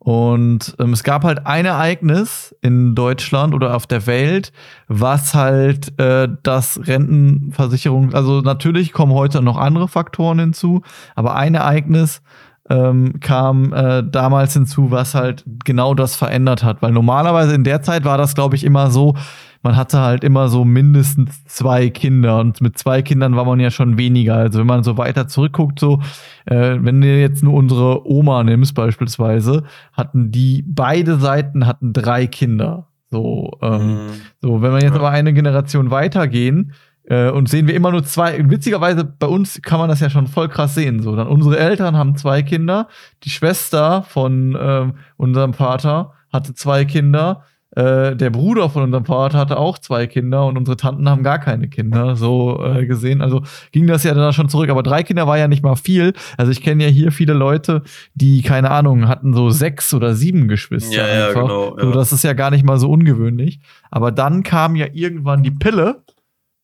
Und 0.00 0.76
ähm, 0.78 0.92
es 0.92 1.02
gab 1.02 1.24
halt 1.24 1.44
ein 1.44 1.66
Ereignis 1.66 2.54
in 2.60 2.94
Deutschland 2.94 3.52
oder 3.52 3.74
auf 3.74 3.86
der 3.86 4.06
Welt, 4.06 4.52
was 4.86 5.34
halt 5.34 5.98
äh, 5.98 6.28
das 6.44 6.80
Rentenversicherung, 6.86 8.14
also 8.14 8.40
natürlich 8.40 8.92
kommen 8.92 9.12
heute 9.12 9.42
noch 9.42 9.56
andere 9.56 9.88
Faktoren 9.88 10.38
hinzu, 10.38 10.82
aber 11.16 11.34
ein 11.34 11.56
Ereignis 11.56 12.22
ähm, 12.70 13.20
kam 13.20 13.72
äh, 13.72 14.02
damals 14.04 14.52
hinzu, 14.54 14.90
was 14.90 15.14
halt 15.14 15.44
genau 15.64 15.94
das 15.94 16.16
verändert 16.16 16.62
hat. 16.62 16.82
Weil 16.82 16.92
normalerweise 16.92 17.54
in 17.54 17.64
der 17.64 17.82
Zeit 17.82 18.04
war 18.04 18.18
das, 18.18 18.34
glaube 18.34 18.56
ich, 18.56 18.64
immer 18.64 18.90
so, 18.90 19.14
man 19.62 19.74
hatte 19.76 20.00
halt 20.00 20.22
immer 20.22 20.48
so 20.48 20.64
mindestens 20.64 21.44
zwei 21.46 21.88
Kinder 21.90 22.38
und 22.40 22.60
mit 22.60 22.78
zwei 22.78 23.02
Kindern 23.02 23.34
war 23.36 23.44
man 23.44 23.58
ja 23.58 23.70
schon 23.70 23.98
weniger. 23.98 24.36
Also 24.36 24.60
wenn 24.60 24.66
man 24.66 24.84
so 24.84 24.96
weiter 24.98 25.26
zurückguckt, 25.28 25.80
so, 25.80 26.00
äh, 26.46 26.76
wenn 26.80 27.00
du 27.00 27.08
jetzt 27.08 27.42
nur 27.42 27.54
unsere 27.54 28.06
Oma 28.08 28.44
nimmst 28.44 28.74
beispielsweise, 28.74 29.64
hatten 29.92 30.30
die, 30.30 30.62
beide 30.66 31.16
Seiten 31.16 31.66
hatten 31.66 31.92
drei 31.92 32.26
Kinder. 32.26 32.86
So, 33.10 33.52
ähm, 33.62 33.94
Mhm. 33.94 34.06
so, 34.42 34.60
wenn 34.62 34.72
wir 34.72 34.82
jetzt 34.82 34.94
aber 34.94 35.08
eine 35.10 35.32
Generation 35.32 35.90
weitergehen 35.90 36.72
äh, 37.08 37.30
und 37.30 37.48
sehen 37.48 37.66
wir 37.66 37.74
immer 37.74 37.90
nur 37.90 38.04
zwei, 38.04 38.38
witzigerweise 38.50 39.04
bei 39.04 39.26
uns 39.26 39.60
kann 39.62 39.78
man 39.78 39.88
das 39.88 40.00
ja 40.00 40.10
schon 40.10 40.26
voll 40.26 40.48
krass 40.48 40.74
sehen. 40.74 41.02
So, 41.02 41.16
dann 41.16 41.26
unsere 41.26 41.58
Eltern 41.58 41.96
haben 41.96 42.16
zwei 42.16 42.42
Kinder, 42.42 42.88
die 43.24 43.30
Schwester 43.30 44.02
von 44.02 44.56
ähm, 44.60 44.94
unserem 45.16 45.54
Vater 45.54 46.12
hatte 46.32 46.54
zwei 46.54 46.84
Kinder, 46.84 47.44
äh, 47.78 48.16
der 48.16 48.30
Bruder 48.30 48.70
von 48.70 48.82
unserem 48.82 49.04
Vater 49.04 49.38
hatte 49.38 49.58
auch 49.58 49.78
zwei 49.78 50.06
Kinder 50.06 50.46
und 50.46 50.56
unsere 50.56 50.76
Tanten 50.76 51.08
haben 51.08 51.22
gar 51.22 51.38
keine 51.38 51.68
Kinder. 51.68 52.16
So 52.16 52.62
äh, 52.64 52.86
gesehen, 52.86 53.20
also 53.20 53.42
ging 53.72 53.86
das 53.86 54.04
ja 54.04 54.14
dann 54.14 54.32
schon 54.32 54.48
zurück. 54.48 54.70
Aber 54.70 54.82
drei 54.82 55.02
Kinder 55.02 55.26
war 55.26 55.38
ja 55.38 55.48
nicht 55.48 55.62
mal 55.62 55.76
viel. 55.76 56.14
Also 56.38 56.50
ich 56.50 56.62
kenne 56.62 56.84
ja 56.84 56.90
hier 56.90 57.12
viele 57.12 57.34
Leute, 57.34 57.82
die 58.14 58.42
keine 58.42 58.70
Ahnung 58.70 59.06
hatten, 59.06 59.34
so 59.34 59.50
sechs 59.50 59.92
oder 59.92 60.14
sieben 60.14 60.48
Geschwister 60.48 60.96
Ja, 60.96 61.06
ja, 61.06 61.26
einfach. 61.28 61.42
genau, 61.42 61.76
So, 61.78 61.86
ja. 61.88 61.92
das 61.92 62.12
ist 62.12 62.24
ja 62.24 62.32
gar 62.32 62.50
nicht 62.50 62.64
mal 62.64 62.78
so 62.78 62.90
ungewöhnlich. 62.90 63.60
Aber 63.90 64.12
dann 64.12 64.42
kam 64.42 64.74
ja 64.74 64.86
irgendwann 64.92 65.42
die 65.42 65.50
Pille. 65.50 66.02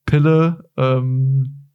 Pille, 0.05 0.69
ähm, 0.77 1.69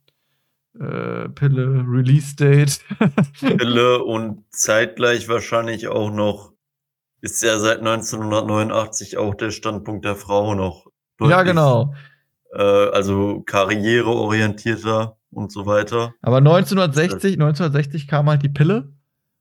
äh, 0.79 1.29
Pille, 1.29 1.85
Release 1.87 2.35
Date. 2.35 2.79
Pille 3.39 4.03
und 4.03 4.43
zeitgleich 4.49 5.27
wahrscheinlich 5.27 5.87
auch 5.87 6.11
noch, 6.11 6.53
ist 7.21 7.43
ja 7.43 7.59
seit 7.59 7.79
1989 7.79 9.17
auch 9.17 9.35
der 9.35 9.51
Standpunkt 9.51 10.05
der 10.05 10.15
Frau 10.15 10.55
noch. 10.55 10.87
ja, 11.19 11.27
deutlich, 11.27 11.47
genau. 11.47 11.93
Äh, 12.53 12.61
also 12.61 13.41
karriereorientierter 13.45 15.17
und 15.31 15.51
so 15.51 15.65
weiter. 15.65 16.13
Aber 16.21 16.37
1960, 16.37 17.33
1960 17.33 18.07
kam 18.07 18.29
halt 18.29 18.43
die 18.43 18.49
Pille 18.49 18.93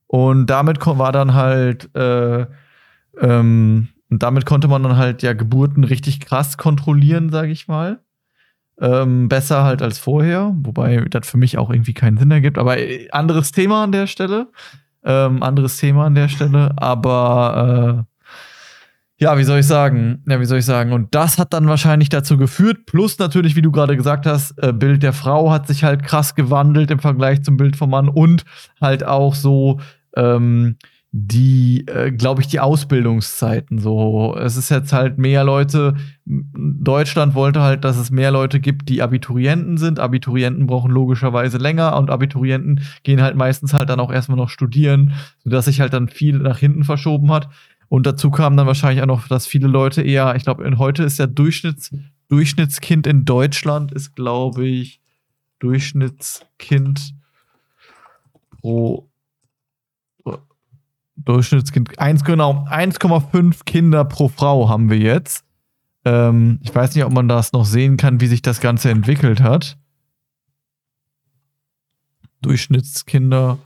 und 0.07 0.47
damit 0.47 0.85
war 0.85 1.13
dann 1.13 1.35
halt, 1.35 1.95
äh, 1.95 2.47
ähm, 3.21 3.89
und 4.11 4.23
damit 4.23 4.45
konnte 4.45 4.67
man 4.67 4.83
dann 4.83 4.97
halt 4.97 5.23
ja 5.23 5.35
Geburten 5.35 5.85
richtig 5.85 6.19
krass 6.19 6.57
kontrollieren, 6.57 7.31
sag 7.31 7.49
ich 7.49 7.69
mal. 7.69 8.01
Ähm, 8.81 9.29
besser 9.29 9.65
halt 9.65 9.83
als 9.83 9.99
vorher, 9.99 10.55
wobei 10.57 11.05
das 11.11 11.29
für 11.29 11.37
mich 11.37 11.59
auch 11.59 11.71
irgendwie 11.71 11.93
keinen 11.93 12.17
Sinn 12.17 12.31
ergibt. 12.31 12.57
Aber 12.57 12.79
äh, 12.79 13.11
anderes 13.11 13.53
Thema 13.53 13.85
an 13.85 13.93
der 13.93 14.07
Stelle. 14.07 14.49
Ähm, 15.05 15.43
anderes 15.43 15.77
Thema 15.77 16.07
an 16.07 16.15
der 16.15 16.29
Stelle. 16.29 16.73
Aber 16.77 18.07
äh, 18.09 18.11
ja, 19.21 19.37
wie 19.37 19.45
soll 19.45 19.59
ich 19.59 19.67
sagen? 19.67 20.25
Ja, 20.27 20.41
wie 20.41 20.47
soll 20.47 20.61
ich 20.61 20.65
sagen? 20.65 20.93
Und 20.93 21.15
das 21.15 21.37
hat 21.37 21.53
dann 21.53 21.69
wahrscheinlich 21.69 22.09
dazu 22.09 22.39
geführt, 22.39 22.87
plus 22.87 23.19
natürlich, 23.19 23.55
wie 23.55 23.61
du 23.61 23.71
gerade 23.71 23.95
gesagt 23.95 24.25
hast, 24.25 24.53
äh, 24.63 24.73
Bild 24.73 25.03
der 25.03 25.13
Frau 25.13 25.51
hat 25.51 25.67
sich 25.67 25.85
halt 25.85 26.03
krass 26.03 26.35
gewandelt 26.35 26.91
im 26.91 27.01
Vergleich 27.01 27.43
zum 27.43 27.59
Bild 27.59 27.77
vom 27.77 27.91
Mann 27.91 28.09
und 28.09 28.45
halt 28.81 29.05
auch 29.05 29.35
so 29.35 29.79
ähm, 30.17 30.77
die, 31.13 31.89
äh, 31.89 32.13
glaube 32.13 32.41
ich, 32.41 32.47
die 32.47 32.61
Ausbildungszeiten. 32.61 33.79
So, 33.79 34.37
es 34.39 34.57
ist 34.57 34.71
jetzt 34.71 34.93
halt 34.93 35.19
mehr 35.19 35.43
Leute. 35.43 35.95
Deutschland 36.25 37.35
wollte 37.35 37.63
halt, 37.63 37.85
dass 37.85 37.97
es 37.97 38.13
mehr 38.13 38.31
Leute 38.31 38.61
gibt, 38.61 38.89
die 38.89 39.03
Abiturienten 39.03 39.77
sind. 39.77 39.99
Abiturienten 39.99 40.67
brauchen 40.67 40.93
logischerweise 40.93 41.59
länger 41.59 41.97
und 41.97 42.11
Abiturienten 42.11 42.83
gehen 43.03 43.23
halt 43.23 43.35
meistens 43.35 43.75
halt 43.75 43.89
dann 43.89 43.99
auch 43.99 44.13
erstmal 44.13 44.39
noch 44.39 44.51
studieren, 44.51 45.15
sodass 45.43 45.65
sich 45.65 45.81
halt 45.81 45.93
dann 45.93 46.09
viel 46.09 46.39
nach 46.39 46.59
hinten 46.59 46.85
verschoben 46.85 47.33
hat. 47.33 47.49
Und 47.89 48.07
dazu 48.07 48.31
kam 48.31 48.57
dann 48.57 48.69
wahrscheinlich 48.69 49.03
auch 49.03 49.09
noch, 49.09 49.27
dass 49.27 49.49
viele 49.49 49.67
Leute 49.67 50.03
eher, 50.03 50.37
ich 50.37 50.45
glaube, 50.45 50.71
heute 50.79 51.03
ist 51.03 51.19
der 51.19 51.27
Durchschnitts, 51.27 51.93
Durchschnittskind 52.29 53.09
in 53.09 53.25
Deutschland 53.25 53.91
ist, 53.91 54.15
glaube 54.15 54.65
ich, 54.65 55.01
Durchschnittskind 55.59 57.15
pro 58.61 59.10
Durchschnittskind. 61.25 61.99
1, 61.99 62.25
genau, 62.25 62.67
1,5 62.69 63.65
Kinder 63.65 64.05
pro 64.05 64.29
Frau 64.29 64.69
haben 64.69 64.91
wir 64.91 64.99
jetzt. 64.99 65.45
Ähm, 66.05 66.59
ich 66.63 66.75
weiß 66.75 66.95
nicht, 66.95 67.05
ob 67.05 67.13
man 67.13 67.29
das 67.29 67.53
noch 67.53 67.65
sehen 67.65 67.97
kann, 67.97 68.21
wie 68.21 68.27
sich 68.27 68.43
das 68.43 68.61
Ganze 68.61 68.91
entwickelt 68.91 69.41
hat. 69.41 69.79
Durchschnittskinder. 72.43 73.59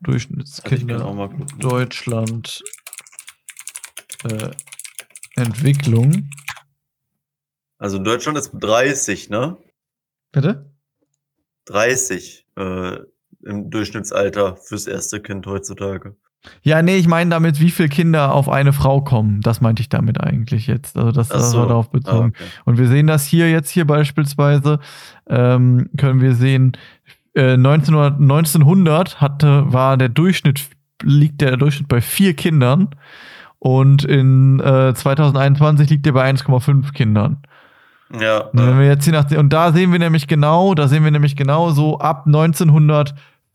Durchschnittskinder. 0.00 1.30
Deutschland. 1.58 2.62
Äh, 4.24 4.50
Entwicklung. 5.36 6.30
Also 7.78 7.98
Deutschland 7.98 8.38
ist 8.38 8.52
30, 8.54 9.28
ne? 9.28 9.58
Bitte? 10.32 10.70
30 11.66 12.46
äh, 12.56 12.98
im 13.46 13.70
Durchschnittsalter 13.70 14.56
fürs 14.56 14.86
erste 14.86 15.20
Kind 15.20 15.46
heutzutage. 15.46 16.16
Ja, 16.62 16.82
nee, 16.82 16.96
ich 16.96 17.08
meine 17.08 17.30
damit, 17.30 17.60
wie 17.60 17.70
viele 17.70 17.88
Kinder 17.88 18.32
auf 18.32 18.48
eine 18.48 18.72
Frau 18.72 19.00
kommen. 19.00 19.40
Das 19.40 19.60
meinte 19.60 19.82
ich 19.82 19.88
damit 19.88 20.20
eigentlich 20.20 20.66
jetzt. 20.66 20.96
Also 20.96 21.12
das, 21.12 21.28
das 21.28 21.56
war 21.56 21.66
darauf 21.66 21.90
bezogen. 21.90 22.32
Ah, 22.36 22.40
okay. 22.40 22.50
Und 22.64 22.78
wir 22.78 22.88
sehen 22.88 23.06
das 23.06 23.24
hier 23.24 23.50
jetzt 23.50 23.70
hier 23.70 23.86
beispielsweise, 23.86 24.78
ähm, 25.28 25.90
können 25.96 26.20
wir 26.20 26.34
sehen, 26.34 26.76
äh, 27.34 27.54
1900, 27.54 28.20
1900 28.20 29.20
hatte, 29.20 29.72
war 29.72 29.96
der 29.96 30.08
Durchschnitt, 30.08 30.68
liegt 31.02 31.40
der 31.40 31.56
Durchschnitt 31.56 31.88
bei 31.88 32.00
vier 32.00 32.34
Kindern 32.34 32.90
und 33.58 34.04
in 34.04 34.60
äh, 34.60 34.94
2021 34.94 35.90
liegt 35.90 36.06
der 36.06 36.12
bei 36.12 36.30
1,5 36.30 36.92
Kindern. 36.92 37.42
Ja. 38.20 38.38
Und 38.38 38.58
wenn 38.58 38.78
wir 38.78 38.86
jetzt 38.86 39.04
hier 39.04 39.12
nach, 39.12 39.28
und 39.32 39.52
da 39.52 39.72
sehen 39.72 39.90
wir 39.90 39.98
nämlich 39.98 40.28
genau, 40.28 40.74
da 40.74 40.86
sehen 40.86 41.02
wir 41.02 41.10
nämlich 41.10 41.34
genau 41.34 41.70
so 41.70 41.98
ab 41.98 42.26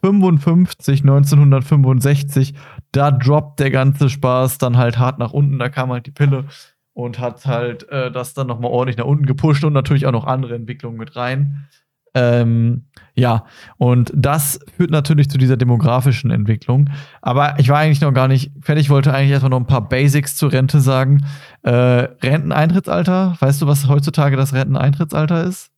1955, 0.03 1.01
1965, 1.01 2.53
da 2.91 3.11
droppt 3.11 3.59
der 3.59 3.71
ganze 3.71 4.09
Spaß 4.09 4.57
dann 4.57 4.77
halt 4.77 4.97
hart 4.97 5.19
nach 5.19 5.31
unten, 5.31 5.59
da 5.59 5.69
kam 5.69 5.91
halt 5.91 6.07
die 6.07 6.11
Pille 6.11 6.45
und 6.93 7.19
hat 7.19 7.45
halt 7.45 7.87
äh, 7.89 8.11
das 8.11 8.33
dann 8.33 8.47
nochmal 8.47 8.71
ordentlich 8.71 8.97
nach 8.97 9.05
unten 9.05 9.25
gepusht 9.25 9.63
und 9.63 9.73
natürlich 9.73 10.07
auch 10.07 10.11
noch 10.11 10.25
andere 10.25 10.55
Entwicklungen 10.55 10.97
mit 10.97 11.15
rein. 11.15 11.67
Ähm, 12.13 12.87
ja, 13.15 13.45
und 13.77 14.11
das 14.13 14.59
führt 14.75 14.91
natürlich 14.91 15.29
zu 15.29 15.37
dieser 15.37 15.55
demografischen 15.55 16.29
Entwicklung. 16.29 16.89
Aber 17.21 17.57
ich 17.57 17.69
war 17.69 17.79
eigentlich 17.79 18.01
noch 18.01 18.13
gar 18.13 18.27
nicht 18.27 18.51
fertig, 18.61 18.89
wollte 18.89 19.13
eigentlich 19.13 19.31
erstmal 19.31 19.51
noch 19.51 19.59
ein 19.59 19.67
paar 19.67 19.87
Basics 19.87 20.35
zur 20.35 20.51
Rente 20.51 20.81
sagen. 20.81 21.25
Äh, 21.63 21.71
Renteneintrittsalter, 21.71 23.37
weißt 23.39 23.61
du, 23.61 23.67
was 23.67 23.87
heutzutage 23.87 24.35
das 24.35 24.53
Renteneintrittsalter 24.53 25.45
ist? 25.45 25.71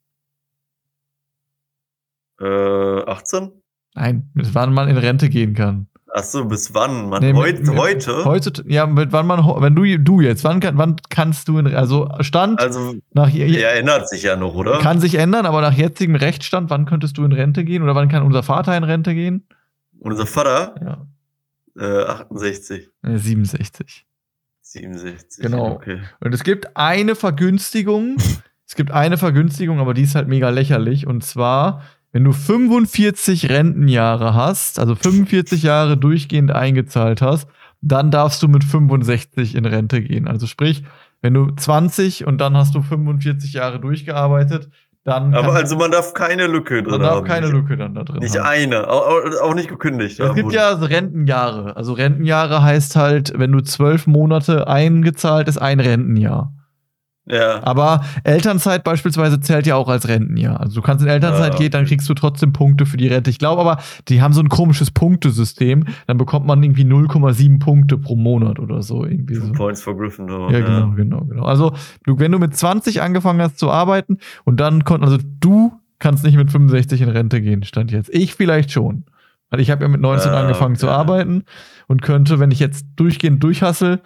Äh, 2.40 3.04
18? 3.06 3.63
Nein, 3.96 4.30
bis 4.34 4.54
wann 4.56 4.74
man 4.74 4.88
in 4.88 4.98
Rente 4.98 5.30
gehen 5.30 5.54
kann. 5.54 5.88
Ach 6.16 6.24
so, 6.24 6.46
bis 6.46 6.76
wann? 6.76 7.10
Man, 7.10 7.24
nee, 7.24 7.34
heut, 7.34 7.60
mit, 7.62 7.76
heute? 7.76 8.24
Heute, 8.24 8.64
ja, 8.68 8.86
mit 8.86 9.12
wann 9.12 9.26
man, 9.26 9.40
wenn 9.40 9.76
du, 9.76 9.98
du 9.98 10.22
jetzt, 10.22 10.44
wann, 10.44 10.62
wann 10.62 10.98
kannst 11.10 11.48
du, 11.48 11.58
in, 11.58 11.74
also 11.74 12.08
Stand? 12.20 12.60
Also, 12.60 12.96
nach, 13.14 13.32
der 13.32 13.76
ändert 13.80 14.08
sich 14.08 14.22
ja 14.22 14.36
noch, 14.36 14.54
oder? 14.54 14.78
Kann 14.78 15.00
sich 15.00 15.16
ändern, 15.16 15.48
aber 15.48 15.62
nach 15.62 15.74
jetzigem 15.74 16.16
Rechtsstand, 16.16 16.70
wann 16.70 16.86
könntest 16.86 17.18
du 17.18 17.26
in 17.26 17.32
Rente 17.32 17.64
gehen 17.64 17.82
oder 17.82 17.96
wann 17.96 18.10
kann 18.10 18.22
unser 18.22 18.44
Vater 18.44 18.78
in 18.78 18.84
Rente 18.84 19.16
gehen? 19.16 19.48
Unser 20.00 20.28
Vater? 20.28 20.76
Ja. 20.82 21.08
Äh, 21.76 22.06
68. 22.06 22.90
Äh, 23.02 23.18
67. 23.18 24.06
67. 24.62 25.44
Genau. 25.44 25.72
Okay. 25.72 26.00
Und 26.20 26.34
es 26.34 26.44
gibt 26.44 26.78
eine 26.78 27.16
Vergünstigung. 27.16 28.18
es 28.68 28.76
gibt 28.76 28.92
eine 28.92 29.18
Vergünstigung, 29.18 29.80
aber 29.80 29.96
die 29.96 30.04
ist 30.04 30.14
halt 30.14 30.28
mega 30.28 30.50
lächerlich. 30.50 31.08
Und 31.08 31.24
zwar, 31.24 31.82
wenn 32.14 32.24
du 32.24 32.32
45 32.32 33.50
Rentenjahre 33.50 34.36
hast, 34.36 34.80
also 34.80 34.96
45 34.96 35.64
Jahre 35.64 35.98
durchgehend 35.98 36.52
eingezahlt 36.52 37.22
hast, 37.22 37.48
dann 37.82 38.12
darfst 38.12 38.42
du 38.42 38.48
mit 38.48 38.64
65 38.64 39.56
in 39.56 39.66
Rente 39.66 40.02
gehen. 40.02 40.28
Also 40.28 40.48
sprich, 40.48 40.84
wenn 41.22 41.34
du 41.34 41.52
20 41.52 42.26
und 42.26 42.40
dann 42.40 42.56
hast 42.56 42.76
du 42.76 42.82
45 42.82 43.54
Jahre 43.54 43.80
durchgearbeitet, 43.80 44.70
dann. 45.04 45.34
Aber 45.34 45.54
also 45.54 45.76
man 45.76 45.92
darf 45.92 46.14
keine 46.14 46.48
Lücke 46.48 46.82
drin 46.84 46.92
man 46.92 47.02
darf 47.02 47.16
haben. 47.18 47.28
keine 47.28 47.48
Lücke 47.48 47.76
dann 47.76 47.96
da 47.96 48.04
drin 48.04 48.20
Nicht 48.20 48.38
haben. 48.38 48.48
eine, 48.48 48.90
auch, 48.90 49.08
auch 49.42 49.54
nicht 49.56 49.68
gekündigt. 49.68 50.20
Es 50.20 50.36
gibt 50.36 50.54
ja 50.54 50.70
Rentenjahre. 50.72 51.76
Also 51.76 51.94
Rentenjahre 51.94 52.62
heißt 52.62 52.96
halt, 52.96 53.34
wenn 53.36 53.52
du 53.52 53.62
zwölf 53.62 54.08
Monate 54.08 54.68
eingezahlt 54.68 55.48
ist, 55.48 55.58
ein 55.58 55.80
Rentenjahr. 55.80 56.54
Ja. 57.26 57.64
Aber 57.64 58.04
Elternzeit 58.26 58.84
beispielsweise 58.84 59.40
zählt 59.40 59.66
ja 59.66 59.76
auch 59.76 59.88
als 59.88 60.08
Rentenjahr. 60.08 60.60
Also 60.60 60.76
du 60.76 60.82
kannst 60.82 61.04
in 61.04 61.10
Elternzeit 61.10 61.54
ja, 61.54 61.60
gehen, 61.60 61.72
dann 61.72 61.86
kriegst 61.86 62.10
du 62.10 62.14
trotzdem 62.14 62.52
Punkte 62.52 62.86
für 62.86 62.98
die 62.98 63.08
Rente. 63.08 63.30
Ich 63.30 63.40
glaube 63.40 63.62
aber, 63.62 63.82
die 64.10 64.22
haben 64.22 64.34
so 64.34 64.42
ein 64.42 64.50
komisches 64.50 64.92
Punktesystem. 64.92 65.86
Dann 66.08 66.18
bekommt 66.18 66.46
man 66.46 66.62
irgendwie 66.62 66.84
0,7 66.84 67.60
Punkte 67.60 67.98
pro 67.98 68.18
Monat 68.18 68.60
oder 68.60 68.82
so. 68.82 69.06
Irgendwie 69.06 69.36
so. 69.36 69.52
Points 69.54 69.82
for 69.82 69.98
Gryffindor. 69.98 70.52
Ja, 70.52 70.60
genau, 70.60 70.90
ja. 70.90 70.94
genau, 70.96 71.22
genau. 71.22 71.44
Also 71.46 71.74
du, 72.04 72.20
wenn 72.20 72.32
du 72.32 72.40
mit 72.40 72.56
20 72.58 73.02
angefangen 73.02 73.42
hast 73.42 73.58
zu 73.58 73.72
arbeiten 73.72 74.18
und 74.44 74.60
dann 74.60 74.84
konnt, 74.84 75.04
also 75.04 75.18
du 75.40 75.72
kannst 76.00 76.26
nicht 76.26 76.36
mit 76.36 76.52
65 76.52 77.02
in 77.02 77.10
Rente 77.10 77.42
gehen, 77.42 77.64
stand 77.64 77.92
jetzt. 77.92 78.14
Ich 78.14 78.36
vielleicht 78.36 78.72
schon. 78.72 79.06
Weil 79.50 79.62
ich 79.62 79.70
habe 79.70 79.84
ja 79.84 79.88
mit 79.88 80.02
19 80.02 80.32
ah, 80.32 80.42
angefangen 80.42 80.74
okay. 80.74 80.80
zu 80.80 80.90
arbeiten 80.90 81.44
und 81.88 82.02
könnte, 82.02 82.40
wenn 82.40 82.50
ich 82.50 82.60
jetzt 82.60 82.88
durchgehend 82.96 83.44
durchhassel, 83.44 84.02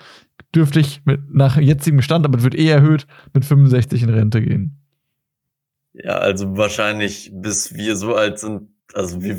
dürfte 0.56 0.80
ich 0.80 1.02
mit, 1.06 1.22
nach 1.34 1.58
jetzigem 1.58 2.02
Stand, 2.02 2.26
aber 2.26 2.38
es 2.38 2.43
wird 2.43 2.56
eh 2.56 2.68
erhöht, 2.68 3.08
mit 3.34 3.45
65 3.45 4.04
in 4.04 4.10
Rente 4.10 4.41
gehen. 4.41 4.80
Ja, 5.93 6.18
also 6.18 6.58
wahrscheinlich 6.58 7.32
bis 7.34 7.74
wir 7.74 7.95
so 7.95 8.16
alt 8.16 8.39
sind, 8.39 8.70
also 8.93 9.24
wie, 9.24 9.36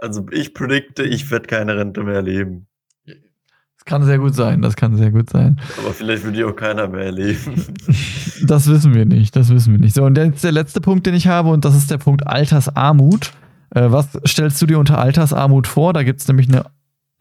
also 0.00 0.26
ich 0.30 0.54
predikte, 0.54 1.02
ich 1.02 1.30
werde 1.30 1.46
keine 1.46 1.76
Rente 1.76 2.02
mehr 2.02 2.14
erleben. 2.14 2.66
Das 3.04 3.84
kann 3.86 4.04
sehr 4.04 4.18
gut 4.18 4.34
sein, 4.34 4.62
das 4.62 4.76
kann 4.76 4.96
sehr 4.96 5.10
gut 5.10 5.28
sein. 5.28 5.60
Aber 5.78 5.92
vielleicht 5.92 6.24
will 6.24 6.30
die 6.30 6.44
auch 6.44 6.54
keiner 6.54 6.86
mehr 6.86 7.06
erleben. 7.06 7.74
das 8.46 8.68
wissen 8.68 8.94
wir 8.94 9.06
nicht, 9.06 9.34
das 9.34 9.48
wissen 9.48 9.72
wir 9.72 9.80
nicht. 9.80 9.94
So, 9.94 10.04
und 10.04 10.16
jetzt 10.16 10.44
der 10.44 10.52
letzte 10.52 10.80
Punkt, 10.80 11.04
den 11.04 11.14
ich 11.14 11.26
habe, 11.26 11.48
und 11.48 11.64
das 11.64 11.74
ist 11.74 11.90
der 11.90 11.98
Punkt 11.98 12.24
Altersarmut. 12.24 13.32
Äh, 13.70 13.90
was 13.90 14.08
stellst 14.24 14.62
du 14.62 14.66
dir 14.66 14.78
unter 14.78 14.98
Altersarmut 14.98 15.66
vor? 15.66 15.92
Da 15.92 16.04
gibt 16.04 16.20
es 16.20 16.28
nämlich 16.28 16.48
eine 16.48 16.66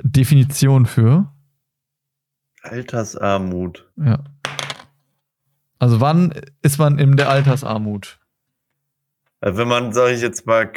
Definition 0.04 0.86
für. 0.86 1.32
Altersarmut. 2.62 3.90
Ja. 3.98 4.24
Also 5.80 6.00
wann 6.00 6.34
ist 6.62 6.78
man 6.78 7.00
in 7.00 7.18
der 7.18 7.30
Altersarmut? 7.30 8.20
Also 9.40 9.58
wenn 9.58 9.68
man, 9.68 9.94
sage 9.94 10.14
ich 10.14 10.22
jetzt 10.22 10.46
mal, 10.46 10.72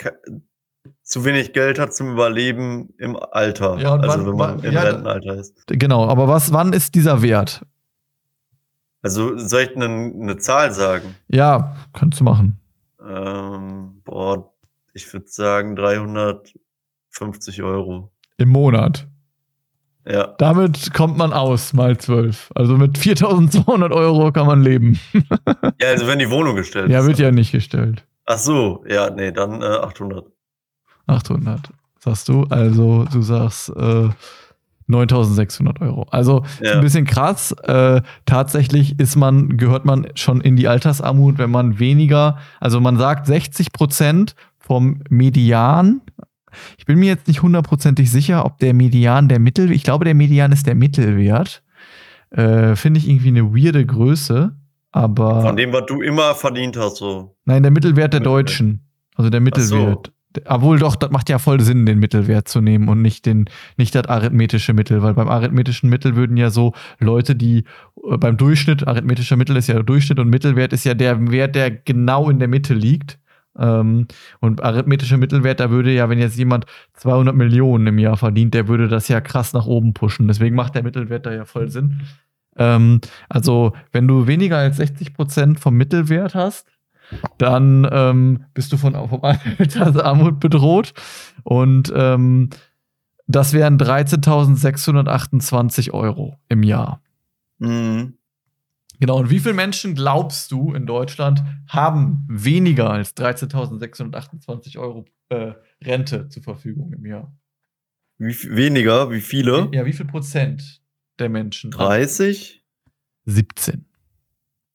zu 1.03 1.25
wenig 1.25 1.53
Geld 1.53 1.79
hat 1.79 1.95
zum 1.95 2.13
Überleben 2.13 2.95
im 2.99 3.17
Alter. 3.17 3.79
Ja, 3.79 3.95
also 3.97 4.09
wann, 4.09 4.27
wenn 4.27 4.37
man 4.37 4.65
im 4.65 4.73
ja, 4.73 4.83
Rentenalter 4.83 5.35
ist. 5.35 5.67
Genau, 5.67 6.07
aber 6.09 6.29
was, 6.29 6.53
wann 6.53 6.73
ist 6.73 6.95
dieser 6.95 7.21
Wert? 7.21 7.65
Also 9.03 9.37
soll 9.37 9.63
ich 9.63 9.77
eine, 9.77 9.85
eine 9.85 10.39
Zahl 10.39 10.73
sagen? 10.73 11.15
Ja, 11.29 11.77
kannst 11.93 12.21
du 12.21 12.25
machen. 12.25 12.59
Ähm, 13.07 14.01
boah, 14.05 14.51
ich 14.95 15.13
würde 15.13 15.27
sagen 15.29 15.77
350 15.77 17.63
Euro. 17.63 18.11
Im 18.39 18.49
Monat. 18.49 19.07
Ja. 20.07 20.35
Damit 20.39 20.93
kommt 20.93 21.17
man 21.17 21.33
aus, 21.33 21.73
mal 21.73 21.97
12. 21.97 22.53
Also 22.55 22.77
mit 22.77 22.99
4200 22.99 23.93
Euro 23.93 24.33
kann 24.33 24.47
man 24.47 24.63
leben. 24.63 25.01
ja, 25.81 25.89
also 25.89 26.07
wenn 26.07 26.19
die 26.19 26.31
Wohnung 26.31 26.57
gestellt 26.57 26.91
ja, 26.91 26.99
ist. 26.99 27.05
Ja, 27.05 27.09
wird 27.09 27.19
ja 27.19 27.31
nicht 27.31 27.53
gestellt. 27.53 28.05
Ach 28.27 28.39
so, 28.39 28.85
ja, 28.89 29.11
nee, 29.11 29.33
dann 29.33 29.63
äh, 29.63 29.67
800. 29.67 30.27
800, 31.07 31.61
sagst 31.99 32.29
du. 32.29 32.45
Also 32.45 33.05
du 33.11 33.23
sagst 33.23 33.71
äh, 33.77 34.09
9600 34.87 35.81
Euro. 35.81 36.07
Also 36.11 36.45
ja. 36.61 36.71
ist 36.71 36.77
ein 36.77 36.81
bisschen 36.83 37.07
krass. 37.07 37.53
Äh, 37.63 38.03
tatsächlich 38.27 38.99
ist 38.99 39.17
man, 39.17 39.57
gehört 39.57 39.85
man 39.85 40.09
schon 40.15 40.41
in 40.41 40.57
die 40.57 40.69
Altersarmut, 40.69 41.39
wenn 41.39 41.51
man 41.51 41.79
weniger, 41.79 42.39
also 42.61 42.81
man 42.81 42.97
sagt 42.99 43.27
60 43.27 43.73
Prozent 43.73 44.35
vom 44.59 45.03
Median 45.09 46.01
ich 46.79 46.87
bin 46.87 46.99
mir 46.99 47.07
jetzt 47.07 47.29
nicht 47.29 47.43
hundertprozentig 47.43 48.11
sicher, 48.11 48.45
ob 48.45 48.59
der 48.59 48.75
Median 48.75 49.29
der 49.29 49.39
Mittel, 49.39 49.71
ich 49.73 49.83
glaube, 49.83 50.05
der 50.05 50.15
Median 50.15 50.53
ist 50.53 50.67
der 50.67 50.75
Mittelwert. 50.75 51.63
Äh, 52.31 52.77
Finde 52.77 52.99
ich 52.99 53.09
irgendwie 53.09 53.29
eine 53.29 53.55
weirde 53.55 53.85
Größe, 53.87 54.57
aber. 54.91 55.43
Von 55.43 55.57
dem, 55.57 55.73
was 55.73 55.87
du 55.87 56.03
immer 56.03 56.35
verdient 56.35 56.77
hast, 56.77 56.97
so. 56.97 57.37
Nein, 57.45 57.63
der 57.63 57.73
Mittelwert 57.73 58.13
der 58.13 58.21
Deutschen. 58.21 58.89
Also 59.15 59.31
der 59.31 59.41
Mittelwert. 59.41 60.07
So. 60.07 60.13
Obwohl 60.47 60.81
doch, 60.81 60.97
das 60.97 61.11
macht 61.11 61.29
ja 61.29 61.39
voll 61.39 61.61
Sinn, 61.61 61.87
den 61.87 62.01
Mittelwert 62.01 62.49
zu 62.49 62.61
nehmen 62.61 62.89
und 62.89 63.03
nicht 63.03 63.25
den, 63.25 63.45
nicht 63.77 63.95
das 63.95 64.07
arithmetische 64.07 64.73
Mittel, 64.73 65.01
weil 65.03 65.15
beim 65.15 65.29
arithmetischen 65.29 65.89
Mittel 65.89 66.17
würden 66.17 66.37
ja 66.37 66.51
so 66.51 66.75
Leute, 66.99 67.37
die 67.37 67.65
äh, 68.11 68.17
beim 68.17 68.37
Durchschnitt, 68.37 68.87
arithmetischer 68.87 69.37
Mittel 69.37 69.57
ist 69.57 69.69
ja 69.69 69.81
Durchschnitt 69.81 70.19
und 70.19 70.31
Mittelwert 70.31 70.73
ist 70.73 70.85
ja 70.85 70.95
der 70.95 71.31
Wert, 71.31 71.55
der 71.55 71.71
genau 71.71 72.31
in 72.31 72.41
der 72.41 72.49
Mitte 72.49 72.75
liegt. 72.75 73.19
Ähm, 73.59 74.07
und 74.41 74.63
arithmetischer 74.63 75.17
Mittelwert, 75.17 75.61
da 75.61 75.71
würde 75.71 75.93
ja, 75.93 76.09
wenn 76.09 76.19
jetzt 76.19 76.37
jemand 76.37 76.67
200 76.95 77.35
Millionen 77.35 77.87
im 77.87 77.99
Jahr 77.99 78.17
verdient, 78.17 78.55
der 78.55 78.69
würde 78.69 78.89
das 78.89 79.09
ja 79.09 79.21
krass 79.21 79.53
nach 79.53 79.67
oben 79.67 79.95
pushen. 79.95 80.29
Deswegen 80.29 80.57
macht 80.57 80.75
der 80.75 80.83
Mittelwert 80.83 81.27
da 81.27 81.33
ja 81.33 81.45
voll 81.45 81.69
Sinn. 81.69 82.01
Ähm, 82.57 83.01
also, 83.29 83.73
wenn 83.93 84.09
du 84.09 84.27
weniger 84.27 84.59
als 84.59 84.79
60 84.79 85.15
Prozent 85.15 85.61
vom 85.61 85.75
Mittelwert 85.75 86.35
hast, 86.35 86.67
dann 87.39 87.89
ähm, 87.91 88.45
bist 88.55 88.73
du 88.73 88.77
von 88.77 88.95
vom 88.95 89.23
Altersarmut 89.23 90.41
bedroht. 90.41 90.95
Und 91.43 91.93
ähm, 91.95 92.51
das 93.27 93.53
wären 93.53 93.79
13.628 93.79 95.93
Euro 95.93 96.39
im 96.49 96.63
Jahr. 96.63 97.01
Mhm. 97.59 98.15
Genau, 99.01 99.19
und 99.19 99.31
wie 99.31 99.41
viele 99.41 99.55
Menschen 99.55 99.95
glaubst 99.95 100.53
du 100.53 100.73
in 100.73 100.87
Deutschland 100.87 101.43
haben 101.69 102.27
weniger 102.29 102.91
als 102.91 103.17
13.628 103.17 104.79
Euro 104.79 105.05
äh, 105.29 105.53
Rente 105.83 106.29
zur 106.29 106.43
Verfügung 106.43 106.93
im 106.93 107.05
Jahr? 107.07 107.35
Wie 108.19 108.35
weniger? 108.51 109.11
Wie 109.11 109.21
viele? 109.21 109.69
Ja, 109.73 109.85
wie 109.85 109.93
viel 109.93 110.07
Prozent 110.07 110.83
der 111.19 111.29
Menschen? 111.29 111.71
30? 111.71 112.65
17. 113.27 113.87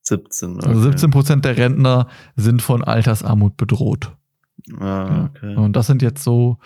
17. 0.01 0.57
Okay. 0.57 0.67
Also 0.67 0.82
17 0.82 1.11
Prozent 1.11 1.45
der 1.45 1.57
Rentner 1.57 2.07
sind 2.36 2.61
von 2.61 2.84
Altersarmut 2.84 3.57
bedroht. 3.57 4.15
Ah, 4.80 5.26
okay. 5.26 5.55
Und 5.55 5.76
das 5.76 5.88
sind 5.88 6.01
jetzt 6.01 6.24
so, 6.24 6.57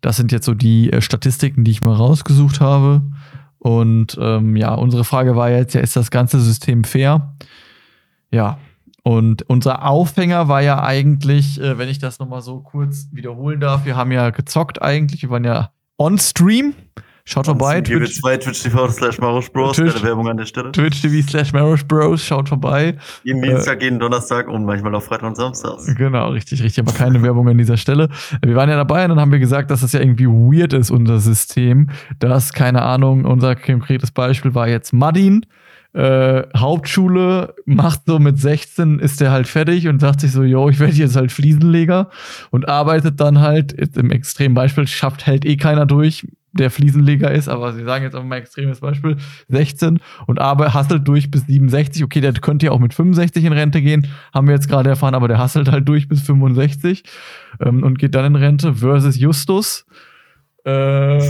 das 0.00 0.16
sind 0.16 0.32
jetzt 0.32 0.44
so 0.44 0.54
die 0.54 0.92
äh, 0.92 1.00
Statistiken, 1.00 1.64
die 1.64 1.70
ich 1.70 1.82
mal 1.82 1.94
rausgesucht 1.94 2.60
habe. 2.60 3.02
Und 3.60 4.18
ähm, 4.20 4.56
ja, 4.56 4.74
unsere 4.74 5.04
Frage 5.04 5.36
war 5.36 5.50
jetzt, 5.50 5.74
ja, 5.74 5.82
ist 5.82 5.94
das 5.94 6.10
ganze 6.10 6.40
System 6.40 6.82
fair? 6.82 7.36
Ja. 8.30 8.58
Und 9.02 9.48
unser 9.48 9.86
Aufhänger 9.86 10.48
war 10.48 10.62
ja 10.62 10.82
eigentlich, 10.82 11.60
äh, 11.60 11.78
wenn 11.78 11.88
ich 11.88 11.98
das 11.98 12.18
nochmal 12.18 12.42
so 12.42 12.60
kurz 12.60 13.08
wiederholen 13.12 13.60
darf, 13.60 13.84
wir 13.84 13.96
haben 13.96 14.12
ja 14.12 14.30
gezockt 14.30 14.80
eigentlich, 14.82 15.22
wir 15.22 15.30
waren 15.30 15.44
ja 15.44 15.70
on 15.98 16.18
Stream 16.18 16.74
Schaut 17.32 17.46
vorbei. 17.46 17.80
Twitch, 17.80 18.20
Twitch 18.20 18.62
TV 18.64 18.88
slash 18.88 19.18
Marush 19.20 19.52
Bros. 19.52 19.76
Twitch, 19.76 19.94
keine 19.94 20.04
Werbung 20.04 20.28
an 20.28 20.36
der 20.36 20.46
Stelle. 20.46 20.72
Twitch 20.72 21.00
TV 21.00 21.24
slash 21.28 21.52
Marush 21.52 21.84
Bros. 21.84 22.24
Schaut 22.24 22.48
vorbei. 22.48 22.96
Jeden 23.22 23.40
Dienstag, 23.40 23.80
äh, 23.80 23.84
jeden 23.84 24.00
Donnerstag 24.00 24.48
und 24.48 24.64
manchmal 24.64 24.92
auch 24.96 25.02
Freitag 25.02 25.28
und 25.28 25.36
Samstag. 25.36 25.78
Genau, 25.96 26.30
richtig, 26.30 26.60
richtig. 26.60 26.84
Aber 26.84 26.92
keine 26.92 27.22
Werbung 27.22 27.48
an 27.48 27.56
dieser 27.56 27.76
Stelle. 27.76 28.08
Wir 28.44 28.56
waren 28.56 28.68
ja 28.68 28.76
dabei 28.76 29.04
und 29.04 29.10
dann 29.10 29.20
haben 29.20 29.30
wir 29.30 29.38
gesagt, 29.38 29.70
dass 29.70 29.82
das 29.82 29.92
ja 29.92 30.00
irgendwie 30.00 30.26
weird 30.26 30.72
ist, 30.72 30.90
unser 30.90 31.20
System. 31.20 31.90
Das, 32.18 32.52
keine 32.52 32.82
Ahnung, 32.82 33.24
unser 33.24 33.54
konkretes 33.54 34.10
Beispiel 34.10 34.56
war 34.56 34.66
jetzt 34.66 34.92
Madin. 34.92 35.46
Äh, 35.92 36.42
Hauptschule 36.56 37.54
macht 37.64 38.02
so 38.06 38.18
mit 38.18 38.38
16 38.38 38.98
ist 39.00 39.20
der 39.20 39.30
halt 39.30 39.46
fertig 39.46 39.86
und 39.86 40.00
sagt 40.00 40.20
sich 40.20 40.32
so, 40.32 40.42
yo, 40.42 40.68
ich 40.68 40.78
werde 40.80 40.94
jetzt 40.94 41.16
halt 41.16 41.32
Fliesenleger 41.32 42.10
und 42.50 42.68
arbeitet 42.68 43.20
dann 43.20 43.40
halt, 43.40 43.72
im 43.96 44.10
Extrembeispiel, 44.10 44.86
schafft 44.86 45.26
hält 45.26 45.44
eh 45.44 45.56
keiner 45.56 45.86
durch, 45.86 46.26
der 46.52 46.70
Fliesenleger 46.70 47.30
ist, 47.30 47.48
aber 47.48 47.72
sie 47.72 47.84
sagen 47.84 48.04
jetzt 48.04 48.14
auch 48.16 48.24
mal 48.24 48.36
ein 48.36 48.42
extremes 48.42 48.80
Beispiel, 48.80 49.16
16 49.48 50.00
und 50.26 50.40
aber 50.40 50.74
hasselt 50.74 51.06
durch 51.06 51.30
bis 51.30 51.46
67. 51.46 52.02
Okay, 52.04 52.20
der 52.20 52.32
könnte 52.32 52.66
ja 52.66 52.72
auch 52.72 52.78
mit 52.78 52.94
65 52.94 53.44
in 53.44 53.52
Rente 53.52 53.82
gehen, 53.82 54.08
haben 54.34 54.48
wir 54.48 54.54
jetzt 54.54 54.68
gerade 54.68 54.90
erfahren, 54.90 55.14
aber 55.14 55.28
der 55.28 55.38
hasselt 55.38 55.70
halt 55.70 55.88
durch 55.88 56.08
bis 56.08 56.22
65 56.22 57.04
ähm, 57.60 57.82
und 57.82 57.98
geht 57.98 58.14
dann 58.14 58.24
in 58.24 58.36
Rente 58.36 58.74
versus 58.74 59.18
Justus. 59.18 59.86
Äh, 60.64 61.20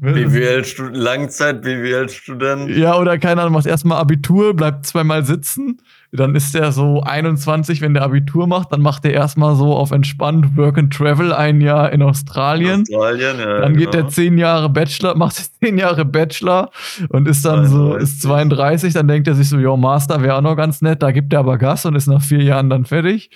BWL-Student, 0.00 0.96
Langzeit 0.96 1.62
BWL-Student. 1.62 2.70
Ja, 2.70 2.96
oder 2.96 3.18
keine 3.18 3.42
Ahnung, 3.42 3.54
macht 3.54 3.66
erstmal 3.66 3.98
Abitur, 3.98 4.54
bleibt 4.54 4.86
zweimal 4.86 5.24
sitzen. 5.24 5.82
Dann 6.12 6.34
ist 6.34 6.54
der 6.54 6.72
so 6.72 7.02
21, 7.02 7.80
wenn 7.80 7.94
der 7.94 8.02
Abitur 8.02 8.46
macht. 8.46 8.72
Dann 8.72 8.80
macht 8.80 9.04
er 9.04 9.12
erstmal 9.12 9.54
so 9.54 9.76
auf 9.76 9.92
entspannt 9.92 10.56
Work 10.56 10.78
and 10.78 10.92
Travel 10.92 11.32
ein 11.32 11.60
Jahr 11.60 11.92
in 11.92 12.02
Australien. 12.02 12.80
Australien 12.82 13.38
ja, 13.38 13.60
dann 13.60 13.76
geht 13.76 13.92
genau. 13.92 14.04
er 14.04 14.10
zehn 14.10 14.36
Jahre 14.36 14.68
Bachelor, 14.68 15.14
macht 15.16 15.36
zehn 15.36 15.78
Jahre 15.78 16.04
Bachelor 16.04 16.70
und 17.10 17.28
ist 17.28 17.44
dann 17.44 17.66
32. 17.66 17.70
so, 17.70 17.94
ist 17.94 18.22
32. 18.22 18.92
Dann 18.94 19.08
denkt 19.08 19.28
er 19.28 19.34
sich 19.34 19.48
so, 19.48 19.58
jo, 19.58 19.76
Master 19.76 20.22
wäre 20.22 20.36
auch 20.36 20.42
noch 20.42 20.56
ganz 20.56 20.82
nett. 20.82 21.02
Da 21.02 21.12
gibt 21.12 21.32
er 21.32 21.40
aber 21.40 21.58
Gas 21.58 21.86
und 21.86 21.94
ist 21.94 22.08
nach 22.08 22.22
vier 22.22 22.42
Jahren 22.42 22.70
dann 22.70 22.84
fertig 22.84 23.30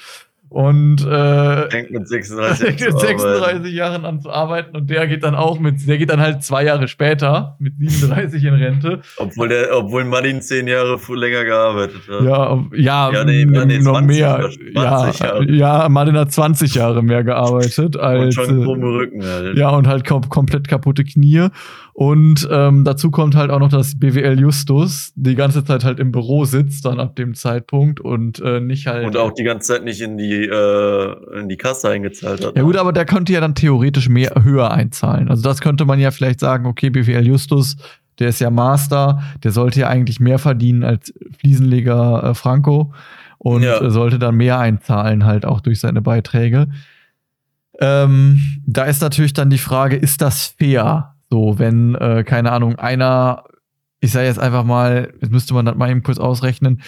und 0.55 1.05
äh, 1.05 1.69
denkt 1.69 1.91
mit 1.91 2.07
36, 2.09 2.87
mit 2.87 3.01
36 3.01 3.75
Jahren 3.75 4.05
an 4.05 4.21
zu 4.21 4.31
arbeiten 4.31 4.77
und 4.77 4.89
der 4.89 5.09
geht 5.09 5.25
dann 5.25 5.35
auch 5.35 5.59
mit, 5.59 5.89
der 5.89 5.99
geht 5.99 6.11
dann 6.11 6.21
halt 6.21 6.45
zwei 6.45 6.63
Jahre 6.63 6.87
später 6.87 7.57
mit 7.59 7.73
37 7.77 8.45
in 8.45 8.55
Rente. 8.55 9.01
Obwohl 9.17 9.49
der, 9.49 9.77
obwohl 9.77 10.05
Martin 10.05 10.41
zehn 10.43 10.69
Jahre 10.69 10.97
länger 11.13 11.45
gearbeitet 11.45 12.03
hat. 12.09 12.25
Ja, 12.25 12.65
ja, 12.73 13.13
ja 13.13 13.25
nee, 13.25 13.45
nee, 13.45 13.79
noch 13.81 13.99
20, 13.99 14.07
mehr. 14.07 14.49
Ja, 14.75 15.11
Jahre. 15.11 15.51
ja, 15.51 15.89
Martin 15.89 16.17
hat 16.17 16.31
20 16.31 16.73
Jahre 16.77 17.03
mehr 17.03 17.25
gearbeitet 17.25 17.97
als. 17.97 18.37
Und 18.39 18.47
schon 18.47 18.63
krumme 18.63 18.87
Rücken 18.87 19.25
halt. 19.25 19.59
Ja, 19.59 19.71
und 19.71 19.89
halt 19.89 20.07
kom 20.07 20.29
komplett 20.29 20.69
kaputte 20.69 21.03
Knie. 21.03 21.49
Und 21.95 22.49
ähm, 22.51 22.83
dazu 22.83 23.13
kommt 23.13 23.37
halt 23.37 23.53
auch 23.53 23.61
noch, 23.61 23.69
dass 23.69 23.97
BWL 23.97 24.41
Justus 24.41 25.13
die 25.15 25.37
ganze 25.37 25.65
Zeit 25.65 25.85
halt 25.85 26.01
im 26.01 26.11
Büro 26.11 26.45
sitzt, 26.45 26.85
dann 26.85 26.99
ab 26.99 27.15
dem 27.15 27.35
Zeitpunkt 27.35 28.01
und 28.01 28.41
äh, 28.41 28.59
nicht 28.59 28.89
halt. 28.89 29.07
Und 29.07 29.17
auch 29.17 29.31
die 29.31 29.45
ganze 29.45 29.75
Zeit 29.75 29.85
nicht 29.85 30.01
in 30.01 30.19
die, 30.19 30.43
äh, 30.45 31.39
in 31.39 31.49
die 31.49 31.57
Kasse 31.57 31.91
eingezahlt 31.91 32.45
hat. 32.45 32.57
Ja, 32.57 32.63
gut, 32.63 32.77
aber 32.77 32.93
der 32.93 33.05
könnte 33.05 33.33
ja 33.33 33.41
dann 33.41 33.55
theoretisch 33.55 34.09
mehr 34.09 34.33
höher 34.43 34.73
einzahlen. 34.73 35.29
Also 35.29 35.45
das 35.45 35.61
könnte 35.61 35.85
man 35.85 36.01
ja 36.01 36.11
vielleicht 36.11 36.41
sagen, 36.41 36.67
okay, 36.67 36.91
BWL 36.91 37.29
Justus, 37.29 37.77
der 38.19 38.31
ist 38.31 38.41
ja 38.41 38.51
Master, 38.51 39.23
der 39.45 39.53
sollte 39.53 39.79
ja 39.79 39.89
eigentlich 39.89 40.19
mehr 40.19 40.41
verdienen 40.41 40.83
als 40.83 41.15
Fliesenleger 41.39 42.25
äh, 42.25 42.35
Franco 42.35 42.93
und 43.39 43.63
ja. 43.63 43.89
sollte 43.89 44.19
dann 44.19 44.35
mehr 44.35 44.59
einzahlen, 44.59 45.25
halt 45.25 45.47
auch 45.47 45.61
durch 45.61 45.79
seine 45.79 46.03
Beiträge. 46.03 46.67
Ähm, 47.79 48.41
da 48.67 48.83
ist 48.85 49.01
natürlich 49.01 49.33
dann 49.33 49.51
die 49.51 49.59
Frage, 49.59 49.95
ist 49.95 50.23
das 50.23 50.57
fair? 50.59 51.14
So, 51.35 51.59
wenn, 51.59 51.97
äh, 51.97 52.23
keine 52.23 52.53
Ahnung, 52.53 52.77
einer, 52.77 53.43
ich 53.99 54.13
sage 54.13 54.29
jetzt 54.29 54.39
einfach 54.39 54.63
mal, 54.63 55.13
jetzt 55.21 55.33
müsste 55.33 55.53
man 55.53 55.67
das 55.67 55.75
mal 55.75 55.91
eben 55.91 56.05
kurz 56.05 56.21
ausrechnen, 56.21 56.81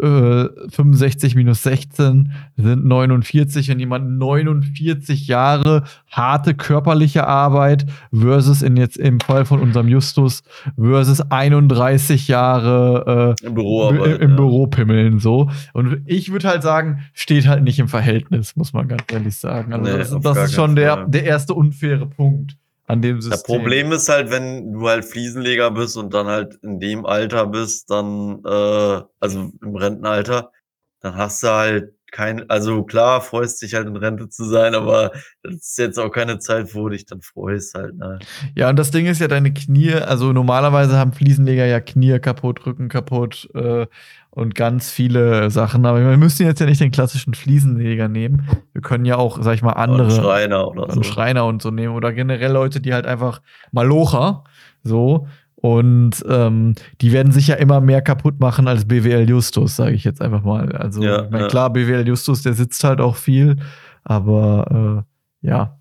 äh, 0.00 0.46
65 0.70 1.36
minus 1.36 1.62
16 1.62 2.32
sind 2.56 2.84
49, 2.84 3.68
wenn 3.68 3.78
jemand 3.78 4.18
49 4.18 5.28
Jahre 5.28 5.84
harte 6.10 6.54
körperliche 6.54 7.28
Arbeit 7.28 7.86
versus 8.12 8.62
in 8.62 8.76
jetzt 8.76 8.96
im 8.96 9.20
Fall 9.20 9.44
von 9.44 9.60
unserem 9.60 9.86
Justus 9.86 10.42
versus 10.76 11.20
31 11.20 12.26
Jahre 12.26 13.36
äh, 13.40 13.46
im, 13.46 13.54
Büro, 13.54 13.88
im, 13.90 14.20
im 14.20 14.30
ja. 14.30 14.36
Büro 14.36 14.66
pimmeln 14.66 15.20
so. 15.20 15.48
Und 15.74 16.02
ich 16.06 16.32
würde 16.32 16.48
halt 16.48 16.64
sagen, 16.64 17.04
steht 17.12 17.46
halt 17.46 17.62
nicht 17.62 17.78
im 17.78 17.86
Verhältnis, 17.86 18.56
muss 18.56 18.72
man 18.72 18.88
ganz 18.88 19.04
ehrlich 19.12 19.36
sagen. 19.36 19.72
Also 19.72 19.92
nee, 19.92 19.96
das, 19.96 20.20
das 20.20 20.38
ist 20.46 20.54
schon 20.54 20.74
der, 20.74 21.06
der 21.06 21.22
erste 21.22 21.54
unfaire 21.54 22.06
Punkt 22.06 22.56
an 22.92 23.02
dem 23.02 23.20
System. 23.20 23.30
Das 23.30 23.42
Problem 23.42 23.92
ist 23.92 24.08
halt, 24.08 24.30
wenn 24.30 24.72
du 24.72 24.88
halt 24.88 25.04
Fliesenleger 25.04 25.70
bist 25.70 25.96
und 25.96 26.12
dann 26.12 26.26
halt 26.26 26.56
in 26.62 26.78
dem 26.78 27.06
Alter 27.06 27.46
bist, 27.46 27.90
dann, 27.90 28.42
äh, 28.44 29.02
also 29.20 29.50
im 29.62 29.76
Rentenalter, 29.76 30.52
dann 31.00 31.16
hast 31.16 31.42
du 31.42 31.48
halt 31.48 31.94
kein, 32.12 32.48
also 32.50 32.84
klar, 32.84 33.22
freust 33.22 33.62
dich 33.62 33.74
halt 33.74 33.88
in 33.88 33.96
Rente 33.96 34.28
zu 34.28 34.44
sein, 34.44 34.74
aber 34.74 35.12
das 35.42 35.54
ist 35.54 35.78
jetzt 35.78 35.98
auch 35.98 36.10
keine 36.10 36.38
Zeit, 36.38 36.74
wo 36.74 36.84
du 36.84 36.90
dich 36.90 37.06
dann 37.06 37.22
freust 37.22 37.74
halt. 37.74 37.96
Ne? 37.96 38.18
Ja, 38.54 38.68
und 38.68 38.78
das 38.78 38.90
Ding 38.90 39.06
ist 39.06 39.20
ja 39.20 39.28
deine 39.28 39.52
Knie, 39.52 39.94
also 39.94 40.32
normalerweise 40.32 40.98
haben 40.98 41.14
Fliesenleger 41.14 41.64
ja 41.64 41.80
Knie 41.80 42.18
kaputt, 42.20 42.64
Rücken 42.66 42.90
kaputt 42.90 43.48
äh, 43.54 43.86
und 44.34 44.54
ganz 44.54 44.90
viele 44.90 45.50
Sachen. 45.50 45.86
Aber 45.86 46.00
wir 46.00 46.16
müssen 46.16 46.46
jetzt 46.46 46.58
ja 46.60 46.66
nicht 46.66 46.80
den 46.80 46.90
klassischen 46.90 47.34
Fliesenleger 47.34 48.08
nehmen. 48.08 48.48
Wir 48.72 48.82
können 48.82 49.04
ja 49.04 49.16
auch, 49.16 49.42
sag 49.42 49.54
ich 49.54 49.62
mal, 49.62 49.72
andere. 49.72 50.04
Und 50.04 50.12
Schreiner 50.12 50.68
oder 50.68 50.92
so. 50.92 51.02
Schreiner 51.02 51.46
und 51.46 51.62
so 51.62 51.70
nehmen. 51.70 51.94
Oder 51.94 52.12
generell 52.12 52.52
Leute, 52.52 52.80
die 52.80 52.94
halt 52.94 53.06
einfach 53.06 53.42
Malocher, 53.72 54.44
so, 54.82 55.28
und 55.62 56.24
ähm, 56.28 56.74
die 57.00 57.12
werden 57.12 57.30
sich 57.30 57.46
ja 57.46 57.54
immer 57.54 57.80
mehr 57.80 58.02
kaputt 58.02 58.40
machen 58.40 58.66
als 58.66 58.84
BWL 58.84 59.30
Justus, 59.30 59.76
sage 59.76 59.94
ich 59.94 60.02
jetzt 60.02 60.20
einfach 60.20 60.42
mal. 60.42 60.72
Also, 60.72 61.00
ja, 61.02 61.24
ich 61.24 61.30
mein, 61.30 61.42
ja. 61.42 61.46
klar, 61.46 61.72
BWL 61.72 62.08
Justus, 62.08 62.42
der 62.42 62.54
sitzt 62.54 62.82
halt 62.82 63.00
auch 63.00 63.14
viel, 63.14 63.56
aber 64.02 65.04
äh, 65.42 65.46
ja. 65.46 65.78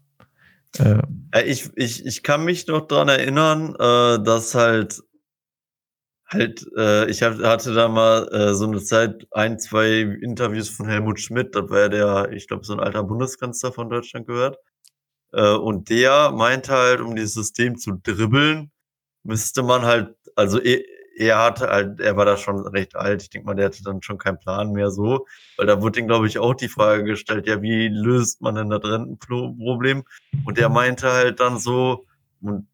Äh, 0.78 1.02
ich, 1.46 1.72
ich, 1.76 2.06
ich 2.06 2.22
kann 2.22 2.46
mich 2.46 2.68
noch 2.68 2.88
dran 2.88 3.08
erinnern, 3.08 3.74
äh, 3.74 4.24
dass 4.24 4.54
halt 4.54 5.02
halt, 6.32 6.66
äh, 6.78 7.10
ich 7.10 7.24
hab, 7.24 7.40
hatte 7.40 7.74
da 7.74 7.88
mal 7.88 8.28
äh, 8.34 8.54
so 8.54 8.66
eine 8.66 8.82
Zeit 8.84 9.28
ein, 9.32 9.60
zwei 9.60 10.02
Interviews 10.02 10.70
von 10.70 10.88
Helmut 10.88 11.20
Schmidt, 11.20 11.56
das 11.56 11.70
war 11.70 11.90
der, 11.90 12.32
ich 12.32 12.48
glaube, 12.48 12.66
so 12.66 12.74
ein 12.74 12.80
alter 12.80 13.04
Bundeskanzler 13.04 13.72
von 13.72 13.90
Deutschland 13.90 14.28
gehört. 14.28 14.58
Äh, 15.34 15.54
und 15.54 15.90
der 15.90 16.32
meinte 16.32 16.74
halt, 16.74 17.02
um 17.02 17.16
dieses 17.16 17.34
System 17.34 17.78
zu 17.78 17.94
dribbeln, 18.04 18.72
müsste 19.24 19.64
man 19.64 19.84
halt, 19.84 20.16
also 20.36 20.60
er, 20.60 20.82
er 21.18 21.38
hatte 21.40 21.68
halt, 21.70 22.00
er 22.00 22.18
war 22.18 22.26
da 22.26 22.38
schon 22.38 22.66
recht 22.68 22.96
alt. 22.96 23.22
Ich 23.22 23.30
denke 23.30 23.46
mal, 23.48 23.56
der 23.56 23.66
hatte 23.66 23.84
dann 23.84 24.02
schon 24.02 24.18
keinen 24.18 24.40
Plan 24.40 24.72
mehr 24.72 24.92
so, 24.92 25.28
weil 25.58 25.68
da 25.68 25.82
wurde 25.82 26.00
ihm, 26.00 26.08
glaube 26.08 26.28
ich, 26.28 26.40
auch 26.40 26.56
die 26.56 26.70
Frage 26.70 27.04
gestellt, 27.04 27.48
ja, 27.48 27.62
wie 27.62 27.90
löst 27.90 28.42
man 28.42 28.56
denn 28.56 28.70
das 28.70 28.84
Rentenproblem? 28.84 30.04
Und 30.46 30.58
der 30.58 30.70
meinte 30.70 31.12
halt 31.12 31.40
dann 31.40 31.60
so, 31.60 32.06
und 32.42 32.68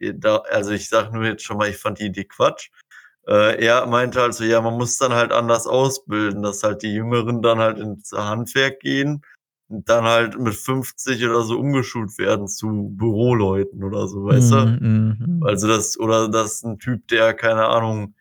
da, 0.00 0.38
also 0.50 0.72
ich 0.72 0.88
sag 0.88 1.12
nur 1.12 1.24
jetzt 1.24 1.44
schon 1.44 1.58
mal, 1.58 1.68
ich 1.68 1.76
fand 1.76 2.00
die 2.00 2.06
Idee 2.06 2.24
Quatsch. 2.24 2.70
Äh, 3.26 3.64
er 3.64 3.86
meinte 3.86 4.20
also, 4.20 4.44
ja, 4.44 4.60
man 4.60 4.74
muss 4.74 4.98
dann 4.98 5.12
halt 5.12 5.32
anders 5.32 5.66
ausbilden, 5.66 6.42
dass 6.42 6.62
halt 6.62 6.82
die 6.82 6.92
Jüngeren 6.92 7.42
dann 7.42 7.58
halt 7.58 7.78
ins 7.78 8.12
Handwerk 8.12 8.80
gehen 8.80 9.22
dann 9.72 10.04
halt 10.04 10.38
mit 10.38 10.54
50 10.54 11.24
oder 11.24 11.42
so 11.42 11.58
umgeschult 11.58 12.18
werden 12.18 12.46
zu 12.46 12.90
Büroleuten 12.96 13.82
oder 13.82 14.06
so, 14.06 14.24
weißt 14.24 14.50
mm, 14.50 14.54
du? 14.54 14.66
Mm, 14.66 15.38
mm. 15.38 15.42
Also 15.44 15.66
das, 15.66 15.98
oder 15.98 16.28
das 16.28 16.56
ist 16.56 16.64
ein 16.64 16.78
Typ, 16.78 17.08
der, 17.08 17.32
keine 17.34 17.66
Ahnung, 17.66 18.14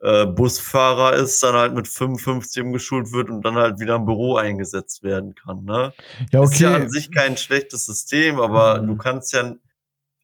äh, 0.00 0.26
Busfahrer 0.26 1.14
ist, 1.14 1.42
dann 1.42 1.54
halt 1.54 1.74
mit 1.74 1.86
55 1.86 2.62
umgeschult 2.62 3.12
wird 3.12 3.30
und 3.30 3.42
dann 3.42 3.54
halt 3.54 3.78
wieder 3.78 3.96
im 3.96 4.04
Büro 4.04 4.36
eingesetzt 4.36 5.04
werden 5.04 5.34
kann, 5.36 5.64
ne? 5.64 5.92
Ja, 6.32 6.40
okay. 6.40 6.52
Ist 6.52 6.60
ja 6.60 6.74
an 6.74 6.90
sich 6.90 7.12
kein 7.12 7.36
schlechtes 7.36 7.86
System, 7.86 8.40
aber 8.40 8.82
mhm. 8.82 8.88
du 8.88 8.96
kannst 8.96 9.32
ja 9.32 9.54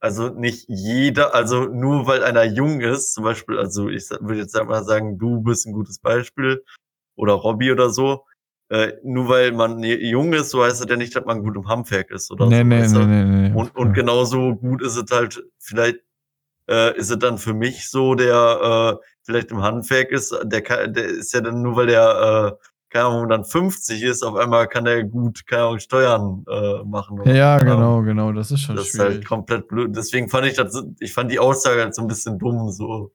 also 0.01 0.29
nicht 0.29 0.67
jeder, 0.69 1.35
also 1.35 1.65
nur 1.65 2.07
weil 2.07 2.23
einer 2.23 2.45
jung 2.45 2.81
ist, 2.81 3.15
zum 3.15 3.25
Beispiel, 3.25 3.59
also 3.59 3.89
ich 3.89 4.09
würde 4.11 4.41
jetzt 4.41 4.55
mal 4.55 4.85
sagen, 4.85 5.19
du 5.19 5.41
bist 5.43 5.67
ein 5.67 5.73
gutes 5.73 5.99
Beispiel 5.99 6.65
oder 7.17 7.33
Robby 7.35 7.73
oder 7.73 7.91
so, 7.91 8.25
äh, 8.71 8.93
nur 9.03 9.29
weil 9.29 9.53
man 9.53 9.83
jung 9.83 10.33
ist, 10.35 10.51
so 10.51 10.63
heißt 10.63 10.81
das 10.81 10.91
ja 10.91 10.97
nicht, 10.97 11.17
dass 11.17 11.25
man 11.25 11.43
gut 11.43 11.57
im 11.57 11.69
Handwerk 11.69 12.11
ist 12.11 12.31
oder 12.31 12.47
nee, 12.47 12.87
so. 12.87 12.99
Nee, 13.01 13.07
nee, 13.07 13.25
nee, 13.25 13.49
nee, 13.49 13.55
und, 13.59 13.75
und 13.75 13.93
genauso 13.95 14.55
gut 14.55 14.83
ist 14.83 14.97
es 14.97 15.11
halt, 15.11 15.43
vielleicht 15.59 16.01
äh, 16.69 16.97
ist 16.97 17.11
es 17.11 17.19
dann 17.19 17.39
für 17.39 17.55
mich 17.55 17.89
so, 17.89 18.15
der 18.15 18.99
äh, 19.01 19.07
vielleicht 19.25 19.51
im 19.51 19.63
Handwerk 19.63 20.11
ist, 20.13 20.37
der, 20.45 20.63
kann, 20.63 20.93
der 20.93 21.07
ist 21.07 21.33
ja 21.33 21.41
dann 21.41 21.63
nur, 21.63 21.77
weil 21.77 21.87
der, 21.87 22.59
äh, 22.61 22.69
keine 22.91 23.07
Ahnung, 23.07 23.29
dann 23.29 23.45
50 23.45 24.03
ist, 24.03 24.23
auf 24.23 24.35
einmal 24.37 24.67
kann 24.67 24.87
er 24.87 25.05
gut, 25.05 25.47
keine 25.47 25.65
Ahnung, 25.65 25.79
Steuern 25.79 26.45
äh, 26.49 26.85
machen. 26.85 27.21
Ja, 27.25 27.59
genau, 27.59 28.03
genau, 28.03 28.33
das 28.33 28.51
ist 28.51 28.63
schon 28.63 28.77
das 28.77 28.89
schwierig. 28.89 29.09
ist 29.09 29.15
halt 29.17 29.27
komplett 29.27 29.69
blöd. 29.69 29.95
Deswegen 29.95 30.29
fand 30.29 30.47
ich 30.47 30.55
das, 30.55 30.83
ich 31.01 31.13
fand 31.13 31.31
die 31.31 31.39
Aussage 31.39 31.83
halt 31.83 31.95
so 31.95 32.03
ein 32.03 32.09
bisschen 32.09 32.39
dumm, 32.39 32.71
so. 32.71 33.13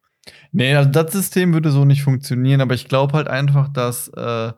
Nee, 0.51 0.75
also 0.75 0.89
das 0.89 1.11
System 1.11 1.53
würde 1.53 1.71
so 1.71 1.85
nicht 1.85 2.03
funktionieren, 2.03 2.61
aber 2.61 2.75
ich 2.75 2.87
glaube 2.87 3.13
halt 3.13 3.27
einfach, 3.27 3.67
dass, 3.69 4.09
äh, 4.09 4.51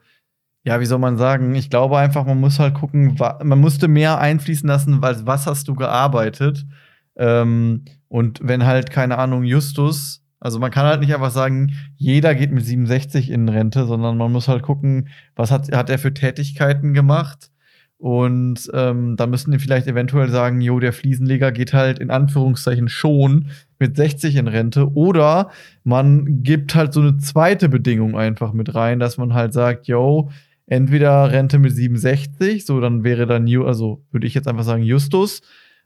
ja, 0.64 0.80
wie 0.80 0.86
soll 0.86 1.00
man 1.00 1.18
sagen, 1.18 1.56
ich 1.56 1.70
glaube 1.70 1.98
einfach, 1.98 2.26
man 2.26 2.40
muss 2.40 2.60
halt 2.60 2.74
gucken, 2.74 3.16
man 3.18 3.60
musste 3.60 3.88
mehr 3.88 4.20
einfließen 4.20 4.68
lassen, 4.68 5.02
weil 5.02 5.26
was 5.26 5.48
hast 5.48 5.68
du 5.68 5.76
gearbeitet? 5.76 6.66
Ähm, 7.16 7.86
und 8.10 8.40
wenn 8.44 8.66
halt, 8.66 8.92
keine 8.92 9.18
Ahnung, 9.18 9.44
Justus, 9.44 10.25
also 10.46 10.60
man 10.60 10.70
kann 10.70 10.86
halt 10.86 11.00
nicht 11.00 11.12
einfach 11.12 11.32
sagen, 11.32 11.74
jeder 11.98 12.36
geht 12.36 12.52
mit 12.52 12.64
67 12.64 13.32
in 13.32 13.50
Rente, 13.50 13.88
sondern 13.88 14.16
man 14.16 14.32
muss 14.32 14.48
halt 14.48 14.62
gucken, 14.62 15.10
was 15.36 15.50
hat, 15.50 15.76
hat 15.76 15.90
er 15.90 15.98
für 15.98 16.14
Tätigkeiten 16.14 16.94
gemacht. 16.94 17.50
Und 17.98 18.70
ähm, 18.72 19.16
da 19.16 19.26
müssten 19.26 19.50
die 19.50 19.58
vielleicht 19.58 19.88
eventuell 19.88 20.30
sagen, 20.30 20.62
jo, 20.62 20.80
der 20.80 20.94
Fliesenleger 20.94 21.52
geht 21.52 21.74
halt 21.74 21.98
in 21.98 22.12
Anführungszeichen 22.12 22.90
schon 22.90 23.48
mit 23.80 23.98
60 23.98 24.36
in 24.36 24.48
Rente. 24.48 24.94
Oder 24.94 25.50
man 25.84 26.44
gibt 26.44 26.76
halt 26.76 26.94
so 26.94 27.02
eine 27.02 27.18
zweite 27.18 27.68
Bedingung 27.68 28.16
einfach 28.16 28.54
mit 28.54 28.76
rein, 28.76 29.00
dass 29.00 29.18
man 29.18 29.34
halt 29.34 29.52
sagt, 29.52 29.88
jo, 29.88 30.30
entweder 30.68 31.32
Rente 31.32 31.58
mit 31.58 31.74
67, 31.74 32.68
so 32.68 32.80
dann 32.80 33.04
wäre 33.04 33.26
dann, 33.26 33.48
also 33.64 34.04
würde 34.12 34.28
ich 34.28 34.36
jetzt 34.36 34.48
einfach 34.48 34.64
sagen, 34.64 34.84
Justus 34.84 35.42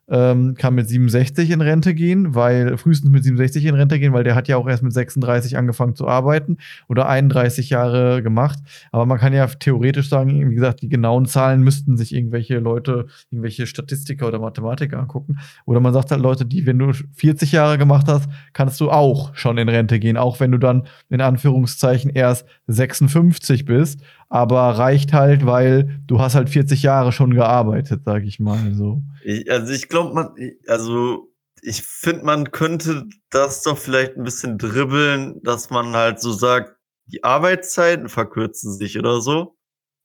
ähm, 0.10 0.56
kann 0.56 0.76
mit 0.76 0.88
67 0.88 1.52
in 1.52 1.62
Rente 1.62 1.94
gehen, 1.94 2.36
weil 2.36 2.78
frühestens 2.78 3.12
mit 3.12 3.24
67 3.24 3.66
in 3.66 3.76
Rente 3.76 4.00
gehen, 4.00 4.14
weil 4.14 4.24
der 4.24 4.36
hat 4.36 4.48
ja 4.48 4.58
auch 4.58 4.68
erst 4.68 4.84
mit 4.84 4.94
36 4.94 5.58
angefangen 5.58 5.96
zu 5.96 6.08
arbeiten 6.08 6.58
oder 6.88 7.08
31 7.08 7.70
Jahre 7.70 8.24
gemacht. 8.24 8.60
Aber 8.92 9.06
man 9.06 9.20
kann 9.20 9.34
ja 9.34 9.46
theoretisch 9.48 10.10
sagen, 10.10 10.50
wie 10.50 10.56
gesagt, 10.56 10.82
die 10.82 10.90
genauen 10.90 11.26
Zahlen 11.26 11.62
müssten 11.62 11.98
sich 11.98 12.14
irgendwelche 12.14 12.60
Leute, 12.60 13.08
irgendwelche 13.32 13.68
Statistiker 13.68 14.28
oder 14.28 14.40
Mathematiker 14.40 15.00
angucken. 15.00 15.38
Oder 15.66 15.80
man 15.80 15.94
sagt 15.94 16.12
halt 16.12 16.22
Leute, 16.22 16.46
die, 16.46 16.66
wenn 16.66 16.80
du 16.80 16.92
40 17.16 17.52
Jahre 17.52 17.78
gemacht 17.78 18.08
hast, 18.08 18.30
kannst 18.54 18.80
du 18.82 18.92
auch 18.92 19.36
schon 19.36 19.58
in 19.58 19.70
Rente 19.70 20.00
gehen, 20.00 20.18
auch 20.18 20.40
wenn 20.40 20.52
du 20.52 20.58
dann 20.58 20.88
in 21.10 21.22
Anführungszeichen 21.22 22.12
erst 22.12 22.46
56 22.68 23.66
bist 23.66 24.02
aber 24.30 24.78
reicht 24.78 25.12
halt, 25.12 25.46
weil 25.46 26.00
du 26.06 26.22
hast 26.22 26.36
halt 26.36 26.50
40 26.50 26.84
Jahre 26.84 27.12
schon 27.12 27.34
gearbeitet, 27.34 28.04
sag 28.06 28.24
ich 28.24 28.40
mal 28.40 28.74
so. 28.74 29.02
Ich, 29.24 29.52
also 29.52 29.74
ich 29.74 29.90
glaube, 29.90 30.14
man, 30.14 30.36
also 30.68 31.32
ich 31.62 31.82
finde, 31.82 32.24
man 32.24 32.52
könnte 32.52 33.08
das 33.32 33.64
doch 33.64 33.78
vielleicht 33.78 34.16
ein 34.16 34.24
bisschen 34.24 34.58
dribbeln, 34.58 35.42
dass 35.44 35.72
man 35.72 35.96
halt 35.96 36.22
so 36.22 36.32
sagt, 36.32 36.76
die 37.08 37.24
Arbeitszeiten 37.24 38.08
verkürzen 38.08 38.72
sich 38.72 38.98
oder 38.98 39.20
so. 39.20 39.56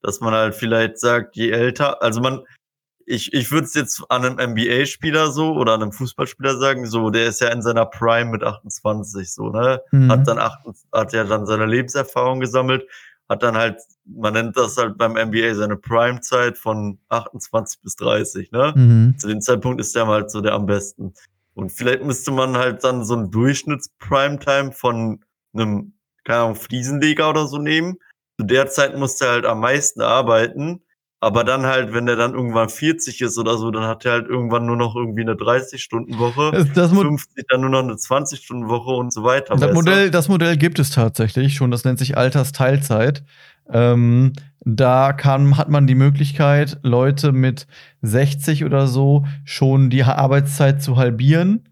Dass 0.01 0.21
man 0.21 0.35
halt 0.35 0.55
vielleicht 0.55 0.99
sagt, 0.99 1.37
je 1.37 1.51
älter, 1.51 2.03
also 2.03 2.21
man, 2.21 2.43
ich, 3.07 3.33
ich 3.33 3.51
würde 3.51 3.65
es 3.65 3.75
jetzt 3.75 4.03
an 4.09 4.25
einem 4.25 4.53
NBA-Spieler 4.53 5.31
so 5.31 5.53
oder 5.53 5.75
an 5.75 5.83
einem 5.83 5.93
Fußballspieler 5.93 6.59
sagen, 6.59 6.87
so, 6.87 7.11
der 7.11 7.27
ist 7.27 7.41
ja 7.41 7.49
in 7.49 7.63
seiner 7.63 7.87
Prime 7.87 8.31
mit 8.31 8.43
28, 8.43 9.33
so, 9.33 9.51
ne? 9.51 9.81
Mhm. 9.93 10.11
Hat 10.11 10.27
dann 10.27 10.39
acht, 10.39 10.61
hat 10.93 11.13
ja 11.13 11.25
dann 11.25 11.47
seine 11.47 11.67
Lebenserfahrung 11.67 12.41
gesammelt 12.41 12.85
hat 13.29 13.43
dann 13.43 13.57
halt, 13.57 13.81
man 14.05 14.35
nennt 14.35 14.57
das 14.57 14.77
halt 14.77 14.99
beim 14.99 15.13
NBA 15.13 15.55
seine 15.55 15.77
Prime-Zeit 15.77 16.59
von 16.59 16.99
28 17.09 17.81
bis 17.81 17.97
30, 17.97 18.53
ne? 18.53 18.73
Mhm. 18.77 19.19
Zu 19.19 19.29
dem 19.29 19.41
Zeitpunkt 19.41 19.81
ist 19.81 19.95
der 19.97 20.07
halt 20.07 20.31
so 20.31 20.41
der 20.41 20.53
am 20.53 20.67
besten. 20.67 21.15
Und 21.55 21.71
vielleicht 21.71 22.05
müsste 22.05 22.31
man 22.33 22.57
halt 22.57 22.85
dann 22.85 23.05
so 23.05 23.15
einen 23.15 23.31
Durchschnitts-Primetime 23.31 24.73
von 24.73 25.25
einem, 25.55 25.95
keine 26.25 26.41
Ahnung, 26.41 26.57
Fliesenleger 26.57 27.31
oder 27.31 27.47
so 27.47 27.59
nehmen. 27.59 27.97
Zu 28.39 28.47
der 28.47 28.69
Zeit 28.69 28.97
musste 28.99 29.27
er 29.27 29.33
halt 29.33 29.47
am 29.47 29.61
meisten 29.61 30.03
arbeiten 30.03 30.84
aber 31.25 31.43
dann 31.43 31.65
halt, 31.65 31.93
wenn 31.93 32.07
der 32.07 32.17
dann 32.17 32.35
irgendwann 32.35 32.69
40 32.69 33.21
ist 33.23 33.39
oder 33.39 33.57
so, 33.57 33.71
dann 33.71 33.85
hat 33.85 34.05
er 34.05 34.13
halt 34.13 34.29
irgendwann 34.29 34.67
nur 34.67 34.77
noch 34.77 34.95
irgendwie 34.95 35.23
eine 35.23 35.33
30-Stunden-Woche, 35.33 36.51
das, 36.53 36.73
das 36.73 36.91
50 36.93 37.47
dann 37.49 37.63
nur 37.63 37.71
noch 37.71 37.83
eine 37.83 37.95
20-Stunden-Woche 37.95 38.91
und 38.91 39.13
so 39.13 39.25
weiter. 39.25 39.57
Das 39.57 39.73
Modell, 39.73 40.11
das 40.11 40.29
Modell 40.29 40.57
gibt 40.57 40.79
es 40.79 40.91
tatsächlich 40.91 41.55
schon, 41.55 41.71
das 41.71 41.85
nennt 41.85 41.99
sich 41.99 42.17
Altersteilzeit. 42.17 43.25
Ähm, 43.73 44.35
da 44.61 45.13
kann, 45.13 45.57
hat 45.57 45.71
man 45.71 45.87
die 45.87 45.95
Möglichkeit, 45.95 46.79
Leute 46.83 47.33
mit 47.33 47.67
60 48.03 48.65
oder 48.65 48.87
so 48.87 49.25
schon 49.45 49.91
die 49.91 50.05
Arbeitszeit 50.05 50.83
zu 50.83 50.97
halbieren. 50.97 51.65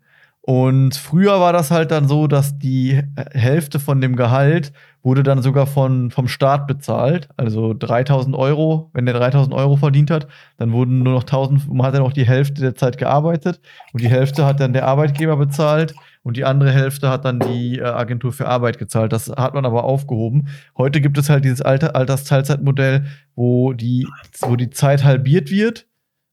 Und 0.45 0.97
früher 0.97 1.39
war 1.39 1.53
das 1.53 1.71
halt 1.71 1.93
dann 1.93 2.09
so, 2.09 2.27
dass 2.27 2.59
die 2.59 3.01
Hälfte 3.31 3.79
von 3.79 4.01
dem 4.01 4.17
Gehalt 4.17 4.73
wurde 5.01 5.23
dann 5.23 5.41
sogar 5.41 5.69
von, 5.69 6.11
vom 6.11 6.27
Staat 6.27 6.67
bezahlt. 6.67 7.29
Also 7.37 7.75
3000 7.75 8.35
Euro, 8.35 8.91
wenn 8.93 9.07
der 9.07 9.15
3000 9.15 9.55
Euro 9.55 9.77
verdient 9.77 10.11
hat, 10.11 10.27
dann 10.59 10.73
wurden 10.73 11.05
nur 11.05 11.15
noch 11.15 11.23
1000, 11.23 11.73
man 11.73 11.87
hat 11.87 11.95
dann 11.95 12.03
auch 12.03 12.13
die 12.13 12.27
Hälfte 12.27 12.61
der 12.61 12.75
Zeit 12.75 12.99
gearbeitet 12.99 13.61
und 13.93 14.03
die 14.03 14.09
Hälfte 14.09 14.45
hat 14.45 14.59
dann 14.59 14.73
der 14.73 14.89
Arbeitgeber 14.89 15.37
bezahlt 15.37 15.95
und 16.25 16.37
die 16.37 16.45
andere 16.45 16.73
Hälfte 16.73 17.09
hat 17.09 17.25
dann 17.25 17.39
die 17.39 17.79
äh, 17.79 17.85
Agentur 17.85 18.33
für 18.33 18.49
Arbeit 18.49 18.79
gezahlt. 18.79 19.13
Das 19.13 19.29
hat 19.29 19.55
man 19.55 19.65
aber 19.65 19.85
aufgehoben. 19.85 20.49
Heute 20.77 21.01
gibt 21.01 21.19
es 21.19 21.31
halt 21.31 21.45
dieses 21.45 21.63
Alter, 21.63 21.95
Altersteilzeitmodell, 21.95 23.07
wo 23.37 23.75
die, 23.75 24.09
wo 24.41 24.57
die 24.57 24.71
Zeit 24.71 25.05
halbiert 25.05 25.51
wird. 25.53 25.87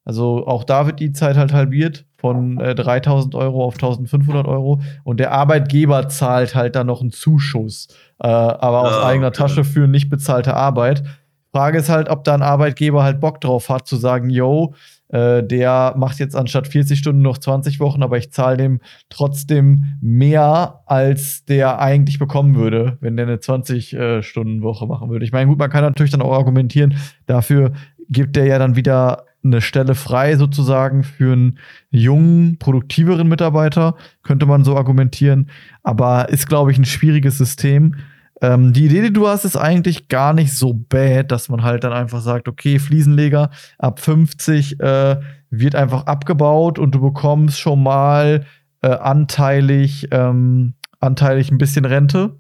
Also 0.03 0.47
auch 0.47 0.63
da 0.63 0.87
wird 0.87 0.99
die 0.99 1.11
Zeit 1.11 1.37
halt 1.37 1.53
halbiert 1.53 2.05
von 2.19 2.59
äh, 2.59 2.75
3000 2.75 3.33
Euro 3.35 3.63
auf 3.65 3.75
1500 3.75 4.45
Euro 4.47 4.81
und 5.03 5.19
der 5.19 5.31
Arbeitgeber 5.31 6.09
zahlt 6.09 6.53
halt 6.53 6.75
dann 6.75 6.87
noch 6.87 7.01
einen 7.01 7.11
Zuschuss, 7.11 7.87
äh, 8.21 8.27
aber 8.27 8.81
aus 8.81 8.93
ah, 8.93 9.07
eigener 9.07 9.27
okay. 9.27 9.37
Tasche 9.37 9.63
für 9.63 9.87
nicht 9.87 10.09
bezahlte 10.09 10.53
Arbeit. 10.53 11.03
Frage 11.51 11.79
ist 11.79 11.89
halt, 11.89 12.09
ob 12.09 12.23
da 12.25 12.35
ein 12.35 12.41
Arbeitgeber 12.41 13.03
halt 13.03 13.19
Bock 13.19 13.41
drauf 13.41 13.69
hat, 13.69 13.87
zu 13.87 13.95
sagen, 13.95 14.29
yo, 14.29 14.75
äh, 15.07 15.41
der 15.43 15.95
macht 15.97 16.19
jetzt 16.19 16.35
anstatt 16.35 16.67
40 16.67 16.99
Stunden 16.99 17.21
noch 17.21 17.39
20 17.39 17.79
Wochen, 17.79 18.03
aber 18.03 18.17
ich 18.17 18.31
zahle 18.31 18.57
dem 18.57 18.81
trotzdem 19.09 19.97
mehr, 20.01 20.81
als 20.85 21.45
der 21.45 21.79
eigentlich 21.79 22.19
bekommen 22.19 22.55
würde, 22.55 22.97
wenn 23.01 23.17
der 23.17 23.25
eine 23.25 23.37
20-Stunden-Woche 23.37 24.85
äh, 24.85 24.87
machen 24.87 25.09
würde. 25.09 25.25
Ich 25.25 25.31
meine, 25.31 25.47
gut, 25.47 25.57
man 25.57 25.71
kann 25.71 25.83
natürlich 25.83 26.11
dann 26.11 26.21
auch 26.21 26.33
argumentieren, 26.33 26.95
dafür 27.25 27.71
gibt 28.09 28.35
der 28.35 28.45
ja 28.45 28.59
dann 28.59 28.75
wieder 28.75 29.25
eine 29.43 29.61
Stelle 29.61 29.95
frei 29.95 30.35
sozusagen 30.35 31.03
für 31.03 31.33
einen 31.33 31.59
jungen, 31.91 32.57
produktiveren 32.59 33.27
Mitarbeiter, 33.27 33.95
könnte 34.23 34.45
man 34.45 34.63
so 34.63 34.75
argumentieren. 34.75 35.49
Aber 35.83 36.29
ist, 36.29 36.47
glaube 36.47 36.71
ich, 36.71 36.77
ein 36.77 36.85
schwieriges 36.85 37.37
System. 37.37 37.95
Ähm, 38.41 38.73
die 38.73 38.85
Idee, 38.85 39.01
die 39.01 39.13
du 39.13 39.27
hast, 39.27 39.45
ist 39.45 39.57
eigentlich 39.57 40.07
gar 40.07 40.33
nicht 40.33 40.53
so 40.53 40.73
bad, 40.73 41.31
dass 41.31 41.49
man 41.49 41.63
halt 41.63 41.83
dann 41.83 41.93
einfach 41.93 42.21
sagt, 42.21 42.47
okay, 42.47 42.79
Fliesenleger 42.79 43.49
ab 43.77 43.99
50 43.99 44.79
äh, 44.79 45.17
wird 45.49 45.75
einfach 45.75 46.05
abgebaut 46.05 46.79
und 46.79 46.95
du 46.95 47.01
bekommst 47.01 47.59
schon 47.59 47.83
mal 47.83 48.45
äh, 48.81 48.89
anteilig, 48.89 50.07
ähm, 50.11 50.75
anteilig 50.99 51.51
ein 51.51 51.57
bisschen 51.57 51.85
Rente. 51.85 52.39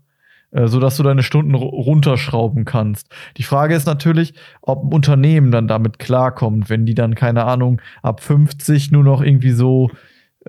Äh, 0.51 0.67
sodass 0.67 0.97
du 0.97 1.03
deine 1.03 1.21
Stunden 1.21 1.53
runterschrauben 1.53 2.65
kannst. 2.65 3.07
Die 3.37 3.43
Frage 3.43 3.75
ist 3.75 3.85
natürlich, 3.85 4.33
ob 4.63 4.83
ein 4.83 4.93
Unternehmen 4.93 5.51
dann 5.51 5.67
damit 5.67 5.99
klarkommt, 5.99 6.71
wenn 6.71 6.87
die 6.87 6.95
dann, 6.95 7.13
keine 7.13 7.45
Ahnung, 7.45 7.79
ab 8.01 8.23
50 8.23 8.89
nur 8.89 9.03
noch 9.03 9.21
irgendwie 9.21 9.51
so, 9.51 9.91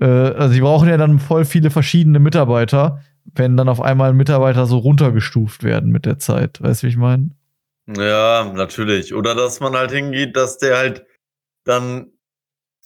äh, 0.00 0.06
also 0.06 0.54
sie 0.54 0.62
brauchen 0.62 0.88
ja 0.88 0.96
dann 0.96 1.18
voll 1.18 1.44
viele 1.44 1.68
verschiedene 1.68 2.18
Mitarbeiter, 2.18 3.02
wenn 3.34 3.58
dann 3.58 3.68
auf 3.68 3.82
einmal 3.82 4.14
Mitarbeiter 4.14 4.64
so 4.64 4.78
runtergestuft 4.78 5.64
werden 5.64 5.90
mit 5.90 6.06
der 6.06 6.18
Zeit. 6.18 6.62
Weißt 6.62 6.82
du, 6.82 6.86
wie 6.86 6.90
ich 6.92 6.96
meine? 6.96 7.32
Ja, 7.86 8.50
natürlich. 8.54 9.12
Oder 9.12 9.34
dass 9.34 9.60
man 9.60 9.74
halt 9.74 9.90
hingeht, 9.90 10.34
dass 10.34 10.56
der 10.56 10.78
halt 10.78 11.04
dann, 11.64 12.10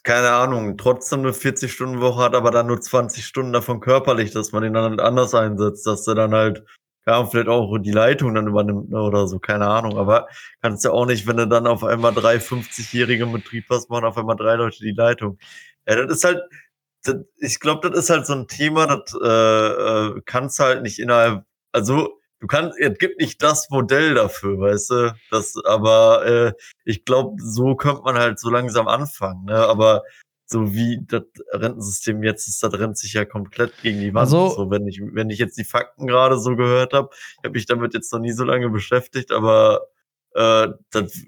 keine 0.03 0.31
Ahnung, 0.31 0.77
trotzdem 0.79 1.21
eine 1.21 1.31
40-Stunden-Woche 1.31 2.23
hat, 2.25 2.35
aber 2.35 2.51
dann 2.51 2.67
nur 2.67 2.81
20 2.81 3.25
Stunden 3.25 3.53
davon 3.53 3.79
körperlich, 3.79 4.33
dass 4.33 4.51
man 4.51 4.65
ihn 4.65 4.75
dann 4.75 4.91
halt 4.91 5.01
anders 5.01 5.33
einsetzt, 5.33 5.87
dass 5.87 6.03
der 6.03 6.17
dann 6.17 6.35
halt 6.35 6.65
ja, 7.07 7.27
vielleicht 7.27 7.49
auch 7.49 7.77
die 7.79 7.93
Leitung 7.93 8.35
dann 8.35 8.49
übernimmt 8.49 8.91
ne, 8.91 9.01
oder 9.01 9.29
so, 9.29 9.39
keine 9.39 9.69
Ahnung. 9.69 9.99
Aber 9.99 10.29
kannst 10.63 10.85
ja 10.85 10.91
auch 10.91 11.07
nicht, 11.07 11.27
wenn 11.27 11.37
du 11.37 11.47
dann 11.47 11.67
auf 11.67 11.85
einmal 11.85 12.15
drei 12.15 12.37
50-jährige 12.37 13.27
Betrieb 13.27 13.67
hast, 13.71 13.91
machen 13.91 14.07
auf 14.07 14.17
einmal 14.17 14.37
drei 14.37 14.55
Leute 14.57 14.79
die 14.81 14.93
Leitung. 14.93 15.39
Ja, 15.87 15.97
das 15.97 16.17
ist 16.17 16.25
halt, 16.25 16.43
das, 17.05 17.17
ich 17.39 17.61
glaube, 17.61 17.89
das 17.91 17.99
ist 17.99 18.11
halt 18.11 18.27
so 18.27 18.35
ein 18.35 18.49
Thema, 18.49 18.87
das 18.87 19.15
äh, 19.23 20.17
äh, 20.19 20.23
kannst 20.25 20.59
halt 20.59 20.83
nicht 20.83 20.99
innerhalb, 20.99 21.45
also 21.73 22.19
du 22.41 22.47
kannst, 22.47 22.79
es 22.79 22.99
gibt 22.99 23.21
nicht 23.21 23.43
das 23.43 23.69
Modell 23.71 24.15
dafür, 24.15 24.59
weißt 24.61 24.91
du? 24.91 25.15
Das, 25.31 25.55
aber 25.65 26.27
äh, 26.27 26.53
ich 26.85 27.05
glaube, 27.05 27.37
so 27.43 27.75
könnte 27.77 28.03
man 28.03 28.17
halt 28.17 28.39
so 28.39 28.51
langsam 28.51 28.89
anfangen, 28.89 29.45
ne? 29.45 29.57
Aber 29.57 30.03
so 30.47 30.74
wie 30.74 31.01
das 31.07 31.22
Rentensystem 31.53 32.22
jetzt 32.22 32.49
ist, 32.49 32.62
das 32.62 32.74
rennt 32.74 32.99
sich 32.99 33.14
ja 33.14 33.24
komplett 33.24 33.72
gegen 33.82 34.01
die 34.01 34.14
Wand. 34.14 34.18
Also, 34.18 34.51
so, 34.51 34.70
wenn 34.70 34.86
ich, 34.86 35.01
wenn 35.03 35.30
ich 35.30 35.38
jetzt 35.38 35.59
die 35.59 35.64
Fakten 35.64 36.07
gerade 36.07 36.38
so 36.38 36.57
gehört 36.57 36.92
habe, 36.92 37.11
habe 37.45 37.59
ich 37.59 37.66
damit 37.66 37.95
jetzt 37.95 38.12
noch 38.12 38.20
nie 38.20 38.32
so 38.32 38.45
lange 38.45 38.68
beschäftigt, 38.68 39.32
aber 39.32 39.86
äh, 40.34 40.68
das 40.90 41.24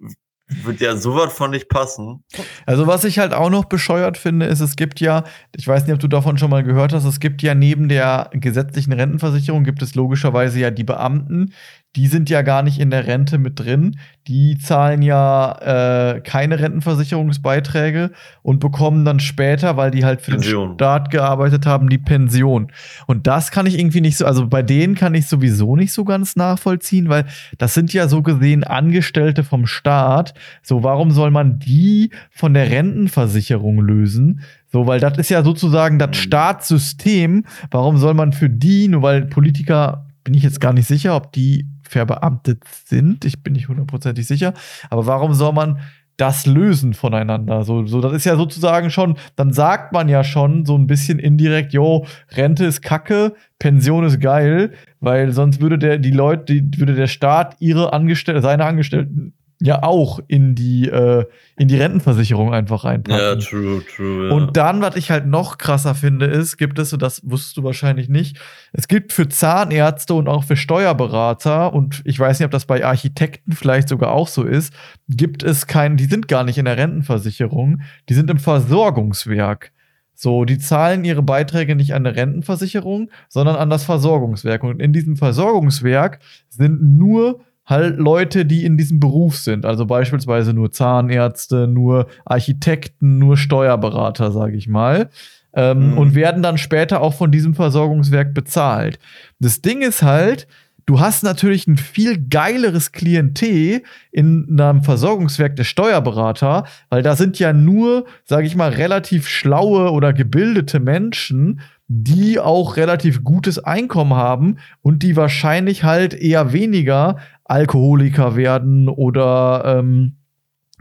wird 0.48 0.80
ja 0.80 0.96
sowas 0.96 1.32
von 1.32 1.50
nicht 1.50 1.68
passen. 1.68 2.24
Also, 2.66 2.86
was 2.86 3.04
ich 3.04 3.18
halt 3.18 3.34
auch 3.34 3.50
noch 3.50 3.64
bescheuert 3.64 4.16
finde, 4.16 4.46
ist, 4.46 4.60
es 4.60 4.76
gibt 4.76 5.00
ja, 5.00 5.24
ich 5.56 5.66
weiß 5.66 5.84
nicht, 5.84 5.94
ob 5.94 5.98
du 5.98 6.08
davon 6.08 6.38
schon 6.38 6.50
mal 6.50 6.62
gehört 6.62 6.92
hast, 6.92 7.04
es 7.04 7.18
gibt 7.18 7.42
ja 7.42 7.54
neben 7.54 7.88
der 7.88 8.30
gesetzlichen 8.32 8.92
Rentenversicherung 8.92 9.64
gibt 9.64 9.82
es 9.82 9.94
logischerweise 9.94 10.60
ja 10.60 10.70
die 10.70 10.84
Beamten, 10.84 11.52
die 11.97 12.09
sind 12.09 12.28
ja 12.28 12.42
gar 12.42 12.62
nicht 12.62 12.78
in 12.78 12.90
der 12.90 13.07
Rente 13.07 13.38
mit 13.38 13.59
drin. 13.59 13.99
Die 14.26 14.59
zahlen 14.59 15.01
ja 15.01 16.14
äh, 16.14 16.20
keine 16.20 16.59
Rentenversicherungsbeiträge 16.59 18.11
und 18.42 18.61
bekommen 18.61 19.07
dann 19.07 19.18
später, 19.18 19.78
weil 19.78 19.90
die 19.90 20.05
halt 20.05 20.20
für 20.20 20.32
Pension. 20.32 20.70
den 20.70 20.74
Staat 20.74 21.11
gearbeitet 21.11 21.64
haben, 21.64 21.88
die 21.88 21.99
Pension. 21.99 22.70
Und 23.07 23.26
das 23.26 23.51
kann 23.51 23.64
ich 23.64 23.78
irgendwie 23.78 24.03
nicht 24.03 24.18
so, 24.18 24.26
also 24.26 24.47
bei 24.47 24.62
denen 24.62 24.94
kann 24.94 25.14
ich 25.14 25.26
sowieso 25.26 25.74
nicht 25.74 25.92
so 25.92 26.05
ganz 26.05 26.36
nachvollziehen, 26.36 27.09
weil 27.09 27.24
das 27.57 27.72
sind 27.72 27.94
ja 27.94 28.09
so 28.09 28.22
gesehen 28.22 28.62
Angestellte 28.62 29.42
vom 29.42 29.66
Staat. 29.66 30.34
So, 30.62 30.82
warum 30.82 31.12
soll 31.12 31.30
man 31.30 31.59
die 31.59 32.11
von 32.30 32.53
der 32.53 32.70
Rentenversicherung 32.70 33.80
lösen? 33.80 34.42
So, 34.70 34.86
weil 34.86 35.01
das 35.01 35.16
ist 35.16 35.30
ja 35.30 35.42
sozusagen 35.42 35.99
das 35.99 36.11
mhm. 36.11 36.14
Staatssystem. 36.14 37.44
Warum 37.70 37.97
soll 37.97 38.12
man 38.12 38.34
für 38.34 38.51
die, 38.51 38.88
nur 38.88 39.01
weil 39.01 39.24
Politiker 39.24 40.07
bin 40.26 40.34
ich 40.34 40.42
jetzt 40.42 40.61
gar 40.61 40.72
nicht 40.72 40.88
sicher, 40.88 41.14
ob 41.14 41.32
die 41.32 41.68
verbeamtet 41.89 42.62
sind. 42.84 43.24
Ich 43.24 43.43
bin 43.43 43.53
nicht 43.55 43.68
hundertprozentig 43.68 44.26
sicher. 44.26 44.55
Aber 44.91 45.07
warum 45.07 45.34
soll 45.34 45.53
man 45.53 45.80
das 46.16 46.47
lösen 46.47 46.95
voneinander? 46.95 47.62
So, 47.64 47.87
so, 47.87 48.01
das 48.01 48.12
ist 48.12 48.24
ja 48.24 48.37
sozusagen 48.37 48.91
schon, 48.91 49.16
dann 49.37 49.53
sagt 49.53 49.93
man 49.93 50.09
ja 50.09 50.24
schon 50.24 50.64
so 50.64 50.76
ein 50.76 50.87
bisschen 50.87 51.18
indirekt, 51.18 51.72
jo, 51.72 52.07
Rente 52.34 52.64
ist 52.64 52.82
kacke, 52.82 53.34
Pension 53.59 54.05
ist 54.05 54.20
geil, 54.20 54.72
weil 55.01 55.32
sonst 55.32 55.61
würde 55.61 55.78
der, 55.78 55.99
die 55.99 56.11
Leute, 56.11 56.61
die, 56.61 56.80
würde 56.80 56.95
der 56.95 57.07
Staat 57.07 57.57
ihre 57.61 57.93
Angestellten, 57.93 58.43
seine 58.43 58.64
Angestellten 58.64 59.34
ja 59.61 59.82
auch 59.82 60.20
in 60.28 60.54
die, 60.54 60.88
äh, 60.88 61.24
in 61.57 61.68
die 61.68 61.76
Rentenversicherung 61.76 62.52
einfach 62.52 62.84
reinpacken. 62.84 63.18
Ja, 63.18 63.36
true, 63.36 63.82
true. 63.84 64.28
Ja. 64.28 64.34
Und 64.34 64.57
dann, 64.57 64.82
was 64.82 64.96
ich 64.96 65.11
halt 65.11 65.26
noch 65.26 65.57
krasser 65.57 65.94
finde, 65.94 66.26
ist, 66.26 66.59
gibt 66.59 66.78
es, 66.78 66.92
und 66.92 67.00
das 67.00 67.22
wusstest 67.24 67.57
du 67.57 67.64
wahrscheinlich 67.64 68.09
nicht, 68.09 68.38
es 68.72 68.86
gibt 68.86 69.12
für 69.12 69.28
Zahnärzte 69.28 70.14
und 70.14 70.28
auch 70.28 70.44
für 70.44 70.57
Steuerberater, 70.57 71.72
und 71.72 72.02
ich 72.04 72.18
weiß 72.18 72.38
nicht, 72.38 72.46
ob 72.46 72.52
das 72.52 72.66
bei 72.66 72.84
Architekten 72.84 73.52
vielleicht 73.52 73.88
sogar 73.88 74.12
auch 74.12 74.28
so 74.28 74.42
ist, 74.42 74.74
gibt 75.09 75.42
es 75.42 75.66
keinen, 75.66 75.96
die 75.96 76.04
sind 76.04 76.28
gar 76.28 76.44
nicht 76.44 76.59
in 76.59 76.66
der 76.66 76.76
Rentenversicherung, 76.76 77.80
die 78.09 78.14
sind 78.14 78.30
im 78.30 78.38
Versorgungswerk. 78.38 79.72
So, 80.18 80.46
die 80.46 80.59
zahlen 80.59 81.04
ihre 81.04 81.22
Beiträge 81.22 81.76
nicht 81.76 81.92
an 81.92 82.07
eine 82.07 82.16
Rentenversicherung, 82.16 83.11
sondern 83.28 83.57
an 83.57 83.68
das 83.68 83.84
Versorgungswerk. 83.84 84.64
Und 84.64 84.80
in 84.80 84.94
diesem 84.94 85.16
Versorgungswerk 85.16 86.20
sind 86.48 86.80
nur 86.82 87.40
halt 87.66 87.98
Leute, 87.98 88.46
die 88.46 88.64
in 88.64 88.76
diesem 88.78 89.00
Beruf 89.00 89.36
sind. 89.36 89.66
Also 89.66 89.86
beispielsweise 89.86 90.52
nur 90.52 90.72
Zahnärzte, 90.72 91.66
nur 91.66 92.06
Architekten, 92.24 93.18
nur 93.18 93.36
Steuerberater, 93.36 94.30
sage 94.30 94.56
ich 94.56 94.68
mal. 94.68 95.10
Ähm, 95.52 95.92
mhm. 95.92 95.98
Und 95.98 96.14
werden 96.14 96.42
dann 96.42 96.58
später 96.58 97.00
auch 97.00 97.14
von 97.14 97.32
diesem 97.32 97.54
Versorgungswerk 97.54 98.34
bezahlt. 98.34 98.98
Das 99.40 99.62
Ding 99.62 99.80
ist 99.80 100.02
halt, 100.02 100.46
du 100.84 101.00
hast 101.00 101.24
natürlich 101.24 101.66
ein 101.66 101.78
viel 101.78 102.28
geileres 102.28 102.92
Klientel 102.92 103.82
in 104.12 104.60
einem 104.60 104.82
Versorgungswerk 104.82 105.56
der 105.56 105.64
Steuerberater, 105.64 106.64
weil 106.90 107.02
da 107.02 107.16
sind 107.16 107.38
ja 107.38 107.52
nur, 107.52 108.04
sage 108.24 108.46
ich 108.46 108.54
mal, 108.54 108.70
relativ 108.70 109.28
schlaue 109.28 109.90
oder 109.90 110.12
gebildete 110.12 110.78
Menschen, 110.78 111.60
die 111.88 112.40
auch 112.40 112.76
relativ 112.76 113.22
gutes 113.22 113.58
Einkommen 113.58 114.14
haben 114.14 114.56
und 114.82 115.02
die 115.02 115.16
wahrscheinlich 115.16 115.84
halt 115.84 116.14
eher 116.14 116.52
weniger 116.52 117.16
Alkoholiker 117.49 118.36
werden 118.36 118.88
oder 118.88 119.62
ähm, 119.78 120.16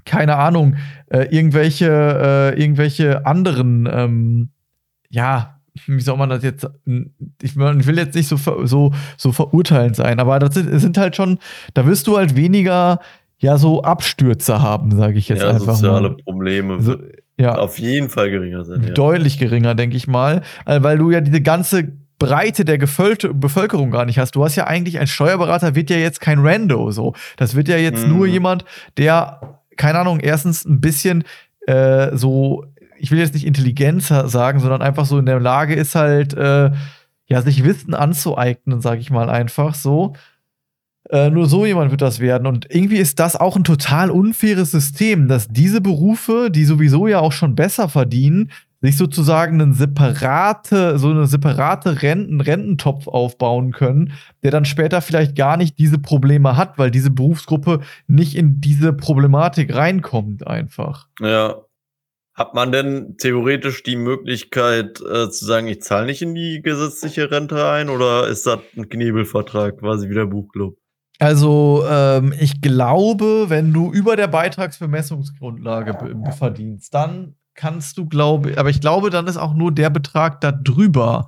keine 0.06 0.38
Ahnung, 0.38 0.76
äh, 1.10 1.24
irgendwelche, 1.36 1.88
äh, 2.56 2.62
irgendwelche 2.62 3.26
anderen, 3.26 3.90
ähm, 3.92 4.50
ja, 5.10 5.60
wie 5.88 6.02
soll 6.02 6.18
man 6.18 6.30
das 6.30 6.44
jetzt, 6.44 6.68
ich 7.42 7.56
will 7.58 7.98
jetzt 7.98 8.16
nicht 8.16 8.28
so, 8.28 8.38
so, 8.66 8.94
so 9.18 9.32
verurteilend 9.32 9.96
sein, 9.96 10.20
aber 10.20 10.40
das 10.40 10.54
sind, 10.54 10.80
sind 10.80 10.98
halt 10.98 11.16
schon, 11.16 11.40
da 11.74 11.86
wirst 11.86 12.08
du 12.08 12.18
halt 12.18 12.36
weniger, 12.36 13.00
ja, 13.40 13.58
so 13.58 13.82
Abstürze 13.82 14.62
haben, 14.62 14.96
sage 14.96 15.18
ich 15.18 15.28
jetzt 15.28 15.42
ja, 15.42 15.50
einfach 15.50 15.76
soziale 15.76 16.12
mal. 16.12 16.18
Probleme. 16.18 16.82
So, 16.82 16.96
ja. 17.38 17.56
Auf 17.58 17.80
jeden 17.80 18.10
Fall 18.10 18.30
geringer 18.30 18.64
sind. 18.64 18.86
Ja. 18.86 18.94
Deutlich 18.94 19.38
geringer, 19.38 19.76
denke 19.76 19.98
ich 19.98 20.08
mal, 20.08 20.42
weil 20.66 20.98
du 20.98 21.12
ja 21.12 21.20
diese 21.20 21.42
ganze 21.42 21.92
Breite 22.20 22.66
der 22.66 22.78
Geföl 22.78 23.18
Bevölkerung 23.34 23.92
gar 23.92 24.06
nicht 24.06 24.20
hast. 24.20 24.36
Du 24.36 24.44
hast 24.44 24.56
ja 24.56 24.68
eigentlich, 24.68 25.00
ein 25.00 25.08
Steuerberater 25.08 25.76
wird 25.76 25.90
ja 25.90 25.98
jetzt 25.98 26.22
kein 26.22 26.40
Rando, 26.40 26.92
so. 26.92 27.14
Das 27.38 27.56
wird 27.56 27.68
ja 27.68 27.78
jetzt 27.78 28.06
mhm. 28.06 28.18
nur 28.18 28.28
jemand, 28.28 28.66
der, 28.98 29.62
keine 29.78 30.00
Ahnung, 30.00 30.20
erstens 30.20 30.66
ein 30.66 30.82
bisschen 30.82 31.24
äh, 31.68 32.16
so, 32.16 32.66
ich 32.98 33.12
will 33.12 33.20
jetzt 33.20 33.34
nicht 33.34 33.46
Intelligenz 33.46 34.08
sagen, 34.08 34.60
sondern 34.60 34.82
einfach 34.82 35.06
so 35.06 35.20
in 35.20 35.26
der 35.26 35.40
Lage 35.40 35.76
ist 35.76 35.96
halt, 35.96 36.34
äh, 36.34 36.72
ja, 37.28 37.42
sich 37.42 37.64
Wissen 37.64 37.94
anzueignen, 37.94 38.82
sage 38.82 39.02
ich 39.02 39.10
mal 39.10 39.30
einfach 39.30 39.74
so. 39.74 40.14
Äh, 41.10 41.30
nur 41.30 41.48
so 41.48 41.66
jemand 41.66 41.92
wird 41.92 42.02
das 42.02 42.20
werden. 42.20 42.48
Und 42.48 42.68
irgendwie 42.70 42.98
ist 42.98 43.20
das 43.20 43.36
auch 43.36 43.56
ein 43.56 43.64
total 43.64 44.10
unfaires 44.10 44.72
System, 44.72 45.28
dass 45.28 45.48
diese 45.48 45.82
Berufe, 45.82 46.50
die 46.50 46.66
sowieso 46.66 47.08
ja 47.08 47.20
auch 47.20 47.32
schon 47.32 47.56
besser 47.56 47.90
verdienen, 47.90 48.52
sich 48.86 48.98
sozusagen 48.98 49.60
einen 49.60 49.74
separate, 49.74 51.00
so 51.00 51.10
eine 51.10 51.26
separate 51.26 52.02
Renten, 52.02 52.40
Rententopf 52.40 53.08
aufbauen 53.08 53.72
können, 53.72 54.14
der 54.44 54.52
dann 54.52 54.66
später 54.66 55.02
vielleicht 55.02 55.36
gar 55.36 55.58
nicht 55.58 55.80
diese 55.80 55.98
Probleme 55.98 56.56
hat, 56.56 56.78
weil 56.78 56.92
diese 56.92 57.10
Berufsgruppe 57.10 57.82
nicht 58.08 58.36
in 58.36 58.62
diese 58.62 58.94
Problematik 58.94 59.74
reinkommt 59.74 60.46
einfach. 60.46 61.08
Ja. 61.20 61.62
Hat 62.36 62.54
man 62.54 62.74
denn 62.74 63.16
theoretisch 63.18 63.82
die 63.84 63.96
Möglichkeit 63.96 65.00
äh, 65.00 65.30
zu 65.30 65.46
sagen, 65.46 65.68
ich 65.68 65.82
zahle 65.82 66.08
nicht 66.08 66.22
in 66.22 66.36
die 66.36 66.62
gesetzliche 66.62 67.32
Rente 67.32 67.66
ein 67.70 67.90
oder 67.90 68.28
ist 68.28 68.46
das 68.46 68.60
ein 68.76 68.90
Knebelvertrag 68.90 69.80
quasi 69.80 70.10
wie 70.10 70.16
der 70.16 70.26
Buchclub? 70.26 70.78
Also, 71.18 71.86
ähm, 71.90 72.34
ich 72.38 72.60
glaube, 72.60 73.46
wenn 73.48 73.72
du 73.72 73.90
über 73.90 74.18
der 74.18 74.28
Beitragsvermessungsgrundlage 74.28 75.98
verdienst, 76.38 76.94
dann 76.94 77.36
kannst 77.56 77.98
du, 77.98 78.06
glaube 78.06 78.54
aber 78.58 78.70
ich 78.70 78.82
glaube, 78.82 79.10
dann 79.10 79.28
ist 79.28 79.38
auch 79.38 79.54
nur 79.54 79.72
der 79.72 79.90
Betrag 79.90 80.42
da 80.42 80.52
drüber 80.52 81.28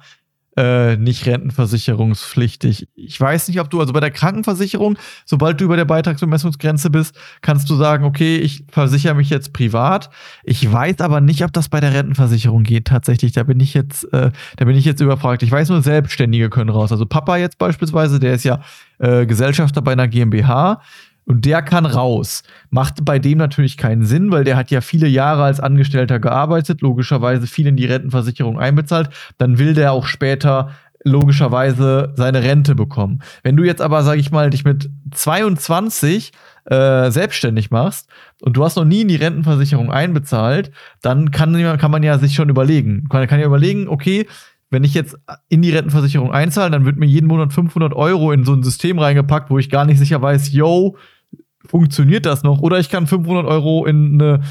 äh, 0.58 0.98
nicht 0.98 1.28
rentenversicherungspflichtig. 1.28 2.88
Ich 2.96 3.22
weiß 3.22 3.48
nicht, 3.48 3.60
ob 3.60 3.70
du, 3.70 3.80
also 3.80 3.94
bei 3.94 4.00
der 4.00 4.10
Krankenversicherung, 4.10 4.98
sobald 5.24 5.62
du 5.62 5.66
über 5.66 5.76
der 5.76 5.86
Beitragsbemessungsgrenze 5.86 6.90
bist, 6.90 7.16
kannst 7.42 7.70
du 7.70 7.76
sagen, 7.76 8.04
okay, 8.04 8.38
ich 8.38 8.66
versichere 8.72 9.14
mich 9.14 9.30
jetzt 9.30 9.54
privat. 9.54 10.10
Ich 10.44 10.70
weiß 10.70 11.00
aber 11.02 11.22
nicht, 11.22 11.44
ob 11.44 11.54
das 11.54 11.70
bei 11.70 11.80
der 11.80 11.94
Rentenversicherung 11.94 12.64
geht 12.64 12.86
tatsächlich. 12.86 13.34
Da 13.34 13.44
bin 13.44 13.60
ich 13.60 13.76
jetzt, 13.76 14.12
äh, 14.12 14.32
da 14.56 14.66
bin 14.66 14.76
ich 14.76 14.86
jetzt 14.86 15.00
überfragt. 15.00 15.44
Ich 15.44 15.52
weiß 15.52 15.70
nur, 15.70 15.84
Selbstständige 15.84 16.50
können 16.50 16.72
raus. 16.72 16.92
Also 16.92 17.06
Papa 17.06 17.38
jetzt 17.38 17.60
beispielsweise, 17.60 18.20
der 18.20 18.34
ist 18.34 18.44
ja 18.44 18.62
äh, 18.98 19.28
Gesellschafter 19.28 19.84
bei 19.84 19.92
einer 19.92 20.08
GmbH. 20.08 20.82
Und 21.28 21.44
der 21.44 21.62
kann 21.62 21.86
raus. 21.86 22.42
Macht 22.70 23.04
bei 23.04 23.20
dem 23.20 23.38
natürlich 23.38 23.76
keinen 23.76 24.06
Sinn, 24.06 24.32
weil 24.32 24.46
der 24.46 24.56
hat 24.56 24.72
ja 24.72 24.80
viele 24.80 25.08
Jahre 25.08 25.44
als 25.44 25.60
Angestellter 25.60 26.20
gearbeitet, 26.20 26.80
logischerweise 26.80 27.48
viel 27.48 27.68
in 27.68 27.76
die 27.76 27.86
Rentenversicherung 27.86 28.58
einbezahlt. 28.58 29.10
Dann 29.38 29.60
will 29.60 29.74
der 29.74 29.92
auch 29.92 30.06
später 30.06 30.70
logischerweise 31.04 32.14
seine 32.16 32.44
Rente 32.44 32.76
bekommen. 32.76 33.20
Wenn 33.44 33.58
du 33.58 33.64
jetzt 33.64 33.82
aber, 33.82 34.04
sag 34.04 34.18
ich 34.18 34.32
mal, 34.32 34.50
dich 34.50 34.64
mit 34.64 34.90
22 35.12 36.32
äh, 36.66 37.12
selbstständig 37.12 37.72
machst 37.72 38.10
und 38.42 38.56
du 38.56 38.64
hast 38.64 38.78
noch 38.78 38.86
nie 38.86 39.02
in 39.02 39.10
die 39.10 39.16
Rentenversicherung 39.18 39.92
einbezahlt, 39.92 40.72
dann 41.02 41.32
kann, 41.32 41.78
kann 41.78 41.92
man 41.92 42.04
ja 42.04 42.18
sich 42.20 42.36
schon 42.36 42.50
überlegen. 42.50 43.06
Man 43.12 43.28
kann 43.28 43.40
ja 43.42 43.46
überlegen, 43.46 43.90
okay, 43.90 44.28
wenn 44.70 44.84
ich 44.84 44.94
jetzt 44.94 45.18
in 45.50 45.62
die 45.62 45.72
Rentenversicherung 45.72 46.32
einzahle, 46.32 46.72
dann 46.72 46.86
wird 46.86 46.98
mir 46.98 47.06
jeden 47.06 47.28
Monat 47.28 47.54
500 47.54 47.94
Euro 47.94 48.32
in 48.32 48.44
so 48.44 48.54
ein 48.54 48.64
System 48.64 49.00
reingepackt, 49.00 49.50
wo 49.50 49.58
ich 49.58 49.70
gar 49.70 49.86
nicht 49.86 49.98
sicher 49.98 50.22
weiß, 50.22 50.52
yo, 50.52 50.98
funktioniert 51.68 52.26
das 52.26 52.44
noch? 52.44 52.60
Oder 52.60 52.80
ich 52.80 52.90
kann 52.90 53.08
500 53.08 53.46
Euro 53.46 53.86
in 53.86 54.22
eine 54.22 54.42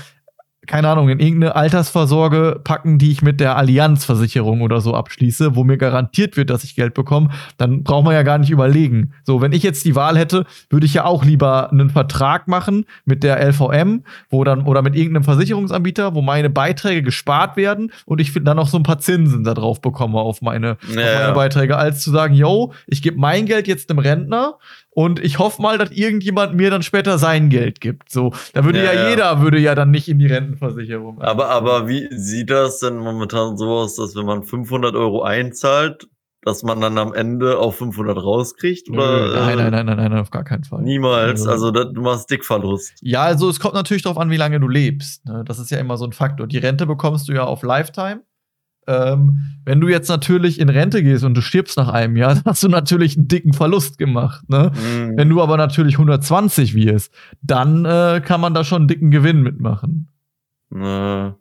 keine 0.67 0.89
Ahnung, 0.89 1.09
in 1.09 1.21
irgendeine 1.21 1.57
Altersvorsorge 1.57 2.61
packen, 2.63 2.99
die 2.99 3.11
ich 3.11 3.23
mit 3.23 3.41
der 3.41 3.57
Allianzversicherung 3.57 4.61
oder 4.61 4.81
so 4.81 4.95
abschließe, 4.95 5.57
wo 5.57 5.65
mir 5.65 5.79
garantiert 5.79 6.37
wird, 6.37 6.51
dass 6.51 6.65
ich 6.65 6.75
Geld 6.75 6.95
bekomme, 6.95 7.31
dann 7.57 7.83
braucht 7.83 8.05
man 8.05 8.15
ja 8.15 8.23
gar 8.23 8.39
nicht 8.39 8.51
überlegen. 8.51 9.13
So, 9.25 9.41
wenn 9.41 9.53
ich 9.53 9.63
jetzt 9.63 9.85
die 9.85 9.95
Wahl 9.95 10.19
hätte, 10.19 10.45
würde 10.69 10.87
ich 10.87 10.95
ja 10.95 11.05
auch 11.05 11.25
lieber 11.25 11.71
einen 11.71 11.91
Vertrag 11.91 12.49
machen 12.49 12.85
mit 13.05 13.23
der 13.23 13.41
LVM, 13.41 14.05
wo 14.29 14.45
dann, 14.45 14.63
oder 14.63 14.83
mit 14.83 14.97
irgendeinem 14.97 15.25
Versicherungsanbieter, 15.25 16.15
wo 16.15 16.23
meine 16.23 16.51
Beiträge 16.51 17.03
gespart 17.03 17.57
werden 17.57 17.93
und 18.05 18.21
ich 18.21 18.33
dann 18.35 18.57
noch 18.57 18.69
so 18.69 18.77
ein 18.77 18.83
paar 18.83 18.99
Zinsen 18.99 19.45
da 19.45 19.55
drauf 19.55 19.81
bekomme 19.81 20.19
auf 20.19 20.43
meine, 20.43 20.77
ja. 20.95 21.03
auf 21.03 21.21
meine 21.21 21.33
Beiträge, 21.33 21.77
als 21.77 22.03
zu 22.03 22.11
sagen, 22.11 22.35
yo, 22.35 22.73
ich 22.87 23.03
gebe 23.03 23.19
mein 23.19 23.47
Geld 23.47 23.69
jetzt 23.69 23.91
einem 23.91 24.01
Rentner 24.01 24.59
und 24.97 25.23
ich 25.23 25.39
hoffe 25.39 25.61
mal, 25.61 25.77
dass 25.77 25.91
irgendjemand 25.91 26.55
mir 26.55 26.71
dann 26.71 26.83
später 26.83 27.19
sein 27.19 27.51
Geld 27.51 27.83
gibt. 27.83 28.11
So, 28.11 28.33
da 28.55 28.65
würde 28.65 28.83
ja, 28.83 28.95
ja, 28.95 29.11
jeder 29.11 29.43
würde 29.43 29.59
ja 29.59 29.75
dann 29.75 29.91
nicht 29.91 30.09
in 30.09 30.19
die 30.19 30.27
Rentenversicherung. 30.27 31.21
Aber, 31.21 31.51
aber 31.51 31.87
wie 31.87 32.09
sieht 32.13 32.49
das 32.49 32.79
denn 32.79 32.97
momentan 32.97 33.59
so 33.59 33.69
aus, 33.69 33.97
dass 33.97 34.17
wenn 34.17 34.25
man 34.25 34.43
500 34.43 34.95
Euro 34.95 35.23
einzahlt, 35.23 36.09
dass 36.41 36.63
man 36.63 36.81
dann 36.81 36.97
am 36.97 37.13
Ende 37.13 37.59
auf 37.59 37.77
500 37.77 38.17
rauskriegt? 38.17 38.89
Oder, 38.89 39.35
nein, 39.39 39.59
nein, 39.59 39.71
nein, 39.71 39.85
nein, 39.85 39.97
nein, 39.97 40.13
auf 40.15 40.31
gar 40.31 40.45
keinen 40.45 40.65
Fall. 40.65 40.81
Niemals. 40.81 41.47
Also, 41.47 41.67
also 41.67 41.93
du 41.93 42.01
machst 42.01 42.31
Dickverlust. 42.31 42.95
Ja, 43.03 43.25
also 43.25 43.51
es 43.51 43.61
kommt 43.61 43.75
natürlich 43.75 44.03
darauf 44.03 44.17
an, 44.17 44.31
wie 44.31 44.39
lange 44.39 44.61
du 44.61 44.69
lebst. 44.69 45.27
Ne? 45.27 45.45
Das 45.47 45.59
ist 45.59 45.71
ja 45.71 45.77
immer 45.77 45.99
so 45.99 46.07
ein 46.07 46.15
Faktor. 46.15 46.47
Die 46.47 46.57
Rente 46.57 46.87
bekommst 46.87 47.29
du 47.29 47.35
ja 47.35 47.45
auf 47.45 47.63
Lifetime. 47.63 48.23
Ähm, 48.87 49.41
wenn 49.65 49.81
du 49.81 49.89
jetzt 49.89 50.09
natürlich 50.09 50.61
in 50.61 50.69
Rente 50.69 51.03
gehst 51.03 51.25
und 51.25 51.35
du 51.35 51.41
stirbst 51.41 51.77
nach 51.77 51.89
einem 51.89 52.17
Jahr, 52.17 52.35
dann 52.37 52.45
hast 52.45 52.63
du 52.63 52.69
natürlich 52.69 53.17
einen 53.17 53.29
dicken 53.29 53.53
Verlust 53.53 53.99
gemacht. 53.99 54.49
Ne? 54.49 54.73
Mhm. 54.75 55.17
Wenn 55.17 55.29
du 55.29 55.43
aber 55.43 55.57
natürlich 55.57 55.95
120 55.95 56.75
wirst, 56.75 57.13
dann 57.43 57.85
äh, 57.85 58.21
kann 58.25 58.41
man 58.41 58.55
da 58.55 58.65
schon 58.65 58.83
einen 58.83 58.89
dicken 58.89 59.11
Gewinn 59.11 59.43
mitmachen. 59.43 60.09
Mhm. 60.71 61.35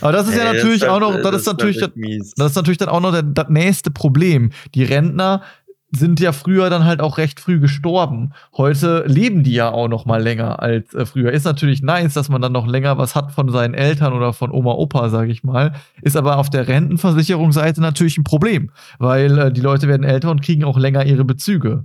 Aber 0.00 0.12
das 0.12 0.28
ist 0.28 0.36
ja, 0.36 0.44
ja 0.44 0.52
natürlich 0.52 0.82
halt, 0.82 0.90
auch 0.90 1.00
noch, 1.00 1.14
das, 1.14 1.22
das 1.22 1.40
ist 1.42 1.46
natürlich, 1.46 1.82
halt 1.82 1.92
das, 1.96 2.34
das, 2.34 2.50
ist 2.50 2.56
natürlich 2.56 2.78
dann 2.78 2.88
auch 2.88 3.00
noch 3.00 3.12
der, 3.12 3.22
das 3.22 3.48
nächste 3.48 3.90
Problem. 3.90 4.50
Die 4.74 4.84
Rentner 4.84 5.42
sind 5.90 6.20
ja 6.20 6.32
früher 6.32 6.68
dann 6.68 6.84
halt 6.84 7.00
auch 7.00 7.16
recht 7.16 7.40
früh 7.40 7.58
gestorben. 7.58 8.32
Heute 8.56 9.04
leben 9.06 9.42
die 9.42 9.54
ja 9.54 9.70
auch 9.70 9.88
noch 9.88 10.04
mal 10.04 10.22
länger 10.22 10.60
als 10.60 10.92
äh, 10.94 11.06
früher. 11.06 11.32
Ist 11.32 11.44
natürlich 11.44 11.82
nice, 11.82 12.14
dass 12.14 12.28
man 12.28 12.42
dann 12.42 12.52
noch 12.52 12.66
länger 12.66 12.98
was 12.98 13.14
hat 13.14 13.32
von 13.32 13.50
seinen 13.50 13.74
Eltern 13.74 14.12
oder 14.12 14.32
von 14.32 14.50
Oma, 14.50 14.72
Opa, 14.72 15.08
sag 15.08 15.28
ich 15.28 15.44
mal. 15.44 15.72
Ist 16.02 16.16
aber 16.16 16.36
auf 16.36 16.50
der 16.50 16.68
Rentenversicherungsseite 16.68 17.80
natürlich 17.80 18.18
ein 18.18 18.24
Problem, 18.24 18.70
weil 18.98 19.38
äh, 19.38 19.52
die 19.52 19.62
Leute 19.62 19.88
werden 19.88 20.04
älter 20.04 20.30
und 20.30 20.42
kriegen 20.42 20.64
auch 20.64 20.78
länger 20.78 21.06
ihre 21.06 21.24
Bezüge. 21.24 21.84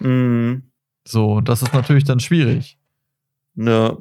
Mhm. 0.00 0.62
So, 1.06 1.40
das 1.40 1.62
ist 1.62 1.74
natürlich 1.74 2.04
dann 2.04 2.20
schwierig. 2.20 2.78
Ja. 3.56 3.96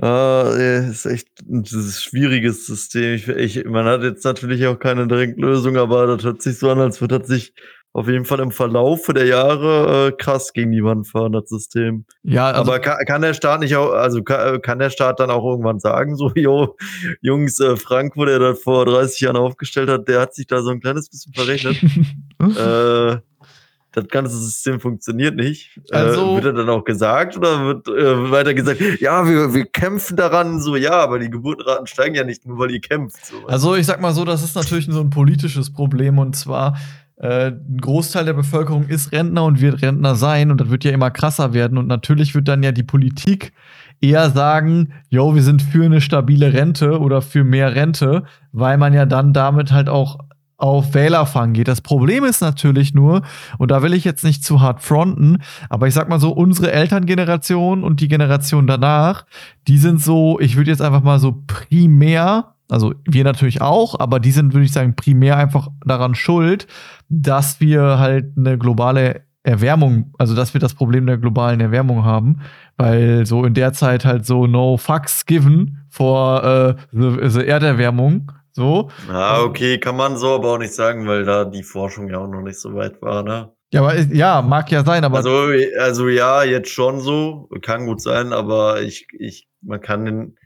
Ja, 0.00 0.50
ist 0.50 1.06
echt 1.06 1.28
ein 1.48 1.64
schwieriges 1.64 2.66
System. 2.66 3.14
Ich, 3.14 3.28
ich, 3.28 3.64
man 3.64 3.86
hat 3.86 4.02
jetzt 4.02 4.24
natürlich 4.24 4.66
auch 4.66 4.76
keine 4.76 5.06
direkte 5.06 5.40
Lösung, 5.40 5.76
aber 5.76 6.08
das 6.08 6.24
hört 6.24 6.42
sich 6.42 6.58
so 6.58 6.68
an, 6.68 6.80
als 6.80 7.00
würde 7.00 7.20
das 7.20 7.28
sich 7.28 7.54
auf 7.94 8.08
jeden 8.08 8.24
Fall 8.24 8.40
im 8.40 8.50
Verlauf 8.50 9.06
der 9.06 9.26
Jahre 9.26 10.08
äh, 10.08 10.12
krass 10.12 10.52
gegen 10.52 10.72
die 10.72 10.82
Wand 10.82 11.06
fahren, 11.06 11.30
das 11.30 11.48
System. 11.48 12.04
Ja, 12.24 12.48
also 12.48 12.60
aber 12.62 12.80
kann, 12.80 12.98
kann, 13.06 13.22
der 13.22 13.34
Staat 13.34 13.60
nicht 13.60 13.76
auch, 13.76 13.92
also 13.92 14.20
kann, 14.24 14.60
kann, 14.62 14.80
der 14.80 14.90
Staat 14.90 15.20
dann 15.20 15.30
auch 15.30 15.44
irgendwann 15.48 15.78
sagen, 15.78 16.16
so, 16.16 16.32
jo, 16.34 16.76
Jungs, 17.20 17.60
äh, 17.60 17.76
Frank, 17.76 18.16
wo 18.16 18.24
der 18.24 18.40
das 18.40 18.60
vor 18.60 18.84
30 18.84 19.20
Jahren 19.20 19.36
aufgestellt 19.36 19.88
hat, 19.88 20.08
der 20.08 20.20
hat 20.20 20.34
sich 20.34 20.48
da 20.48 20.60
so 20.60 20.70
ein 20.70 20.80
kleines 20.80 21.08
bisschen 21.08 21.32
verrechnet. 21.34 21.80
äh, 22.40 23.20
das 23.92 24.08
ganze 24.08 24.36
System 24.38 24.80
funktioniert 24.80 25.36
nicht. 25.36 25.80
Äh, 25.92 25.98
also, 25.98 26.32
äh, 26.32 26.34
wird 26.34 26.46
er 26.46 26.52
dann 26.52 26.70
auch 26.70 26.82
gesagt 26.82 27.36
oder 27.36 27.64
wird 27.64 27.86
äh, 27.86 28.30
weiter 28.32 28.54
gesagt, 28.54 28.80
ja, 28.98 29.24
wir, 29.28 29.54
wir 29.54 29.66
kämpfen 29.66 30.16
daran, 30.16 30.60
so 30.60 30.74
ja, 30.74 30.94
aber 30.94 31.20
die 31.20 31.30
Geburtenraten 31.30 31.86
steigen 31.86 32.16
ja 32.16 32.24
nicht 32.24 32.44
nur, 32.44 32.58
weil 32.58 32.72
ihr 32.72 32.80
kämpft. 32.80 33.24
So. 33.24 33.46
Also 33.46 33.76
ich 33.76 33.86
sag 33.86 34.00
mal 34.00 34.12
so, 34.12 34.24
das 34.24 34.42
ist 34.42 34.56
natürlich 34.56 34.86
so 34.86 35.00
ein 35.00 35.10
politisches 35.10 35.72
Problem 35.72 36.18
und 36.18 36.34
zwar 36.34 36.76
äh, 37.16 37.52
ein 37.52 37.78
Großteil 37.80 38.24
der 38.24 38.32
Bevölkerung 38.32 38.88
ist 38.88 39.12
Rentner 39.12 39.44
und 39.44 39.60
wird 39.60 39.82
Rentner 39.82 40.14
sein 40.14 40.50
und 40.50 40.60
das 40.60 40.70
wird 40.70 40.84
ja 40.84 40.90
immer 40.90 41.10
krasser 41.10 41.54
werden 41.54 41.78
und 41.78 41.86
natürlich 41.86 42.34
wird 42.34 42.48
dann 42.48 42.62
ja 42.62 42.72
die 42.72 42.82
Politik 42.82 43.52
eher 44.00 44.30
sagen, 44.30 44.92
yo, 45.08 45.34
wir 45.34 45.42
sind 45.42 45.62
für 45.62 45.84
eine 45.84 46.00
stabile 46.00 46.52
Rente 46.52 47.00
oder 47.00 47.22
für 47.22 47.44
mehr 47.44 47.74
Rente, 47.74 48.24
weil 48.52 48.78
man 48.78 48.92
ja 48.92 49.06
dann 49.06 49.32
damit 49.32 49.72
halt 49.72 49.88
auch 49.88 50.18
auf 50.56 50.94
Wählerfang 50.94 51.52
geht. 51.52 51.68
Das 51.68 51.80
Problem 51.80 52.24
ist 52.24 52.40
natürlich 52.40 52.94
nur, 52.94 53.22
und 53.58 53.70
da 53.70 53.82
will 53.82 53.92
ich 53.92 54.04
jetzt 54.04 54.24
nicht 54.24 54.44
zu 54.44 54.60
hart 54.60 54.82
fronten, 54.82 55.38
aber 55.68 55.88
ich 55.88 55.94
sag 55.94 56.08
mal 56.08 56.20
so, 56.20 56.30
unsere 56.30 56.72
Elterngeneration 56.72 57.82
und 57.82 58.00
die 58.00 58.08
Generation 58.08 58.66
danach, 58.66 59.26
die 59.68 59.78
sind 59.78 60.00
so, 60.00 60.38
ich 60.40 60.56
würde 60.56 60.70
jetzt 60.70 60.82
einfach 60.82 61.02
mal 61.02 61.18
so 61.18 61.42
primär 61.46 62.53
also 62.68 62.94
wir 63.04 63.24
natürlich 63.24 63.60
auch, 63.60 63.98
aber 63.98 64.20
die 64.20 64.30
sind, 64.30 64.54
würde 64.54 64.64
ich 64.64 64.72
sagen, 64.72 64.96
primär 64.96 65.36
einfach 65.36 65.68
daran 65.84 66.14
schuld, 66.14 66.66
dass 67.08 67.60
wir 67.60 67.98
halt 67.98 68.32
eine 68.36 68.58
globale 68.58 69.22
Erwärmung, 69.42 70.14
also 70.18 70.34
dass 70.34 70.54
wir 70.54 70.60
das 70.60 70.74
Problem 70.74 71.06
der 71.06 71.18
globalen 71.18 71.60
Erwärmung 71.60 72.04
haben, 72.04 72.40
weil 72.78 73.26
so 73.26 73.44
in 73.44 73.52
der 73.52 73.74
Zeit 73.74 74.04
halt 74.04 74.24
so 74.24 74.46
no 74.46 74.78
fucks 74.78 75.26
given 75.26 75.84
vor 75.90 76.42
äh, 76.42 76.74
the, 76.92 77.28
the 77.28 77.46
Erderwärmung. 77.46 78.32
So. 78.52 78.88
Ja, 79.08 79.42
okay, 79.42 79.78
kann 79.78 79.96
man 79.96 80.16
so 80.16 80.34
aber 80.34 80.54
auch 80.54 80.58
nicht 80.58 80.74
sagen, 80.74 81.06
weil 81.06 81.24
da 81.24 81.44
die 81.44 81.62
Forschung 81.62 82.08
ja 82.08 82.18
auch 82.18 82.28
noch 82.28 82.42
nicht 82.42 82.58
so 82.58 82.74
weit 82.74 83.02
war, 83.02 83.22
ne? 83.22 83.50
Ja, 83.72 83.80
aber 83.80 83.98
ja, 83.98 84.40
mag 84.40 84.70
ja 84.70 84.84
sein, 84.84 85.02
aber. 85.02 85.16
Also, 85.16 85.48
also 85.80 86.08
ja, 86.08 86.44
jetzt 86.44 86.70
schon 86.70 87.00
so, 87.00 87.48
kann 87.60 87.86
gut 87.86 88.00
sein, 88.00 88.32
aber 88.32 88.82
ich, 88.82 89.08
ich, 89.18 89.48
man 89.62 89.80
kann 89.80 90.04
den, 90.04 90.36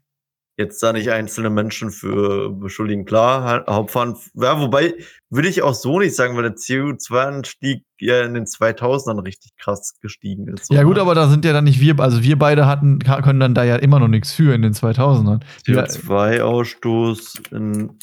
jetzt 0.59 0.83
da 0.83 0.93
nicht 0.93 1.11
einzelne 1.11 1.51
Menschen 1.51 1.91
für 1.91 2.51
beschuldigen. 2.51 3.05
Klar, 3.05 3.65
Hauptfahren, 3.69 4.17
ja, 4.35 4.61
wobei 4.61 4.95
würde 5.31 5.49
ich 5.49 5.63
auch 5.63 5.75
so 5.75 6.01
nicht 6.01 6.17
sagen, 6.17 6.37
weil 6.37 6.43
der 6.43 6.57
CO2-Anstieg 6.57 7.85
ja 8.01 8.23
in 8.25 8.35
den 8.35 8.45
2000ern 8.45 9.25
richtig 9.25 9.53
krass 9.57 9.99
gestiegen 10.01 10.49
ist. 10.49 10.71
Ja, 10.71 10.83
gut, 10.83 10.99
aber 10.99 11.15
da 11.15 11.29
sind 11.29 11.45
ja 11.45 11.53
dann 11.53 11.65
nicht 11.65 11.81
wir, 11.81 11.99
also 12.01 12.23
wir 12.23 12.37
beide 12.37 12.67
hatten, 12.67 12.99
können 12.99 13.39
dann 13.39 13.55
da 13.55 13.63
ja 13.63 13.77
immer 13.77 14.01
noch 14.01 14.09
nichts 14.09 14.33
für 14.33 14.53
in 14.53 14.63
den 14.63 14.73
2000ern. 14.73 15.43
CO2-Ausstoß 15.65 17.53
in 17.53 17.97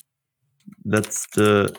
letzte 0.84 1.74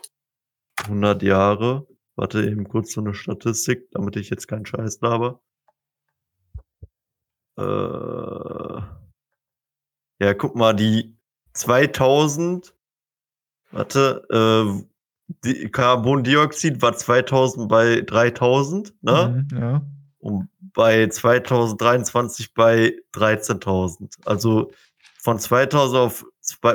100 0.84 1.22
Jahre. 1.22 1.86
Warte 2.16 2.44
eben 2.44 2.68
kurz 2.68 2.92
so 2.92 3.00
eine 3.00 3.14
Statistik, 3.14 3.90
damit 3.92 4.16
ich 4.16 4.28
jetzt 4.28 4.46
keinen 4.46 4.66
Scheiß 4.66 5.00
laber. 5.00 5.40
Äh, 7.58 8.82
ja, 10.20 10.34
guck 10.34 10.54
mal, 10.56 10.74
die 10.74 11.16
2000, 11.52 12.74
warte, 13.70 14.26
äh, 14.30 14.82
die 15.44 15.70
Carbondioxid 15.70 16.80
war 16.82 16.96
2000 16.96 17.68
bei 17.68 18.02
3000, 18.02 18.94
ne? 19.02 19.46
Mhm, 19.50 19.58
ja. 19.58 19.82
Und 20.18 20.48
bei 20.72 21.08
2023 21.08 22.54
bei 22.54 22.96
13.000. 23.12 24.18
Also 24.24 24.70
von 25.18 25.38
2000 25.38 25.98
auf 25.98 26.26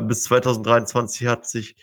bis 0.04 0.24
2023 0.24 1.28
hat 1.28 1.48
sich 1.48 1.76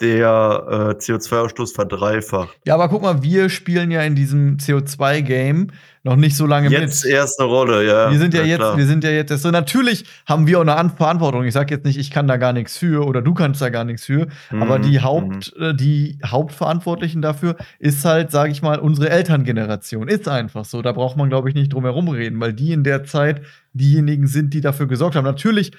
der 0.00 0.66
äh, 0.68 1.00
CO2-Ausstoß 1.00 1.74
verdreifacht. 1.74 2.58
Ja, 2.66 2.74
aber 2.74 2.88
guck 2.88 3.02
mal, 3.02 3.22
wir 3.22 3.48
spielen 3.48 3.90
ja 3.90 4.02
in 4.02 4.14
diesem 4.14 4.58
CO2-Game 4.58 5.68
noch 6.06 6.16
nicht 6.16 6.36
so 6.36 6.46
lange 6.46 6.68
jetzt 6.68 6.80
mit. 6.80 6.88
Jetzt 6.90 7.04
erst 7.04 7.40
eine 7.40 7.48
Rolle, 7.48 7.84
ja. 7.84 8.10
Wir 8.10 8.18
sind 8.18 8.32
ja, 8.34 8.40
ja 8.40 8.46
jetzt, 8.46 8.58
klar. 8.58 8.76
wir 8.76 8.86
sind 8.86 9.02
ja 9.02 9.10
jetzt 9.10 9.36
so. 9.42 9.50
Natürlich 9.50 10.04
haben 10.26 10.46
wir 10.46 10.60
auch 10.60 10.66
eine 10.66 10.90
Verantwortung. 10.90 11.44
Ich 11.44 11.54
sage 11.54 11.74
jetzt 11.74 11.84
nicht, 11.84 11.98
ich 11.98 12.10
kann 12.10 12.28
da 12.28 12.36
gar 12.36 12.52
nichts 12.52 12.76
für 12.76 13.06
oder 13.06 13.22
du 13.22 13.34
kannst 13.34 13.60
da 13.60 13.70
gar 13.70 13.84
nichts 13.84 14.04
für. 14.04 14.28
Mhm. 14.50 14.62
Aber 14.62 14.78
die 14.78 15.00
Haupt, 15.00 15.54
mhm. 15.58 15.76
die 15.76 16.18
Hauptverantwortlichen 16.24 17.22
dafür 17.22 17.56
ist 17.78 18.04
halt, 18.04 18.30
sage 18.30 18.52
ich 18.52 18.62
mal, 18.62 18.78
unsere 18.78 19.10
Elterngeneration. 19.10 20.08
Ist 20.08 20.28
einfach 20.28 20.64
so. 20.64 20.80
Da 20.80 20.92
braucht 20.92 21.16
man, 21.16 21.28
glaube 21.28 21.48
ich, 21.48 21.54
nicht 21.54 21.72
drum 21.72 21.84
herum 21.84 22.08
reden, 22.08 22.38
weil 22.38 22.52
die 22.52 22.72
in 22.72 22.84
der 22.84 23.04
Zeit 23.04 23.40
diejenigen 23.72 24.26
sind, 24.26 24.54
die 24.54 24.60
dafür 24.60 24.86
gesorgt 24.86 25.16
haben. 25.16 25.24
Natürlich 25.24 25.72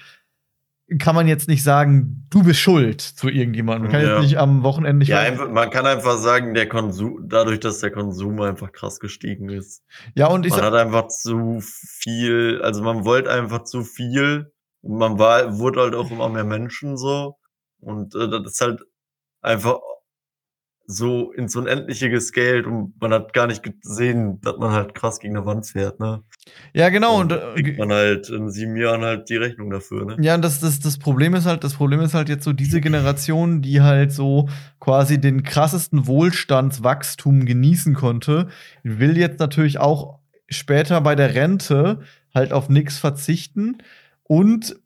kann 0.99 1.15
man 1.15 1.27
jetzt 1.27 1.49
nicht 1.49 1.63
sagen, 1.63 2.25
du 2.29 2.43
bist 2.43 2.59
schuld 2.59 3.01
zu 3.01 3.27
irgendjemandem. 3.27 3.83
Man 3.83 3.91
kann 3.91 4.01
ja. 4.01 4.13
jetzt 4.15 4.23
nicht 4.23 4.39
am 4.39 4.63
Wochenende 4.63 4.99
nicht. 4.99 5.09
Ja, 5.09 5.19
einfach, 5.19 5.49
man 5.49 5.69
kann 5.69 5.85
einfach 5.85 6.17
sagen, 6.17 6.53
der 6.53 6.69
Konsum, 6.69 7.27
dadurch, 7.27 7.59
dass 7.59 7.79
der 7.79 7.91
Konsum 7.91 8.39
einfach 8.41 8.71
krass 8.71 8.99
gestiegen 8.99 9.49
ist. 9.49 9.83
Ja, 10.15 10.27
und 10.27 10.45
ich 10.45 10.53
Man 10.53 10.63
hat 10.63 10.73
einfach 10.73 11.09
zu 11.09 11.59
viel, 11.61 12.61
also 12.63 12.83
man 12.83 13.03
wollte 13.03 13.29
einfach 13.29 13.63
zu 13.63 13.83
viel. 13.83 14.53
Und 14.81 14.97
man 14.97 15.19
war, 15.19 15.57
wurde 15.57 15.81
halt 15.81 15.95
auch 15.95 16.09
immer 16.09 16.29
mehr 16.29 16.45
Menschen 16.45 16.97
so. 16.97 17.37
Und 17.79 18.15
äh, 18.15 18.29
das 18.29 18.53
ist 18.53 18.61
halt 18.61 18.81
einfach 19.41 19.79
so 20.89 21.33
ins 21.33 21.53
Unendliche 21.57 22.09
gescaled 22.09 22.65
und 22.65 22.93
man 23.01 23.11
hat 23.13 23.33
gar 23.33 23.45
nicht 23.45 23.61
gesehen, 23.61 24.39
dass 24.39 24.57
man 24.57 24.71
halt 24.71 24.95
krass 24.95 25.19
gegen 25.19 25.35
eine 25.35 25.45
Wand 25.45 25.67
fährt, 25.67 25.99
ne? 25.99 26.23
Ja, 26.73 26.87
genau. 26.87 27.19
Und, 27.19 27.33
und 27.33 27.39
äh, 27.39 27.61
kriegt 27.61 27.77
man 27.77 27.91
halt 27.91 28.29
in 28.29 28.49
sieben 28.49 28.77
Jahren 28.77 29.01
halt 29.01 29.29
die 29.29 29.35
Rechnung 29.35 29.69
dafür, 29.69 30.05
ne? 30.05 30.17
Ja, 30.21 30.37
das, 30.37 30.61
das, 30.61 30.79
das 30.79 30.97
Problem 30.97 31.35
ist 31.35 31.45
halt, 31.45 31.65
das 31.65 31.73
Problem 31.73 31.99
ist 31.99 32.13
halt 32.13 32.29
jetzt 32.29 32.45
so 32.45 32.53
diese 32.53 32.79
Generation, 32.79 33.61
die 33.61 33.81
halt 33.81 34.13
so 34.13 34.47
quasi 34.79 35.19
den 35.19 35.43
krassesten 35.43 36.07
Wohlstandswachstum 36.07 37.45
genießen 37.45 37.93
konnte, 37.93 38.47
will 38.83 39.17
jetzt 39.17 39.39
natürlich 39.41 39.79
auch 39.79 40.19
später 40.47 41.01
bei 41.01 41.15
der 41.15 41.35
Rente 41.35 41.99
halt 42.33 42.53
auf 42.53 42.69
nichts 42.69 42.97
verzichten 42.97 43.79
und 44.23 44.79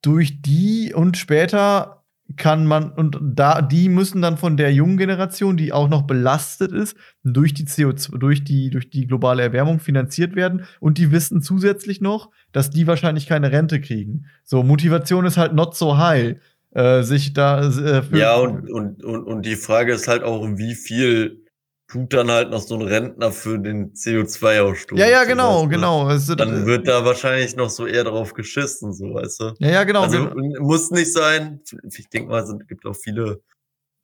durch 0.00 0.40
die 0.40 0.94
und 0.94 1.18
später 1.18 1.95
kann 2.36 2.66
man, 2.66 2.90
und 2.90 3.18
da, 3.22 3.62
die 3.62 3.88
müssen 3.88 4.20
dann 4.20 4.36
von 4.36 4.56
der 4.56 4.72
jungen 4.72 4.96
Generation, 4.96 5.56
die 5.56 5.72
auch 5.72 5.88
noch 5.88 6.02
belastet 6.02 6.72
ist, 6.72 6.96
durch 7.22 7.54
die 7.54 7.66
CO2, 7.66 8.18
durch 8.18 8.42
die, 8.42 8.70
durch 8.70 8.90
die 8.90 9.06
globale 9.06 9.42
Erwärmung 9.42 9.78
finanziert 9.78 10.34
werden. 10.34 10.64
Und 10.80 10.98
die 10.98 11.12
wissen 11.12 11.40
zusätzlich 11.40 12.00
noch, 12.00 12.30
dass 12.52 12.70
die 12.70 12.86
wahrscheinlich 12.86 13.26
keine 13.26 13.52
Rente 13.52 13.80
kriegen. 13.80 14.26
So, 14.42 14.64
Motivation 14.64 15.24
ist 15.24 15.36
halt 15.36 15.54
not 15.54 15.76
so 15.76 15.98
high, 15.98 16.36
äh, 16.72 17.02
sich 17.02 17.32
da. 17.32 17.68
Äh, 17.70 18.02
ja, 18.12 18.34
und, 18.34 18.70
und, 18.70 19.04
und, 19.04 19.24
und 19.24 19.46
die 19.46 19.56
Frage 19.56 19.92
ist 19.92 20.08
halt 20.08 20.24
auch, 20.24 20.44
wie 20.56 20.74
viel 20.74 21.45
tut 21.88 22.12
dann 22.12 22.30
halt 22.30 22.50
noch 22.50 22.60
so 22.60 22.74
ein 22.74 22.82
Rentner 22.82 23.30
für 23.30 23.58
den 23.58 23.92
CO2-Ausstoß. 23.92 24.98
Ja, 24.98 25.06
ja, 25.06 25.24
genau, 25.24 25.62
weißt 25.62 25.64
du? 25.64 25.68
genau. 25.68 26.10
Es, 26.10 26.26
dann 26.26 26.66
wird 26.66 26.88
da 26.88 27.04
wahrscheinlich 27.04 27.54
noch 27.56 27.70
so 27.70 27.86
eher 27.86 28.04
drauf 28.04 28.34
geschissen, 28.34 28.92
so, 28.92 29.14
weißt 29.14 29.40
du? 29.40 29.54
Ja, 29.58 29.70
ja, 29.70 29.84
genau. 29.84 30.02
Also 30.02 30.28
genau. 30.28 30.60
muss 30.60 30.90
nicht 30.90 31.12
sein. 31.12 31.60
Ich 31.84 32.08
denke 32.08 32.30
mal, 32.30 32.42
es 32.42 32.52
gibt 32.66 32.86
auch 32.86 32.96
viele 32.96 33.40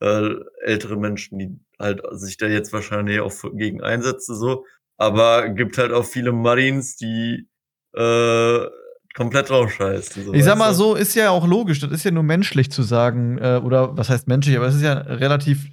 äh, 0.00 0.34
ältere 0.62 0.96
Menschen, 0.96 1.38
die 1.38 1.58
halt 1.78 2.02
sich 2.12 2.36
da 2.36 2.46
jetzt 2.46 2.72
wahrscheinlich 2.72 3.20
auch 3.20 3.32
gegen 3.54 3.82
einsetzen, 3.82 4.36
so. 4.36 4.64
Aber 4.96 5.48
gibt 5.48 5.78
halt 5.78 5.92
auch 5.92 6.04
viele 6.04 6.32
Marines, 6.32 6.96
die 6.96 7.48
äh, 7.94 8.66
komplett 9.14 9.50
rausscheißen. 9.50 10.24
So, 10.24 10.32
ich 10.32 10.44
sag 10.44 10.56
mal 10.56 10.72
so, 10.72 10.94
ist 10.94 11.14
ja 11.14 11.30
auch 11.30 11.46
logisch. 11.46 11.80
Das 11.80 11.90
ist 11.90 12.04
ja 12.04 12.10
nur 12.10 12.22
menschlich 12.22 12.70
zu 12.70 12.82
sagen, 12.82 13.38
äh, 13.38 13.60
oder 13.62 13.96
was 13.96 14.08
heißt 14.08 14.26
menschlich, 14.28 14.56
aber 14.56 14.66
es 14.66 14.74
ist 14.74 14.82
ja 14.82 14.94
relativ, 14.94 15.66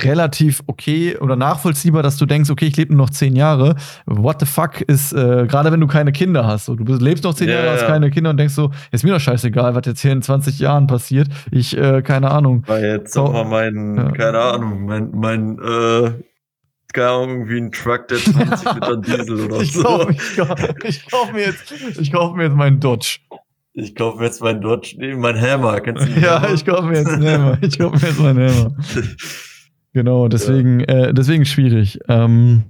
relativ 0.00 0.62
okay 0.66 1.16
oder 1.16 1.36
nachvollziehbar, 1.36 2.02
dass 2.02 2.16
du 2.16 2.26
denkst, 2.26 2.50
okay, 2.50 2.66
ich 2.66 2.76
lebe 2.76 2.94
nur 2.94 3.06
noch 3.06 3.10
zehn 3.10 3.36
Jahre. 3.36 3.76
What 4.06 4.40
the 4.40 4.46
fuck 4.46 4.80
ist, 4.80 5.12
äh, 5.12 5.46
gerade 5.46 5.70
wenn 5.70 5.80
du 5.80 5.86
keine 5.86 6.12
Kinder 6.12 6.46
hast. 6.46 6.66
So, 6.66 6.74
du 6.74 6.94
lebst 6.96 7.24
noch 7.24 7.34
zehn 7.34 7.48
ja, 7.48 7.56
Jahre, 7.56 7.70
hast 7.72 7.86
keine 7.86 8.10
Kinder 8.10 8.30
und 8.30 8.36
denkst 8.36 8.54
so, 8.54 8.70
ist 8.90 9.04
mir 9.04 9.12
doch 9.12 9.20
scheißegal, 9.20 9.74
was 9.74 9.82
jetzt 9.86 10.00
hier 10.00 10.12
in 10.12 10.22
20 10.22 10.58
Jahren 10.58 10.86
passiert. 10.86 11.28
Ich, 11.50 11.76
äh, 11.76 12.02
keine 12.02 12.30
Ahnung. 12.30 12.64
Weil 12.66 12.84
jetzt 12.84 13.12
so, 13.12 13.28
mal 13.28 13.44
mein, 13.44 13.96
ja. 13.96 14.10
keine 14.10 14.40
Ahnung, 14.40 14.86
mein, 14.86 15.10
mein, 15.12 15.58
äh, 15.58 16.12
keine 16.92 17.08
Ahnung, 17.08 17.30
irgendwie 17.30 17.58
ein 17.58 17.72
Truck, 17.72 18.08
der 18.08 18.18
20 18.18 18.74
Liter 18.74 18.96
Diesel 18.96 19.40
oder 19.46 19.60
ich 19.60 19.72
so. 19.72 19.82
Kauf, 19.82 20.10
ich 20.84 21.06
kaufe 21.10 21.32
mir, 21.32 21.46
jetzt, 21.46 21.72
ich 21.98 22.12
kauf 22.12 22.34
mir 22.34 22.44
jetzt 22.44 22.56
meinen 22.56 22.80
Dodge. 22.80 23.18
Ich 23.72 23.94
kaufe 23.94 24.18
mir 24.18 24.24
jetzt 24.24 24.42
meinen 24.42 24.60
Dodge, 24.60 24.96
nee, 24.98 25.14
mein 25.14 25.40
Hammer. 25.40 25.80
Kennst 25.80 26.06
du 26.06 26.20
ja, 26.20 26.42
Hammer? 26.42 26.54
ich 26.54 26.64
kaufe 26.64 26.88
mir 26.88 26.98
jetzt 26.98 27.08
einen 27.08 27.28
Hammer. 27.28 27.58
Ich 27.60 27.78
kaufe 27.78 27.96
mir 27.96 28.08
jetzt 28.08 28.20
meinen 28.20 28.50
Hammer. 28.50 28.76
genau, 29.92 30.28
deswegen, 30.28 30.80
ja. 30.80 30.86
äh, 30.86 31.14
deswegen 31.14 31.44
schwierig. 31.44 31.98
Ähm, 32.08 32.64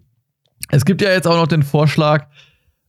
es 0.70 0.84
gibt 0.84 1.02
ja 1.02 1.10
jetzt 1.10 1.26
auch 1.26 1.36
noch 1.36 1.48
den 1.48 1.62
Vorschlag, 1.62 2.26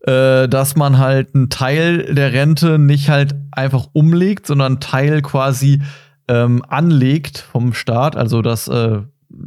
äh, 0.01 0.47
dass 0.47 0.75
man 0.75 0.97
halt 0.97 1.33
einen 1.33 1.49
Teil 1.49 2.13
der 2.13 2.33
Rente 2.33 2.77
nicht 2.77 3.09
halt 3.09 3.35
einfach 3.51 3.87
umlegt, 3.93 4.47
sondern 4.47 4.73
einen 4.73 4.79
Teil 4.81 5.21
quasi 5.21 5.81
ähm, 6.27 6.63
anlegt 6.67 7.37
vom 7.37 7.73
Staat. 7.73 8.17
Also 8.17 8.41
dass 8.41 8.67
äh, 8.67 9.01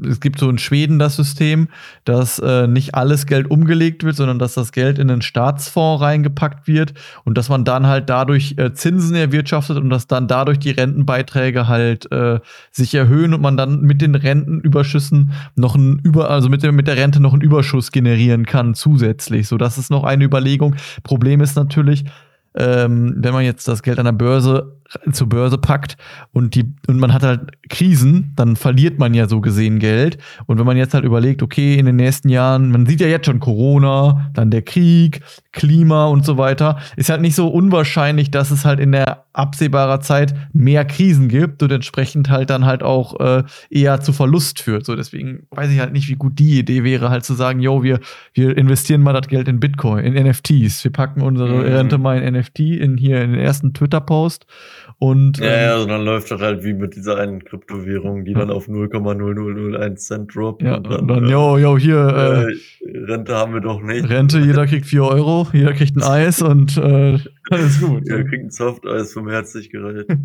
es 0.09 0.21
gibt 0.21 0.39
so 0.39 0.49
in 0.49 0.59
Schweden 0.59 0.99
das 0.99 1.17
System, 1.17 1.69
dass 2.05 2.39
äh, 2.39 2.67
nicht 2.67 2.95
alles 2.95 3.27
Geld 3.27 3.51
umgelegt 3.51 4.05
wird, 4.05 4.17
sondern 4.17 4.39
dass 4.39 4.55
das 4.55 4.73
Geld 4.73 4.99
in 4.99 5.11
einen 5.11 5.23
Staatsfonds 5.23 6.03
reingepackt 6.03 6.67
wird 6.67 6.95
und 7.25 7.37
dass 7.39 7.49
man 7.49 7.65
dann 7.65 7.87
halt 7.87 8.09
dadurch 8.09 8.55
äh, 8.57 8.73
Zinsen 8.73 9.15
erwirtschaftet 9.15 9.77
und 9.77 9.91
dass 9.91 10.07
dann 10.07 10.29
dadurch 10.29 10.59
die 10.59 10.71
Rentenbeiträge 10.71 11.69
halt 11.69 12.11
äh, 12.13 12.41
sich 12.71 12.95
erhöhen 12.95 13.35
und 13.35 13.41
man 13.41 13.57
dann 13.57 13.83
mit 13.83 14.01
den 14.01 14.15
Rentenüberschüssen 14.15 15.33
noch 15.57 15.75
ein 15.75 16.01
Über, 16.03 16.31
also 16.31 16.49
mit, 16.49 16.63
dem, 16.63 16.77
mit 16.77 16.89
der 16.89 16.97
Rente 16.97 17.21
noch 17.21 17.33
einen 17.33 17.43
Überschuss 17.43 17.93
generieren 17.93 18.47
kann 18.47 18.75
zusätzlich. 18.75 19.49
So, 19.49 19.59
das 19.59 19.79
ist 19.79 19.91
noch 19.91 20.05
eine 20.05 20.25
Überlegung. 20.25 20.77
Problem 21.03 21.41
ist 21.41 21.57
natürlich, 21.57 22.05
ähm, 22.57 23.15
wenn 23.17 23.33
man 23.33 23.45
jetzt 23.45 23.67
das 23.67 23.83
Geld 23.83 23.99
an 23.99 24.05
der 24.05 24.13
Börse 24.13 24.77
zur 25.13 25.29
Börse 25.29 25.59
packt 25.59 25.97
und 26.33 26.55
die 26.55 26.73
und 26.87 26.99
man 26.99 27.13
hat 27.13 27.23
halt 27.23 27.53
Krisen, 27.69 28.33
dann 28.37 28.57
verliert 28.57 28.99
man 28.99 29.15
ja 29.15 29.29
so 29.29 29.41
gesehen 29.41 29.79
Geld. 29.79 30.19
Und 30.47 30.59
wenn 30.59 30.67
man 30.67 30.77
jetzt 30.77 30.95
halt 30.95 31.05
überlegt, 31.05 31.43
okay, 31.43 31.79
in 31.79 31.87
den 31.87 31.97
nächsten 31.97 32.29
Jahren, 32.29 32.71
man 32.71 32.87
sieht 32.87 33.01
ja 33.01 33.07
jetzt 33.07 33.27
schon 33.27 33.41
Corona, 33.41 34.31
dann 34.35 34.51
der 34.51 34.63
Krieg, 34.63 35.23
Klima 35.53 36.07
und 36.07 36.25
so 36.25 36.37
weiter, 36.37 36.79
ist 36.97 37.11
halt 37.11 37.21
nicht 37.21 37.35
so 37.35 37.49
unwahrscheinlich, 37.49 38.31
dass 38.31 38.51
es 38.51 38.65
halt 38.65 38.81
in 38.81 38.93
der 38.93 39.25
absehbarer 39.33 40.01
Zeit 40.01 40.35
mehr 40.53 40.85
Krisen 40.85 41.29
gibt 41.29 41.63
und 41.63 41.73
entsprechend 41.73 42.31
halt 42.31 42.51
dann 42.51 42.65
halt 42.65 42.83
auch 42.83 43.19
äh, 43.21 43.43
eher 43.71 44.01
zu 44.01 44.13
Verlust 44.13 44.61
führt. 44.61 44.87
So 44.87 44.95
deswegen 44.95 45.47
weiß 45.51 45.71
ich 45.71 45.81
halt 45.81 45.93
nicht, 45.93 46.09
wie 46.09 46.15
gut 46.15 46.39
die 46.39 46.59
Idee 46.59 46.85
wäre, 46.85 47.11
halt 47.11 47.25
zu 47.25 47.35
sagen, 47.35 47.61
yo, 47.61 47.83
wir 47.83 48.01
wir 48.33 48.57
investieren 48.57 49.03
mal 49.03 49.13
das 49.13 49.29
Geld 49.29 49.49
in 49.49 49.61
Bitcoin, 49.61 50.05
in 50.05 50.15
NFTs, 50.15 50.85
wir 50.85 50.93
packen 50.93 51.23
unsere 51.23 51.55
mhm. 51.55 51.75
Rente 51.75 51.99
mal 51.99 52.21
in 52.21 52.35
NFT 52.35 52.61
in 52.61 52.97
hier 52.97 53.23
in 53.23 53.33
den 53.33 53.41
ersten 53.41 53.75
Twitter 53.75 54.01
Post 54.01 54.47
und, 55.05 55.39
ja, 55.39 55.45
ähm, 55.45 55.61
ja, 55.61 55.75
also 55.75 55.87
dann 55.87 56.05
läuft 56.05 56.31
das 56.31 56.41
halt 56.41 56.65
wie 56.65 56.73
mit 56.73 56.97
dieser 56.97 57.19
einen 57.19 57.45
Kryptowährung, 57.45 58.25
die 58.25 58.33
dann 58.33 58.51
auf 58.51 58.69
0,0001 58.69 59.97
Cent 59.97 60.35
droppt. 60.35 60.63
Ja, 60.63 60.77
und 60.77 60.87
dann, 60.87 61.01
und 61.01 61.09
dann 61.09 61.29
yo, 61.29 61.59
yo, 61.59 61.77
hier. 61.77 62.49
Äh, 62.49 62.53
äh, 62.53 63.05
Rente 63.05 63.35
haben 63.35 63.53
wir 63.53 63.61
doch 63.61 63.83
nicht. 63.83 64.09
Rente, 64.09 64.39
jeder 64.39 64.67
kriegt 64.69 64.87
4 64.87 65.03
Euro, 65.05 65.47
jeder 65.53 65.75
kriegt 65.75 65.95
ein 65.97 66.03
Eis 66.03 66.41
und 66.41 66.79
äh, 66.79 67.19
alles 67.51 67.81
gut. 67.81 68.05
Jeder 68.07 68.25
kriegt 68.25 68.45
ein 68.45 68.51
Softeis 68.51 69.13
vom 69.13 69.29
Herzlichkeit. 69.29 70.07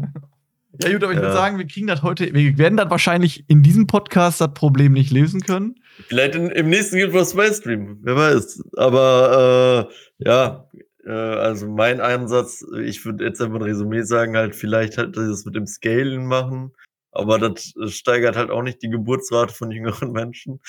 Ja, 0.82 0.94
gut, 0.94 1.04
aber 1.04 1.12
ich 1.12 1.18
ja. 1.18 1.24
würde 1.24 1.36
sagen, 1.36 1.58
wir 1.58 1.68
kriegen 1.68 1.88
das 1.88 2.04
heute, 2.04 2.34
wir 2.34 2.58
werden 2.58 2.78
das 2.78 2.90
wahrscheinlich 2.90 3.44
in 3.50 3.64
diesem 3.64 3.86
Podcast 3.86 4.40
das 4.40 4.54
Problem 4.54 4.94
nicht 4.94 5.12
lösen 5.12 5.42
können. 5.42 5.76
Vielleicht 6.08 6.36
in, 6.36 6.48
im 6.52 6.70
nächsten 6.70 6.96
Guild 6.96 7.12
Wars 7.12 7.36
Stream, 7.58 7.98
wer 8.04 8.16
weiß. 8.16 8.64
Aber 8.78 9.90
äh, 10.20 10.26
ja, 10.26 10.70
äh, 10.74 10.84
also 11.12 11.68
mein 11.68 12.02
Einsatz, 12.02 12.66
ich 12.82 13.04
würde 13.06 13.26
jetzt 13.26 13.42
einfach 13.42 13.58
ein 13.58 13.64
Resümee 13.64 14.04
sagen, 14.04 14.36
halt 14.36 14.56
vielleicht 14.56 14.98
halt 14.98 15.16
das 15.18 15.46
mit 15.46 15.56
dem 15.56 15.68
Scalen 15.68 16.26
machen, 16.26 16.72
aber 17.12 17.40
das 17.40 17.74
steigert 17.88 18.36
halt 18.36 18.52
auch 18.52 18.64
nicht 18.64 18.82
die 18.82 18.90
Geburtsrate 18.90 19.54
von 19.54 19.72
jüngeren 19.72 20.12
Menschen. 20.12 20.60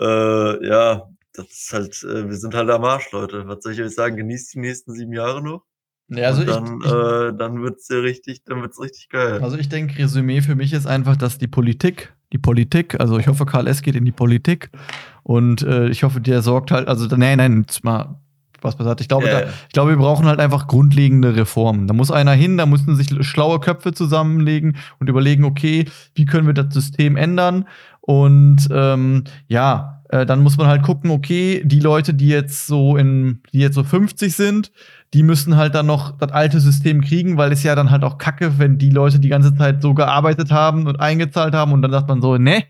Äh, 0.00 0.66
ja, 0.66 1.08
das 1.34 1.46
ist 1.46 1.72
halt, 1.72 2.02
äh, 2.04 2.28
wir 2.28 2.36
sind 2.36 2.54
halt 2.54 2.70
am 2.70 2.84
Arsch, 2.84 3.10
Leute. 3.12 3.46
Was 3.48 3.62
soll 3.62 3.72
ich 3.72 3.82
euch 3.82 3.94
sagen? 3.94 4.16
Genießt 4.16 4.54
die 4.54 4.60
nächsten 4.60 4.92
sieben 4.92 5.12
Jahre 5.12 5.42
noch. 5.42 5.64
Ja, 6.08 6.28
also 6.28 6.44
dann, 6.44 6.80
ich, 6.80 6.92
äh, 6.92 7.32
dann 7.36 7.62
wird's 7.62 7.88
ja 7.88 7.98
richtig, 7.98 8.44
dann 8.44 8.60
wird's 8.60 8.80
richtig 8.80 9.08
geil. 9.08 9.40
Also 9.42 9.56
ich 9.56 9.68
denke, 9.68 9.98
Resümee 9.98 10.42
für 10.42 10.54
mich 10.54 10.72
ist 10.72 10.86
einfach, 10.86 11.16
dass 11.16 11.38
die 11.38 11.46
Politik, 11.46 12.12
die 12.32 12.38
Politik, 12.38 13.00
also 13.00 13.18
ich 13.18 13.28
hoffe, 13.28 13.46
KLS 13.46 13.80
geht 13.82 13.96
in 13.96 14.04
die 14.04 14.12
Politik 14.12 14.70
und 15.22 15.62
äh, 15.62 15.88
ich 15.88 16.02
hoffe, 16.02 16.20
der 16.20 16.42
sorgt 16.42 16.70
halt, 16.70 16.88
also 16.88 17.06
nein, 17.16 17.38
nein, 17.38 17.64
mal 17.82 18.21
Spaß 18.62 18.76
beiseite. 18.76 19.02
Ich 19.02 19.08
glaube, 19.08 19.26
yeah. 19.26 19.40
da, 19.40 19.46
ich 19.48 19.72
glaube, 19.72 19.90
wir 19.90 19.96
brauchen 19.96 20.26
halt 20.26 20.38
einfach 20.38 20.68
grundlegende 20.68 21.34
Reformen. 21.34 21.88
Da 21.88 21.94
muss 21.94 22.10
einer 22.12 22.32
hin, 22.32 22.56
da 22.56 22.66
müssen 22.66 22.94
sich 22.94 23.08
schlaue 23.26 23.58
Köpfe 23.58 23.92
zusammenlegen 23.92 24.76
und 25.00 25.08
überlegen, 25.08 25.44
okay, 25.44 25.86
wie 26.14 26.24
können 26.24 26.46
wir 26.46 26.54
das 26.54 26.72
System 26.72 27.16
ändern? 27.16 27.66
Und 28.00 28.68
ähm, 28.70 29.24
ja, 29.48 30.02
äh, 30.10 30.24
dann 30.24 30.42
muss 30.42 30.56
man 30.56 30.68
halt 30.68 30.82
gucken, 30.82 31.10
okay, 31.10 31.62
die 31.64 31.80
Leute, 31.80 32.14
die 32.14 32.28
jetzt 32.28 32.66
so 32.66 32.96
in, 32.96 33.40
die 33.52 33.58
jetzt 33.58 33.74
so 33.74 33.82
50 33.82 34.34
sind, 34.34 34.72
die 35.12 35.22
müssen 35.22 35.56
halt 35.56 35.74
dann 35.74 35.86
noch 35.86 36.16
das 36.18 36.30
alte 36.30 36.60
System 36.60 37.02
kriegen, 37.02 37.36
weil 37.36 37.52
es 37.52 37.62
ja 37.62 37.74
dann 37.74 37.90
halt 37.90 38.04
auch 38.04 38.18
kacke, 38.18 38.58
wenn 38.58 38.78
die 38.78 38.90
Leute 38.90 39.18
die 39.18 39.28
ganze 39.28 39.54
Zeit 39.56 39.82
so 39.82 39.94
gearbeitet 39.94 40.50
haben 40.52 40.86
und 40.86 41.00
eingezahlt 41.00 41.54
haben 41.54 41.72
und 41.72 41.82
dann 41.82 41.90
sagt 41.90 42.08
man 42.08 42.22
so, 42.22 42.38
ne, 42.38 42.64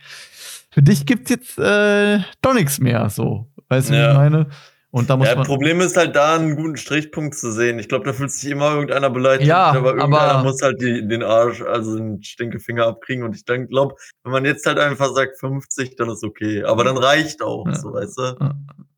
für 0.70 0.82
dich 0.82 1.05
gibt's 1.05 1.30
jetzt 1.30 1.59
äh, 1.59 2.20
doch 2.40 2.55
nichts 2.55 2.80
mehr, 2.80 3.11
so. 3.11 3.47
Weißt 3.68 3.90
du, 3.90 3.95
ja. 3.95 4.07
wie 4.07 4.12
ich 4.12 4.18
meine? 4.18 4.47
Und 4.93 5.09
da 5.09 5.16
muss 5.16 5.26
ja, 5.28 5.36
man. 5.36 5.47
Problem 5.47 5.80
ist 5.80 5.97
halt 5.97 6.14
da 6.14 6.36
einen 6.36 6.55
guten 6.55 6.76
Strichpunkt 6.76 7.34
zu 7.34 7.51
sehen. 7.51 7.78
Ich 7.78 7.88
glaube, 7.88 8.05
da 8.05 8.12
fühlt 8.12 8.30
sich 8.30 8.51
immer 8.51 8.72
irgendeiner 8.72 9.09
beleidigt, 9.09 9.49
ja, 9.49 9.70
aber 9.70 9.95
irgendeiner 9.95 10.34
aber 10.34 10.43
muss 10.43 10.61
halt 10.61 10.82
die, 10.82 11.09
den 11.09 11.22
Arsch, 11.22 11.62
also 11.62 11.97
den 11.97 12.22
Stinkefinger 12.22 12.86
abkriegen. 12.86 13.24
Und 13.24 13.34
ich 13.34 13.47
glaube, 13.47 13.95
wenn 14.22 14.32
man 14.32 14.45
jetzt 14.45 14.66
halt 14.66 14.78
einfach 14.78 15.14
sagt 15.14 15.38
50, 15.40 15.97
dann 15.97 16.11
ist 16.11 16.22
okay. 16.22 16.64
Aber 16.64 16.84
dann 16.84 16.99
reicht 16.99 17.40
auch, 17.40 17.66
ja. 17.66 17.74
so 17.74 17.95
weißt 17.95 18.18
du. 18.18 18.22
Ja. 18.38 18.55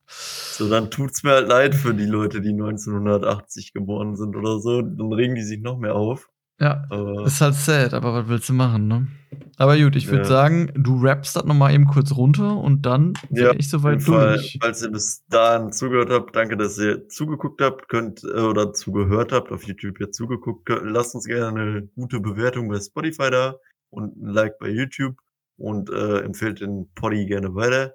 So, 0.07 0.69
dann 0.69 0.91
tut's 0.91 1.23
mir 1.23 1.31
halt 1.31 1.49
leid 1.49 1.77
für 1.77 1.95
die 1.95 2.07
Leute, 2.07 2.41
die 2.41 2.51
1980 2.51 3.73
geboren 3.73 4.17
sind 4.17 4.35
oder 4.35 4.59
so. 4.59 4.83
Dann 4.83 5.13
regen 5.13 5.37
die 5.37 5.45
sich 5.45 5.61
noch 5.61 5.79
mehr 5.79 5.95
auf. 5.95 6.29
Ja, 6.61 6.85
aber 6.89 7.27
ist 7.27 7.41
halt 7.41 7.55
sad, 7.55 7.95
aber 7.95 8.15
was 8.15 8.29
willst 8.29 8.49
du 8.49 8.53
machen, 8.53 8.87
ne? 8.87 9.09
Aber 9.57 9.77
gut, 9.77 9.97
ich 9.97 10.07
würde 10.07 10.23
ja. 10.23 10.29
sagen, 10.29 10.71
du 10.77 11.01
rappst 11.01 11.35
das 11.35 11.45
nochmal 11.45 11.75
eben 11.75 11.87
kurz 11.87 12.13
runter 12.13 12.57
und 12.57 12.83
dann 12.87 13.15
bin 13.29 13.45
ja, 13.45 13.53
ich 13.55 13.69
soweit 13.69 14.07
durch. 14.07 14.07
Fall, 14.07 14.41
falls 14.61 14.83
ihr 14.83 14.91
bis 14.91 15.25
dahin 15.27 15.73
zugehört 15.73 16.11
habt, 16.11 16.37
danke, 16.37 16.57
dass 16.57 16.79
ihr 16.79 17.09
zugeguckt 17.09 17.61
habt, 17.61 17.89
könnt 17.89 18.23
äh, 18.23 18.41
oder 18.41 18.73
zugehört 18.73 19.33
habt, 19.33 19.51
auf 19.51 19.65
YouTube 19.65 19.99
jetzt 20.01 20.17
zugeguckt, 20.17 20.67
könnt, 20.67 20.85
lasst 20.85 21.15
uns 21.17 21.27
gerne 21.27 21.61
eine 21.61 21.83
gute 21.97 22.21
Bewertung 22.21 22.69
bei 22.69 22.79
Spotify 22.79 23.31
da 23.31 23.57
und 23.91 24.17
ein 24.17 24.29
Like 24.29 24.59
bei 24.59 24.69
YouTube 24.69 25.17
und 25.57 25.91
äh, 25.91 26.21
empfehlt 26.21 26.61
den 26.61 26.91
Poddy 26.95 27.27
gerne 27.27 27.55
weiter. 27.55 27.95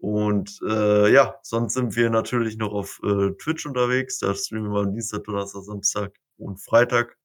Und 0.00 0.60
äh, 0.68 1.12
ja, 1.12 1.36
sonst 1.42 1.74
sind 1.74 1.96
wir 1.96 2.08
natürlich 2.10 2.56
noch 2.56 2.72
auf 2.72 3.00
äh, 3.04 3.32
Twitch 3.32 3.66
unterwegs. 3.66 4.18
Da 4.18 4.34
streamen 4.34 4.72
wir 4.72 4.80
am 4.80 4.92
Dienstag, 4.92 5.24
Donnerstag, 5.24 5.62
Samstag 5.62 6.12
und 6.36 6.62
Freitag 6.62 7.16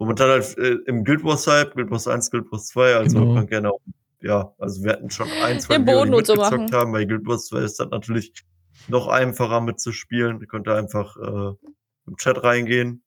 momentan 0.00 0.30
halt 0.30 0.58
äh, 0.58 0.78
im 0.86 1.04
Guild 1.04 1.22
Wars 1.22 1.46
Hype, 1.46 1.74
Guild 1.74 1.90
Wars 1.90 2.08
1, 2.08 2.30
Guild 2.30 2.50
Wars 2.50 2.66
2, 2.68 2.96
also 2.96 3.18
genau. 3.18 3.26
man 3.26 3.36
kann 3.36 3.46
gerne 3.46 3.70
auch, 3.70 3.80
ja, 4.20 4.52
also 4.58 4.82
wir 4.82 4.94
hatten 4.94 5.10
schon 5.10 5.28
ein, 5.44 5.60
zwei 5.60 5.78
Videos, 5.78 6.04
die 6.04 6.10
mitgezockt 6.10 6.70
so 6.70 6.76
haben, 6.76 6.92
bei 6.92 7.04
Guild 7.04 7.26
Wars 7.26 7.46
2 7.46 7.60
ist 7.60 7.78
das 7.78 7.88
natürlich 7.90 8.32
noch 8.88 9.08
einfacher 9.08 9.60
mitzuspielen. 9.60 10.40
Ihr 10.40 10.46
könnt 10.46 10.66
da 10.66 10.76
einfach 10.76 11.16
äh, 11.16 11.54
im 12.06 12.16
Chat 12.16 12.42
reingehen 12.42 13.02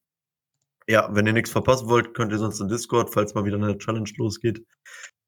Ja, 0.88 1.10
wenn 1.12 1.26
ihr 1.26 1.34
nichts 1.34 1.52
verpassen 1.52 1.88
wollt, 1.88 2.14
könnt 2.14 2.32
ihr 2.32 2.38
sonst 2.38 2.60
in 2.60 2.68
Discord, 2.68 3.14
falls 3.14 3.34
mal 3.34 3.46
wieder 3.46 3.58
eine 3.58 3.78
Challenge 3.78 4.10
losgeht. 4.18 4.64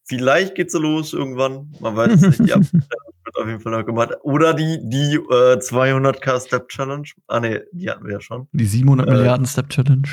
Vielleicht 0.07 0.53
geht 0.53 0.70
sie 0.70 0.80
los 0.80 1.13
irgendwann. 1.13 1.74
Man 1.80 1.95
weiß 1.95 2.22
es 2.22 2.39
nicht. 2.39 2.55
Die 2.55 2.74
wird 2.74 3.38
auf 3.38 3.47
jeden 3.47 3.59
Fall 3.59 3.72
noch 3.72 3.86
gemacht. 3.86 4.11
Oder 4.22 4.53
die, 4.53 4.80
die 4.84 5.16
äh, 5.16 5.57
200k 5.57 6.45
Step 6.45 6.70
Challenge. 6.70 7.07
Ah, 7.28 7.39
ne, 7.39 7.66
die 7.72 7.89
hatten 7.89 8.05
wir 8.05 8.13
ja 8.13 8.22
schon. 8.22 8.47
Die 8.51 8.66
700 8.66 9.07
äh, 9.07 9.11
Milliarden 9.11 9.47
Step 9.47 9.70
Challenge. 9.70 10.07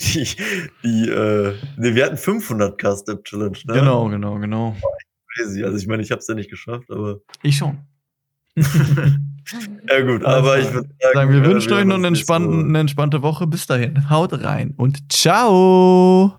Die, 0.00 0.28
die, 0.82 1.08
äh, 1.08 1.54
ne, 1.76 1.94
wir 1.94 2.06
hatten 2.06 2.16
500k 2.16 3.00
Step 3.00 3.24
Challenge, 3.24 3.58
ne? 3.66 3.74
Genau, 3.74 4.08
genau, 4.08 4.38
genau. 4.38 4.76
Crazy. 5.34 5.64
Also, 5.64 5.76
ich 5.76 5.86
meine, 5.86 6.02
ich 6.02 6.10
habe 6.10 6.20
es 6.20 6.28
ja 6.28 6.34
nicht 6.34 6.50
geschafft, 6.50 6.90
aber. 6.90 7.20
Ich 7.42 7.56
schon. 7.56 7.78
ja, 8.56 10.00
gut, 10.02 10.24
aber 10.24 10.58
ich 10.58 10.72
würde 10.72 10.88
sagen, 11.00 11.14
sagen, 11.14 11.32
wir 11.32 11.42
äh, 11.42 11.46
wünschen 11.46 11.72
euch 11.72 11.84
noch 11.84 11.96
eine 11.96 12.78
entspannte 12.78 13.22
Woche. 13.22 13.46
Bis 13.46 13.66
dahin. 13.66 14.10
Haut 14.10 14.32
rein 14.44 14.74
und 14.76 15.12
ciao! 15.12 16.30